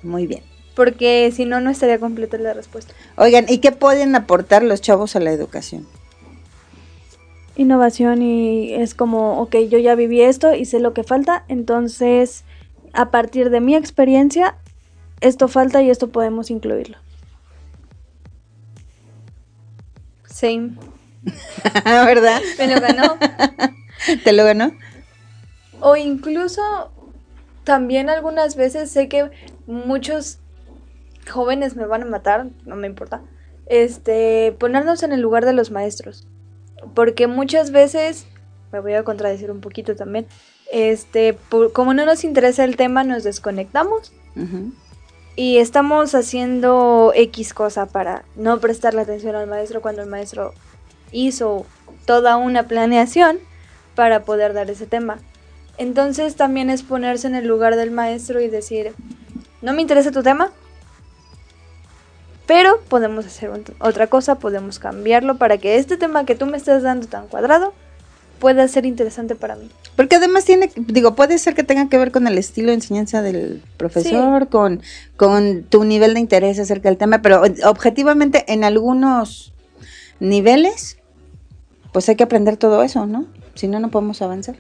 muy 0.03 0.27
bien. 0.27 0.43
Porque 0.75 1.33
si 1.35 1.45
no, 1.45 1.61
no 1.61 1.71
estaría 1.71 1.99
completa 1.99 2.39
la 2.39 2.53
respuesta. 2.53 2.95
Oigan, 3.17 3.47
¿y 3.49 3.59
qué 3.59 3.73
pueden 3.73 4.15
aportar 4.17 4.63
los 4.63 4.81
chavos 4.81 5.17
a 5.17 5.21
la 5.21 5.31
educación? 5.31 5.87
Innovación 7.61 8.23
y 8.23 8.73
es 8.73 8.95
como, 8.95 9.41
ok, 9.41 9.57
yo 9.69 9.79
ya 9.79 9.95
viví 9.95 10.23
esto 10.23 10.55
y 10.55 10.65
sé 10.65 10.81
lo 10.81 10.95
que 10.95 11.05
falta, 11.05 11.45
entonces 11.49 12.45
a 12.93 13.11
partir 13.11 13.51
de 13.51 13.61
mi 13.61 13.77
experiencia, 13.77 14.57
esto 15.21 15.47
falta 15.47 15.83
y 15.83 15.91
esto 15.91 16.09
podemos 16.09 16.51
incluirlo. 16.51 16.97
Same. 20.25 20.73
¿Verdad? 21.85 22.41
Me 22.59 22.75
lo 22.75 22.81
ganó. 22.81 23.19
¿Te 24.25 24.33
lo 24.33 24.45
ganó? 24.45 24.73
O 25.81 25.97
incluso 25.97 26.91
también 27.65 28.09
algunas 28.09 28.57
veces 28.57 28.91
sé 28.91 29.09
que 29.09 29.31
muchos 29.67 30.39
jóvenes 31.31 31.77
me 31.77 31.85
van 31.85 32.03
a 32.03 32.07
matar, 32.07 32.47
no 32.65 32.75
me 32.77 32.87
importa. 32.87 33.21
Este, 33.67 34.57
ponernos 34.59 35.03
en 35.03 35.13
el 35.13 35.21
lugar 35.21 35.45
de 35.45 35.53
los 35.53 35.71
maestros 35.71 36.27
porque 36.95 37.27
muchas 37.27 37.71
veces, 37.71 38.27
me 38.73 38.81
voy 38.81 38.95
a 38.95 39.05
contradecir 39.05 39.51
un 39.51 39.61
poquito 39.61 39.97
también, 39.97 40.27
este, 40.73 41.37
como 41.73 41.95
no 41.95 42.07
nos 42.07 42.25
interesa 42.25 42.65
el 42.65 42.77
tema, 42.77 43.05
nos 43.05 43.25
desconectamos 43.25 44.13
y 45.37 45.59
estamos 45.59 46.15
haciendo 46.15 47.13
X 47.15 47.55
cosa 47.55 47.87
para 47.87 48.25
no 48.37 48.59
prestarle 48.61 49.03
atención 49.03 49.35
al 49.35 49.47
maestro 49.47 49.81
cuando 49.81 50.03
el 50.03 50.09
maestro 50.09 50.55
hizo 51.13 51.67
toda 52.07 52.37
una 52.37 52.69
planeación 52.69 53.39
para 53.95 54.25
poder 54.25 54.53
dar 54.53 54.71
ese 54.71 54.87
tema. 54.87 55.19
Entonces 55.79 56.37
también 56.37 56.71
es 56.71 56.83
ponerse 56.83 57.27
en 57.27 57.35
el 57.35 57.47
lugar 57.47 57.77
del 57.77 57.91
maestro 57.91 58.41
y 58.41 58.49
decir, 58.49 58.93
no 59.63 59.73
me 59.73 59.83
interesa 59.83 60.11
tu 60.13 60.23
tema, 60.23 60.53
pero 62.51 62.81
podemos 62.89 63.27
hacer 63.27 63.49
otra 63.79 64.09
cosa, 64.09 64.41
podemos 64.41 64.81
cambiarlo 64.81 65.37
para 65.37 65.59
que 65.59 65.77
este 65.77 65.97
tema 65.97 66.27
que 66.27 66.35
tú 66.35 66.47
me 66.47 66.57
estás 66.57 66.83
dando 66.83 67.07
tan 67.07 67.29
cuadrado 67.29 67.73
pueda 68.41 68.67
ser 68.67 68.87
interesante 68.87 69.37
para 69.37 69.55
mí. 69.55 69.71
Porque 69.95 70.17
además 70.17 70.47
tiene, 70.47 70.69
digo, 70.75 71.15
puede 71.15 71.39
ser 71.39 71.55
que 71.55 71.63
tenga 71.63 71.89
que 71.89 71.97
ver 71.97 72.11
con 72.11 72.27
el 72.27 72.37
estilo 72.39 72.71
de 72.71 72.75
enseñanza 72.75 73.23
del 73.23 73.63
profesor, 73.77 74.49
con, 74.49 74.83
con 75.17 75.63
tu 75.63 75.85
nivel 75.85 76.15
de 76.15 76.19
interés 76.19 76.59
acerca 76.59 76.89
del 76.89 76.99
tema, 76.99 77.23
pero 77.23 77.41
objetivamente 77.67 78.53
en 78.53 78.65
algunos 78.65 79.55
niveles, 80.19 80.99
pues 81.93 82.09
hay 82.09 82.17
que 82.17 82.25
aprender 82.25 82.57
todo 82.57 82.83
eso, 82.83 83.07
¿no? 83.07 83.27
Si 83.55 83.69
no, 83.69 83.79
no 83.79 83.93
podemos 83.93 84.23
avanzar. 84.23 84.57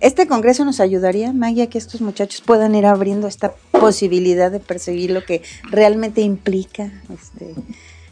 Este 0.00 0.26
congreso 0.26 0.64
nos 0.64 0.80
ayudaría, 0.80 1.32
Maggie, 1.32 1.62
a 1.62 1.66
que 1.68 1.78
estos 1.78 2.00
muchachos 2.00 2.40
puedan 2.40 2.74
ir 2.74 2.86
abriendo 2.86 3.26
esta 3.26 3.54
posibilidad 3.70 4.50
de 4.50 4.60
perseguir 4.60 5.10
lo 5.10 5.24
que 5.24 5.42
realmente 5.70 6.20
implica 6.20 6.92
este, 7.12 7.54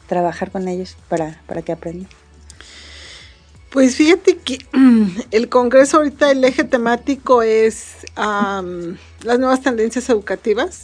trabajar 0.07 0.51
con 0.51 0.69
ellos 0.69 0.97
para, 1.09 1.41
que 1.65 1.73
aprendan. 1.73 2.09
Pues 3.71 3.97
fíjate 3.97 4.37
que 4.37 4.59
el 5.31 5.49
Congreso 5.49 5.99
ahorita 5.99 6.31
el 6.31 6.45
eje 6.45 6.65
temático 6.65 7.43
es 7.43 8.07
las 8.17 9.39
nuevas 9.39 9.63
tendencias 9.63 10.09
educativas. 10.11 10.83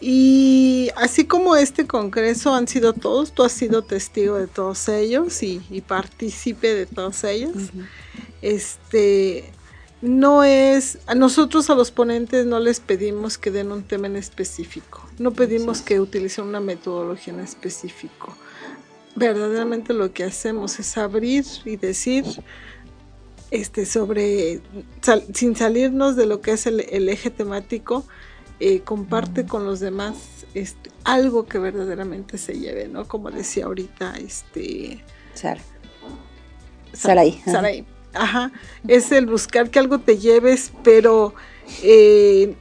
Y 0.00 0.90
así 0.96 1.24
como 1.24 1.56
este 1.56 1.86
Congreso 1.86 2.54
han 2.54 2.68
sido 2.68 2.92
todos, 2.92 3.32
tú 3.32 3.42
has 3.42 3.52
sido 3.52 3.82
testigo 3.82 4.36
de 4.36 4.46
todos 4.46 4.88
ellos 4.88 5.42
y, 5.42 5.62
y 5.70 5.80
partícipe 5.80 6.74
de 6.74 6.86
todos 6.86 7.24
ellos. 7.24 7.70
Este, 8.46 9.50
no 10.02 10.44
es, 10.44 11.00
a 11.06 11.16
nosotros 11.16 11.68
a 11.68 11.74
los 11.74 11.90
ponentes 11.90 12.46
no 12.46 12.60
les 12.60 12.78
pedimos 12.78 13.38
que 13.38 13.50
den 13.50 13.72
un 13.72 13.82
tema 13.82 14.06
en 14.06 14.14
específico, 14.14 15.04
no 15.18 15.32
pedimos 15.32 15.82
que 15.82 15.98
utilicen 15.98 16.44
una 16.44 16.60
metodología 16.60 17.34
en 17.34 17.40
específico. 17.40 18.36
Verdaderamente 19.16 19.94
lo 19.94 20.12
que 20.12 20.22
hacemos 20.22 20.78
es 20.78 20.96
abrir 20.96 21.44
y 21.64 21.76
decir 21.76 22.24
este 23.50 23.84
sobre 23.84 24.60
sin 25.34 25.56
salirnos 25.56 26.14
de 26.14 26.26
lo 26.26 26.40
que 26.40 26.52
es 26.52 26.66
el, 26.66 27.08
eje 27.08 27.30
temático, 27.30 28.06
eh, 28.60 28.80
comparte 28.80 29.44
con 29.44 29.66
los 29.66 29.80
demás 29.80 30.46
este, 30.54 30.90
algo 31.02 31.46
que 31.46 31.58
verdaderamente 31.58 32.38
se 32.38 32.60
lleve, 32.60 32.86
¿no? 32.86 33.08
Como 33.08 33.32
decía 33.32 33.64
ahorita, 33.64 34.14
este 34.18 35.02
Sara. 35.34 35.60
Saraí. 36.92 37.42
Saraí. 37.44 37.95
Ajá, 38.16 38.52
es 38.88 39.12
el 39.12 39.26
buscar 39.26 39.70
que 39.70 39.78
algo 39.78 39.98
te 39.98 40.18
lleves, 40.18 40.72
pero 40.82 41.34
eh, 41.82 42.54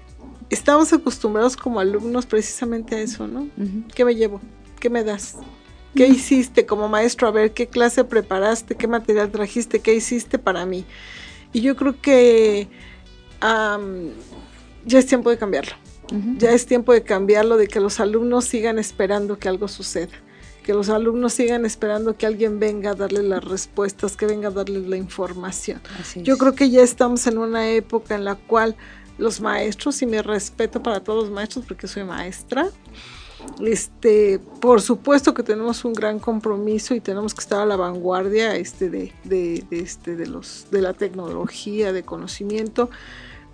estamos 0.49 0.91
acostumbrados 0.93 1.55
como 1.55 1.79
alumnos 1.79 2.25
precisamente 2.25 2.95
a 2.95 3.01
eso, 3.01 3.27
¿no? 3.27 3.47
¿Qué 3.93 4.05
me 4.05 4.15
llevo? 4.15 4.41
¿Qué 4.79 4.89
me 4.89 5.03
das? 5.03 5.37
¿Qué 5.95 6.07
hiciste 6.07 6.65
como 6.65 6.89
maestro? 6.89 7.27
A 7.27 7.31
ver, 7.31 7.53
¿qué 7.53 7.67
clase 7.67 8.03
preparaste? 8.03 8.75
¿Qué 8.75 8.87
material 8.87 9.31
trajiste? 9.31 9.79
¿Qué 9.79 9.95
hiciste 9.95 10.37
para 10.37 10.65
mí? 10.65 10.85
Y 11.53 11.61
yo 11.61 11.75
creo 11.75 12.01
que 12.01 12.67
ya 13.41 14.99
es 14.99 15.05
tiempo 15.05 15.29
de 15.29 15.37
cambiarlo. 15.37 15.75
Ya 16.37 16.51
es 16.51 16.65
tiempo 16.65 16.93
de 16.93 17.03
cambiarlo, 17.03 17.57
de 17.57 17.67
que 17.67 17.79
los 17.79 17.99
alumnos 17.99 18.45
sigan 18.45 18.77
esperando 18.77 19.39
que 19.39 19.49
algo 19.49 19.67
suceda 19.67 20.24
que 20.65 20.73
los 20.73 20.89
alumnos 20.89 21.33
sigan 21.33 21.63
esperando 21.63 22.17
que 22.17 22.25
alguien 22.25 22.59
venga 22.59 22.91
a 22.91 22.95
darle 22.95 23.21
las 23.21 23.43
respuestas, 23.43 24.17
que 24.17 24.25
venga 24.25 24.47
a 24.47 24.51
darles 24.51 24.87
la 24.87 24.97
información. 24.97 25.79
Yo 26.15 26.39
creo 26.39 26.55
que 26.55 26.71
ya 26.71 26.81
estamos 26.81 27.27
en 27.27 27.37
una 27.37 27.69
época 27.69 28.15
en 28.15 28.25
la 28.25 28.33
cual 28.33 28.75
los 29.19 29.41
maestros, 29.41 30.01
y 30.01 30.07
mi 30.07 30.19
respeto 30.19 30.81
para 30.81 31.01
todos 31.01 31.25
los 31.25 31.31
maestros 31.31 31.65
porque 31.67 31.87
soy 31.87 32.03
maestra, 32.03 32.67
este, 33.61 34.39
por 34.59 34.81
supuesto 34.81 35.35
que 35.35 35.43
tenemos 35.43 35.85
un 35.85 35.93
gran 35.93 36.17
compromiso 36.17 36.95
y 36.95 36.99
tenemos 36.99 37.35
que 37.35 37.41
estar 37.41 37.59
a 37.59 37.65
la 37.67 37.75
vanguardia 37.75 38.55
este, 38.55 38.89
de, 38.89 39.13
de, 39.23 39.63
este, 39.69 40.15
de, 40.15 40.25
los, 40.25 40.65
de 40.71 40.81
la 40.81 40.93
tecnología, 40.93 41.93
de 41.93 42.01
conocimiento, 42.01 42.89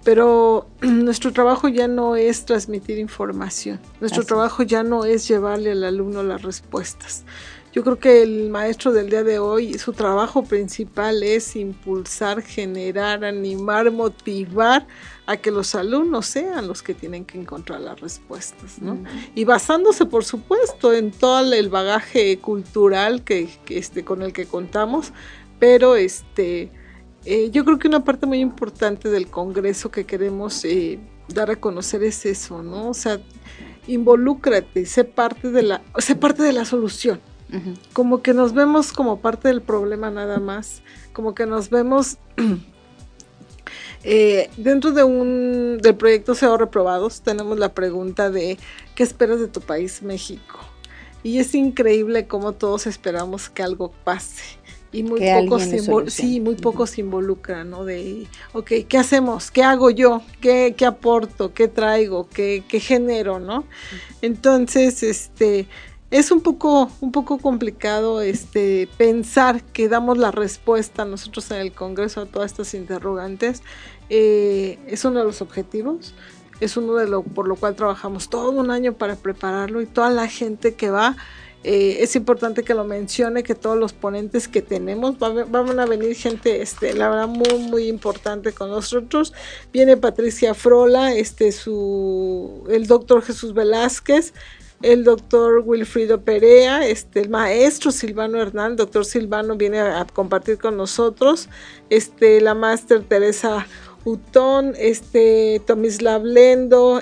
pero 0.04 0.68
nuestro 0.82 1.32
trabajo 1.34 1.68
ya 1.68 1.88
no 1.88 2.16
es 2.16 2.46
transmitir 2.46 2.98
información, 2.98 3.80
nuestro 4.00 4.24
trabajo 4.24 4.64
ya 4.64 4.84
no 4.84 5.06
es 5.06 5.28
llevarle 5.28 5.72
al 5.72 5.84
alumno 5.84 6.24
las 6.24 6.42
respuestas. 6.42 7.24
Yo 7.74 7.86
creo 7.86 8.00
que 8.00 8.22
el 8.22 8.50
maestro 8.50 8.92
del 8.92 9.10
día 9.10 9.24
de 9.24 9.40
hoy, 9.40 9.78
su 9.78 9.94
trabajo 9.94 10.44
principal 10.44 11.24
es 11.24 11.56
impulsar, 11.56 12.42
generar, 12.42 13.24
animar, 13.24 13.90
motivar 13.92 14.86
a 15.26 15.38
que 15.38 15.52
los 15.52 15.74
alumnos 15.74 16.26
sean 16.26 16.68
los 16.68 16.84
que 16.84 16.94
tienen 16.94 17.24
que 17.24 17.40
encontrar 17.40 17.80
las 17.80 18.02
respuestas, 18.02 18.82
¿no? 18.82 18.96
Mm. 18.96 19.06
Y 19.36 19.46
basándose, 19.46 20.06
por 20.06 20.26
supuesto, 20.26 20.92
en 20.92 21.12
todo 21.12 21.54
el 21.54 21.70
bagaje 21.70 22.40
cultural 22.40 23.24
que, 23.24 23.50
que, 23.64 23.78
este, 23.78 24.04
con 24.04 24.22
el 24.22 24.34
que 24.34 24.48
contamos, 24.48 25.14
pero 25.58 25.96
este, 25.96 26.70
eh, 27.26 27.50
yo 27.52 27.64
creo 27.64 27.78
que 27.78 27.88
una 27.88 28.04
parte 28.04 28.26
muy 28.26 28.40
importante 28.40 29.10
del 29.10 29.28
Congreso 29.28 29.92
que 29.92 30.06
queremos 30.06 30.66
eh, 30.66 31.00
dar 31.28 31.52
a 31.52 31.56
conocer 31.56 32.04
es 32.04 32.26
eso, 32.26 32.64
¿no? 32.64 32.90
O 32.90 32.94
sea, 32.94 33.20
involúcrate, 33.88 34.86
sé 34.86 35.04
parte 35.04 35.52
de 35.52 35.62
la, 35.64 35.82
sé 36.00 36.16
parte 36.16 36.44
de 36.44 36.54
la 36.54 36.66
solución. 36.66 37.20
Como 37.92 38.22
que 38.22 38.34
nos 38.34 38.54
vemos 38.54 38.94
como 38.94 39.20
parte 39.20 39.50
del 39.50 39.62
problema 39.62 40.10
nada 40.10 40.40
más, 40.40 40.82
como 41.12 41.36
que 41.36 41.46
nos 41.46 41.70
vemos 41.70 42.18
eh, 44.06 44.50
dentro 44.56 44.92
de 44.92 45.04
un 45.04 45.78
del 45.80 45.96
proyecto 45.96 46.34
SEO 46.34 46.56
Reprobados 46.56 47.20
tenemos 47.20 47.60
la 47.60 47.74
pregunta 47.74 48.30
de 48.30 48.58
¿qué 48.96 49.04
esperas 49.04 49.42
de 49.42 49.50
tu 49.50 49.60
país 49.60 50.02
México? 50.02 50.60
Y 51.24 51.40
es 51.40 51.54
increíble 51.54 52.26
cómo 52.26 52.54
todos 52.54 52.88
esperamos 52.88 53.50
que 53.50 53.64
algo 53.64 53.92
pase 54.06 54.61
y 54.92 55.04
muy 55.04 55.22
pocos 55.22 55.64
sí, 56.08 56.40
muy 56.42 56.56
pocos 56.56 56.92
se 56.92 57.02
involucran, 57.02 57.70
¿no? 57.70 57.86
De, 57.86 58.28
ok, 58.54 58.72
¿qué 58.88 58.98
hacemos? 58.98 59.50
¿Qué 59.50 59.64
hago 59.64 59.90
yo? 59.90 60.22
¿Qué, 60.42 60.76
qué 60.78 60.86
aporto? 60.86 61.54
¿Qué 61.54 61.68
traigo? 61.68 62.28
¿Qué, 62.28 62.64
qué 62.68 62.80
genero? 62.80 63.40
¿no? 63.40 63.64
Entonces, 64.22 65.04
este, 65.04 65.68
es 66.12 66.32
un 66.32 66.42
poco, 66.42 66.92
un 67.00 67.12
poco 67.14 67.38
complicado 67.38 68.22
este, 68.22 68.90
pensar 68.98 69.64
que 69.64 69.88
damos 69.88 70.18
la 70.18 70.32
respuesta 70.32 71.06
nosotros 71.06 71.50
en 71.52 71.58
el 71.58 71.72
Congreso 71.72 72.22
a 72.22 72.26
todas 72.26 72.52
estas 72.52 72.74
interrogantes. 72.74 73.64
Eh, 74.10 74.78
es 74.88 75.06
uno 75.06 75.20
de 75.20 75.26
los 75.26 75.42
objetivos, 75.42 76.14
es 76.60 76.76
uno 76.76 76.96
de 76.96 77.08
lo 77.08 77.24
por 77.24 77.48
lo 77.48 77.56
cual 77.56 77.76
trabajamos 77.76 78.30
todo 78.30 78.52
un 78.52 78.72
año 78.72 78.94
para 78.94 79.16
prepararlo 79.16 79.82
y 79.82 79.86
toda 79.86 80.10
la 80.10 80.28
gente 80.28 80.76
que 80.76 80.92
va 80.92 81.16
eh, 81.64 81.98
es 82.00 82.16
importante 82.16 82.64
que 82.64 82.74
lo 82.74 82.84
mencione, 82.84 83.44
que 83.44 83.54
todos 83.54 83.78
los 83.78 83.94
ponentes 83.94 84.48
que 84.48 84.64
tenemos, 84.64 85.20
van 85.20 85.80
a 85.80 85.86
venir 85.86 86.16
gente, 86.16 86.62
este, 86.62 86.94
la 86.94 87.10
verdad, 87.10 87.28
muy, 87.28 87.60
muy 87.60 87.88
importante 87.88 88.52
con 88.52 88.72
nosotros. 88.72 89.32
Viene 89.72 89.96
Patricia 89.96 90.56
Frola, 90.56 91.14
este, 91.14 91.52
su, 91.52 92.64
el 92.70 92.88
doctor 92.88 93.22
Jesús 93.22 93.54
Velázquez, 93.54 94.34
el 94.82 95.04
doctor 95.04 95.62
Wilfrido 95.64 96.22
Perea, 96.22 96.88
este, 96.88 97.20
el 97.20 97.30
maestro 97.30 97.92
Silvano 97.92 98.42
Hernán, 98.42 98.76
doctor 98.76 99.06
Silvano 99.06 99.56
viene 99.56 99.80
a, 99.80 100.06
compartir 100.12 100.58
con 100.58 100.78
nosotros, 100.78 101.48
la 102.20 102.56
máster 102.56 103.04
Teresa 103.04 103.68
Utón, 104.04 104.74
este, 104.80 105.62
Tomislav 105.68 106.24
Lendo, 106.24 107.02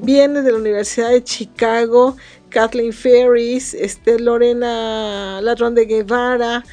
viene 0.00 0.40
de 0.40 0.52
la 0.52 0.58
Universidad 0.58 1.10
de 1.10 1.22
Chicago, 1.22 2.16
Kathleen 2.48 2.92
Ferris, 2.92 3.74
este, 3.74 4.18
Lorena 4.18 5.40
Ladrón 5.42 5.74
de 5.74 5.86
Guevara, 5.86 6.64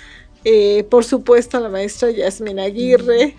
eh, 0.43 0.85
por 0.89 1.03
supuesto 1.03 1.59
la 1.59 1.69
maestra 1.69 2.11
Yasmin 2.11 2.59
Aguirre, 2.59 3.35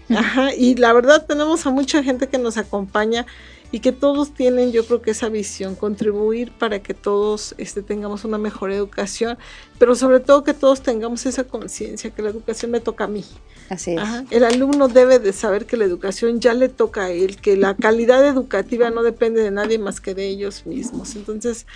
y 0.56 0.74
la 0.74 0.92
verdad 0.92 1.24
tenemos 1.26 1.64
a 1.66 1.70
mucha 1.70 2.02
gente 2.02 2.28
que 2.28 2.38
nos 2.38 2.56
acompaña 2.56 3.26
y 3.72 3.80
que 3.80 3.92
todos 3.92 4.32
tienen 4.32 4.72
yo 4.72 4.86
creo 4.86 5.02
que 5.02 5.10
esa 5.10 5.28
visión, 5.28 5.74
contribuir 5.74 6.52
para 6.52 6.80
que 6.80 6.94
todos 6.94 7.54
este, 7.58 7.82
tengamos 7.82 8.24
una 8.24 8.38
mejor 8.38 8.70
educación, 8.72 9.38
pero 9.78 9.94
sobre 9.94 10.20
todo 10.20 10.44
que 10.44 10.54
todos 10.54 10.82
tengamos 10.82 11.26
esa 11.26 11.44
conciencia 11.44 12.10
que 12.10 12.22
la 12.22 12.30
educación 12.30 12.70
me 12.70 12.80
toca 12.80 13.04
a 13.04 13.08
mí. 13.08 13.24
Así 13.68 13.92
es. 13.92 14.00
El 14.30 14.44
alumno 14.44 14.88
debe 14.88 15.18
de 15.18 15.32
saber 15.32 15.66
que 15.66 15.76
la 15.76 15.84
educación 15.84 16.40
ya 16.40 16.54
le 16.54 16.68
toca 16.68 17.04
a 17.04 17.10
él, 17.10 17.36
que 17.40 17.56
la 17.56 17.74
calidad 17.74 18.24
educativa 18.26 18.90
no 18.90 19.02
depende 19.02 19.42
de 19.42 19.50
nadie 19.50 19.78
más 19.78 20.00
que 20.00 20.14
de 20.14 20.28
ellos 20.28 20.66
mismos. 20.66 21.16
Entonces, 21.16 21.66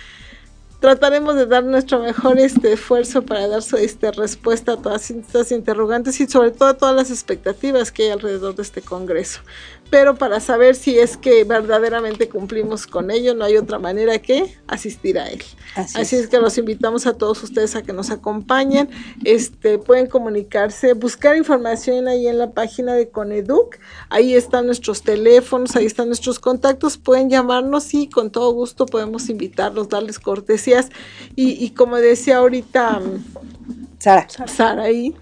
trataremos 0.81 1.35
de 1.35 1.45
dar 1.45 1.63
nuestro 1.63 1.99
mejor 1.99 2.39
este 2.39 2.73
esfuerzo 2.73 3.21
para 3.21 3.47
dar 3.47 3.61
este, 3.79 4.11
respuesta 4.11 4.73
a 4.73 4.77
todas 4.77 5.11
estas 5.11 5.51
interrogantes 5.51 6.19
y 6.19 6.27
sobre 6.27 6.49
todo 6.49 6.69
a 6.69 6.73
todas 6.73 6.95
las 6.95 7.11
expectativas 7.11 7.91
que 7.91 8.03
hay 8.03 8.09
alrededor 8.09 8.55
de 8.55 8.63
este 8.63 8.81
Congreso 8.81 9.41
pero 9.91 10.15
para 10.15 10.39
saber 10.39 10.75
si 10.75 10.97
es 10.97 11.17
que 11.17 11.43
verdaderamente 11.43 12.29
cumplimos 12.29 12.87
con 12.87 13.11
ello, 13.11 13.35
no 13.35 13.43
hay 13.43 13.57
otra 13.57 13.77
manera 13.77 14.19
que 14.19 14.57
asistir 14.65 15.19
a 15.19 15.27
él. 15.27 15.43
Así, 15.75 16.15
es. 16.15 16.27
que 16.27 16.39
los 16.39 16.57
invitamos 16.57 17.05
a 17.05 17.13
todos 17.13 17.43
ustedes 17.43 17.75
a 17.75 17.83
que 17.83 17.91
nos 17.91 18.09
acompañen, 18.09 18.89
este, 19.25 19.77
pueden 19.77 20.07
comunicarse, 20.07 20.93
buscar 20.93 21.35
información 21.35 22.07
ahí 22.07 22.25
en 22.27 22.37
la 22.37 22.51
página 22.51 22.93
de 22.93 23.09
Coneduc, 23.09 23.79
ahí 24.09 24.33
están 24.33 24.65
nuestros 24.65 25.03
teléfonos, 25.03 25.75
ahí 25.75 25.85
están 25.85 26.07
nuestros 26.07 26.39
contactos, 26.39 26.97
pueden 26.97 27.29
llamarnos 27.29 27.93
y 27.93 28.07
con 28.07 28.31
todo 28.31 28.53
gusto 28.53 28.85
podemos 28.85 29.27
invitarlos, 29.27 29.89
darles 29.89 30.19
cortesías 30.19 30.87
y, 31.35 31.63
y 31.63 31.71
como 31.71 31.97
decía 31.97 32.37
ahorita... 32.37 33.01
Sara. 34.01 34.27
Sara 34.47 34.83
ahí. 34.83 35.15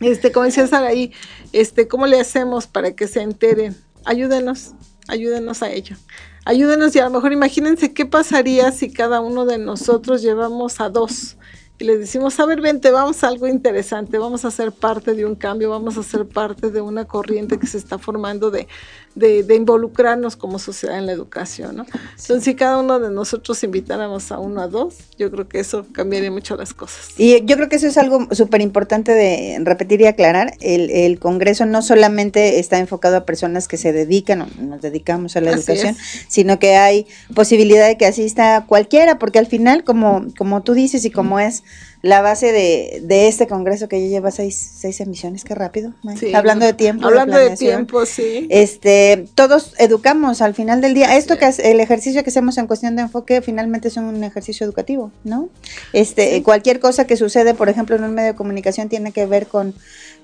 Este, 0.00 0.30
como 0.30 0.44
decía 0.44 0.68
Sara 0.68 0.86
ahí, 0.86 1.10
este, 1.52 1.88
¿cómo 1.88 2.06
le 2.06 2.20
hacemos 2.20 2.68
para 2.68 2.92
que 2.92 3.08
se 3.08 3.20
enteren? 3.22 3.76
Ayúdenos, 4.04 4.74
ayúdenos 5.08 5.64
a 5.64 5.70
ello. 5.72 5.96
Ayúdenos 6.44 6.94
y 6.94 7.00
a 7.00 7.04
lo 7.06 7.10
mejor 7.10 7.32
imagínense 7.32 7.92
qué 7.92 8.06
pasaría 8.06 8.70
si 8.70 8.92
cada 8.92 9.20
uno 9.20 9.44
de 9.46 9.58
nosotros 9.58 10.22
llevamos 10.22 10.80
a 10.80 10.90
dos 10.90 11.37
y 11.78 11.84
les 11.84 12.00
decimos, 12.00 12.38
a 12.40 12.46
ver, 12.46 12.60
vente, 12.60 12.90
vamos 12.90 13.22
a 13.22 13.28
algo 13.28 13.46
interesante, 13.46 14.18
vamos 14.18 14.44
a 14.44 14.50
ser 14.50 14.72
parte 14.72 15.14
de 15.14 15.24
un 15.24 15.36
cambio, 15.36 15.70
vamos 15.70 15.96
a 15.96 16.02
ser 16.02 16.26
parte 16.26 16.70
de 16.70 16.80
una 16.80 17.04
corriente 17.04 17.58
que 17.58 17.68
se 17.68 17.78
está 17.78 17.98
formando 17.98 18.50
de, 18.50 18.66
de, 19.14 19.54
involucrarnos 19.54 20.36
como 20.36 20.58
sociedad 20.58 20.98
en 20.98 21.06
la 21.06 21.12
educación, 21.12 21.76
¿no? 21.76 21.86
Entonces, 22.10 22.44
si 22.44 22.54
cada 22.54 22.78
uno 22.78 22.98
de 22.98 23.10
nosotros 23.10 23.62
invitáramos 23.62 24.32
a 24.32 24.38
uno 24.38 24.60
a 24.60 24.68
dos, 24.68 24.94
yo 25.18 25.30
creo 25.30 25.48
que 25.48 25.60
eso 25.60 25.86
cambiaría 25.92 26.30
mucho 26.30 26.56
las 26.56 26.74
cosas. 26.74 27.10
Y 27.16 27.44
yo 27.44 27.56
creo 27.56 27.68
que 27.68 27.76
eso 27.76 27.86
es 27.86 27.96
algo 27.96 28.28
súper 28.32 28.60
importante 28.60 29.12
de 29.12 29.58
repetir 29.62 30.00
y 30.00 30.06
aclarar. 30.06 30.54
El, 30.60 30.90
el, 30.90 31.18
Congreso 31.18 31.66
no 31.66 31.82
solamente 31.82 32.58
está 32.58 32.78
enfocado 32.78 33.16
a 33.16 33.24
personas 33.24 33.68
que 33.68 33.76
se 33.76 33.92
dedican 33.92 34.42
o 34.42 34.48
nos 34.60 34.80
dedicamos 34.80 35.36
a 35.36 35.40
la 35.40 35.52
educación, 35.52 35.96
sino 36.28 36.58
que 36.58 36.76
hay 36.76 37.06
posibilidad 37.34 37.86
de 37.86 37.96
que 37.96 38.06
asista 38.06 38.64
cualquiera, 38.66 39.18
porque 39.18 39.38
al 39.38 39.46
final, 39.46 39.84
como, 39.84 40.26
como 40.36 40.62
tú 40.62 40.74
dices 40.74 41.04
y 41.04 41.10
como 41.10 41.40
es 41.40 41.62
la 42.00 42.22
base 42.22 42.52
de, 42.52 43.00
de 43.02 43.26
este 43.26 43.48
congreso 43.48 43.88
que 43.88 44.00
ya 44.00 44.06
lleva 44.06 44.30
seis, 44.30 44.56
seis 44.56 45.00
emisiones, 45.00 45.42
qué 45.42 45.54
rápido. 45.54 45.94
Sí. 46.18 46.32
Hablando 46.32 46.64
de 46.64 46.72
tiempo. 46.72 47.06
Hablando 47.06 47.36
de 47.36 47.56
tiempo, 47.56 48.06
sí. 48.06 48.46
Este, 48.50 49.26
todos 49.34 49.74
educamos 49.78 50.40
al 50.40 50.54
final 50.54 50.80
del 50.80 50.94
día. 50.94 51.16
Esto 51.16 51.38
que 51.38 51.46
es 51.46 51.58
el 51.58 51.80
ejercicio 51.80 52.22
que 52.22 52.30
hacemos 52.30 52.56
en 52.58 52.66
cuestión 52.68 52.94
de 52.94 53.02
enfoque 53.02 53.42
finalmente 53.42 53.88
es 53.88 53.96
un 53.96 54.22
ejercicio 54.22 54.64
educativo, 54.64 55.10
¿no? 55.24 55.48
Este, 55.92 56.40
cualquier 56.42 56.78
cosa 56.78 57.06
que 57.06 57.16
sucede, 57.16 57.54
por 57.54 57.68
ejemplo, 57.68 57.96
en 57.96 58.04
un 58.04 58.14
medio 58.14 58.32
de 58.32 58.36
comunicación 58.36 58.88
tiene 58.88 59.10
que 59.10 59.26
ver 59.26 59.48
con 59.48 59.74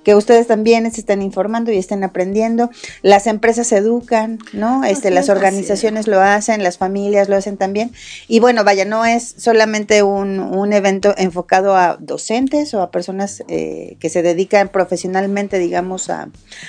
que 0.05 0.15
ustedes 0.15 0.47
también 0.47 0.91
se 0.93 1.01
estén 1.01 1.23
informando 1.23 1.73
y 1.73 1.79
estén 1.79 2.05
aprendiendo. 2.05 2.71
Las 3.03 3.27
empresas 3.27 3.73
educan, 3.73 4.39
¿no? 4.53 4.85
Este, 4.85 5.11
las 5.11 5.25
es, 5.25 5.31
organizaciones 5.31 6.07
lo 6.07 6.21
hacen, 6.21 6.63
las 6.63 6.79
familias 6.79 7.29
lo 7.29 7.37
hacen 7.37 7.57
también. 7.57 7.91
Y 8.29 8.41
bueno, 8.41 8.65
vaya, 8.65 8.85
no 8.85 9.05
es 9.05 9.35
solamente 9.39 10.03
un, 10.03 10.39
un 10.41 10.73
evento 10.73 11.15
enfocado 11.17 11.77
a 11.77 11.97
docentes 11.99 12.75
o 12.75 12.83
a 12.83 12.91
personas 12.91 13.43
eh, 13.49 13.97
que 13.99 14.09
se 14.11 14.23
dedican 14.23 14.69
profesionalmente, 14.69 15.59
digamos, 15.59 16.11
a, 16.11 16.29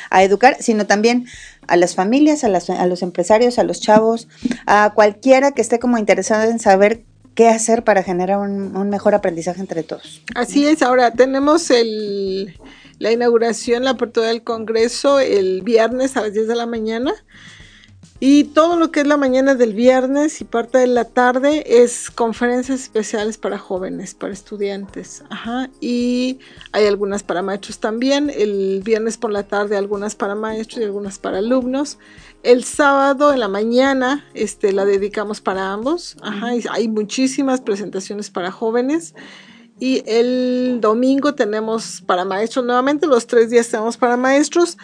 a 0.09 0.23
educar, 0.23 0.57
sino 0.59 0.85
también 0.87 1.25
a 1.67 1.75
las 1.75 1.95
familias, 1.95 2.43
a, 2.43 2.47
las- 2.49 2.69
a 2.69 2.85
los 2.85 3.01
empresarios, 3.01 3.59
a 3.59 3.63
los 3.63 3.81
chavos, 3.81 4.27
a 4.65 4.91
cualquiera 4.95 5.51
que 5.51 5.61
esté 5.61 5.79
como 5.79 5.97
interesado 5.97 6.49
en 6.49 6.59
saber 6.59 7.01
qué 7.33 7.49
hacer 7.49 7.83
para 7.83 8.01
generar 8.01 8.37
un, 8.37 8.77
un 8.77 8.89
mejor 8.89 9.13
aprendizaje 9.13 9.59
entre 9.59 9.83
todos. 9.83 10.21
Así 10.35 10.65
es, 10.67 10.81
ahora 10.81 11.11
tenemos 11.11 11.69
el, 11.69 12.57
la 12.99 13.11
inauguración, 13.11 13.83
la 13.83 13.91
apertura 13.91 14.27
del 14.27 14.43
Congreso 14.43 15.19
el 15.19 15.61
viernes 15.61 16.17
a 16.17 16.21
las 16.21 16.33
10 16.33 16.47
de 16.47 16.55
la 16.55 16.65
mañana. 16.65 17.13
Y 18.21 18.45
todo 18.45 18.77
lo 18.77 18.91
que 18.91 19.01
es 19.01 19.07
la 19.07 19.17
mañana 19.17 19.55
del 19.55 19.73
viernes 19.73 20.39
y 20.39 20.45
parte 20.45 20.77
de 20.77 20.87
la 20.87 21.03
tarde 21.03 21.83
es 21.83 22.09
conferencias 22.09 22.81
especiales 22.81 23.37
para 23.37 23.57
jóvenes, 23.57 24.15
para 24.15 24.31
estudiantes. 24.31 25.23
Ajá. 25.29 25.69
Y 25.81 26.39
hay 26.71 26.85
algunas 26.85 27.23
para 27.23 27.41
maestros 27.41 27.79
también. 27.79 28.31
El 28.33 28.81
viernes 28.85 29.17
por 29.17 29.31
la 29.31 29.43
tarde 29.43 29.75
algunas 29.75 30.15
para 30.15 30.33
maestros 30.33 30.79
y 30.79 30.85
algunas 30.85 31.19
para 31.19 31.39
alumnos. 31.39 31.97
El 32.41 32.63
sábado 32.63 33.33
en 33.33 33.41
la 33.41 33.49
mañana 33.49 34.23
este, 34.33 34.71
la 34.71 34.85
dedicamos 34.85 35.41
para 35.41 35.73
ambos. 35.73 36.15
Ajá. 36.21 36.55
y 36.55 36.63
hay 36.71 36.87
muchísimas 36.87 37.59
presentaciones 37.59 38.29
para 38.29 38.49
jóvenes. 38.49 39.13
Y 39.79 40.03
el 40.05 40.79
domingo 40.79 41.35
tenemos 41.35 42.01
para 42.05 42.23
maestros 42.23 42.65
nuevamente, 42.65 43.07
los 43.07 43.27
tres 43.27 43.49
días 43.49 43.67
tenemos 43.67 43.97
para 43.97 44.15
maestros 44.15 44.77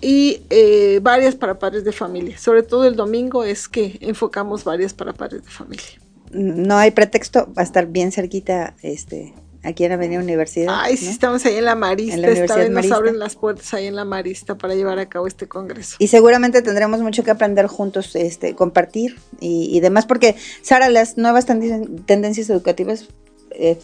y 0.00 0.42
eh, 0.50 1.00
varias 1.02 1.34
para 1.34 1.58
padres 1.58 1.84
de 1.84 1.92
familia. 1.92 2.38
Sobre 2.38 2.62
todo 2.62 2.84
el 2.84 2.96
domingo 2.96 3.44
es 3.44 3.68
que 3.68 3.98
enfocamos 4.00 4.64
varias 4.64 4.94
para 4.94 5.12
padres 5.12 5.44
de 5.44 5.50
familia. 5.50 5.86
No 6.30 6.76
hay 6.76 6.92
pretexto, 6.92 7.52
va 7.56 7.62
a 7.62 7.64
estar 7.64 7.86
bien 7.86 8.10
cerquita 8.10 8.74
este, 8.82 9.34
aquí 9.62 9.84
en 9.84 9.92
Avenida 9.92 10.20
Universidad. 10.20 10.74
Ay, 10.80 10.96
sí, 10.96 11.08
estamos 11.08 11.44
ahí 11.44 11.56
en 11.56 11.64
la 11.64 11.74
Marista. 11.74 12.14
En 12.14 12.22
la 12.22 12.28
Esta 12.30 12.56
vez 12.56 12.66
nos 12.66 12.74
Marista. 12.74 12.96
abren 12.96 13.18
las 13.18 13.36
puertas 13.36 13.74
ahí 13.74 13.86
en 13.86 13.96
la 13.96 14.04
Marista 14.04 14.56
para 14.56 14.74
llevar 14.74 14.98
a 14.98 15.08
cabo 15.08 15.26
este 15.26 15.46
congreso. 15.46 15.96
Y 15.98 16.06
seguramente 16.08 16.62
tendremos 16.62 17.00
mucho 17.00 17.22
que 17.22 17.32
aprender 17.32 17.66
juntos, 17.66 18.14
este, 18.14 18.54
compartir 18.54 19.18
y, 19.40 19.76
y 19.76 19.80
demás, 19.80 20.06
porque 20.06 20.36
Sara, 20.62 20.88
las 20.88 21.18
nuevas 21.18 21.44
tendencias 21.44 22.48
educativas 22.50 23.08
eh, 23.50 23.78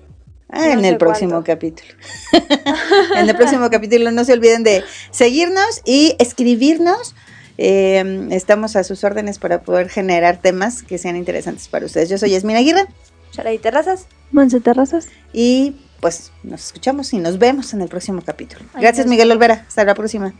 Ah, 0.49 0.67
No 0.67 0.79
en 0.79 0.85
el 0.85 0.97
próximo 0.97 1.31
cuánto. 1.31 1.47
capítulo. 1.47 1.89
en 3.17 3.29
el 3.29 3.35
próximo 3.35 3.69
capítulo 3.69 4.11
no 4.11 4.23
se 4.23 4.33
olviden 4.33 4.63
de 4.63 4.83
seguirnos 5.11 5.81
y 5.85 6.15
escribirnos. 6.19 7.15
Eh, 7.57 8.27
estamos 8.31 8.75
a 8.75 8.83
sus 8.83 9.03
órdenes 9.03 9.39
para 9.39 9.61
poder 9.61 9.89
generar 9.89 10.37
temas 10.41 10.83
que 10.83 10.97
sean 10.97 11.15
interesantes 11.15 11.67
para 11.67 11.85
ustedes. 11.85 12.09
Yo 12.09 12.17
soy 12.17 12.31
Yasmina 12.31 12.59
Aguirre 12.59 12.85
Charay 13.31 13.57
Terrazas. 13.59 14.07
Monse 14.31 14.59
Terrazas. 14.59 15.07
y 15.31 15.75
pues 16.01 16.31
nos 16.43 16.65
escuchamos 16.65 17.13
y 17.13 17.17
nos 17.19 17.37
vemos 17.39 17.73
en 17.73 17.81
el 17.81 17.87
próximo 17.87 18.21
capítulo. 18.25 18.65
Ay, 18.73 18.81
Gracias 18.81 19.07
Miguel 19.07 19.31
Olvera. 19.31 19.65
Hasta 19.67 19.85
la 19.85 19.95
próxima. 19.95 20.33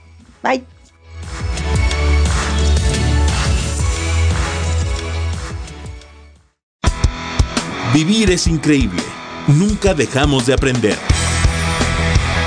Bye. 0.43 0.63
Vivir 7.93 8.31
es 8.31 8.47
increíble. 8.47 9.01
Nunca 9.47 9.93
dejamos 9.93 10.45
de 10.45 10.53
aprender. 10.53 10.97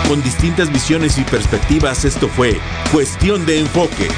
Con 0.08 0.22
distintas 0.22 0.72
visiones 0.72 1.18
y 1.18 1.24
perspectivas, 1.24 2.06
esto 2.06 2.26
fue 2.28 2.58
Cuestión 2.90 3.44
de 3.44 3.58
Enfoque. 3.58 4.08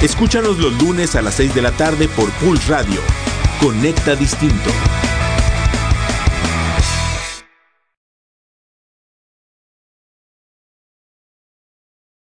Escúchanos 0.00 0.56
los 0.56 0.72
lunes 0.80 1.14
a 1.14 1.20
las 1.20 1.34
6 1.34 1.54
de 1.54 1.62
la 1.62 1.72
tarde 1.72 2.08
por 2.08 2.30
Pulse 2.32 2.70
Radio. 2.70 3.00
Conecta 3.60 4.14
Distinto. 4.16 4.70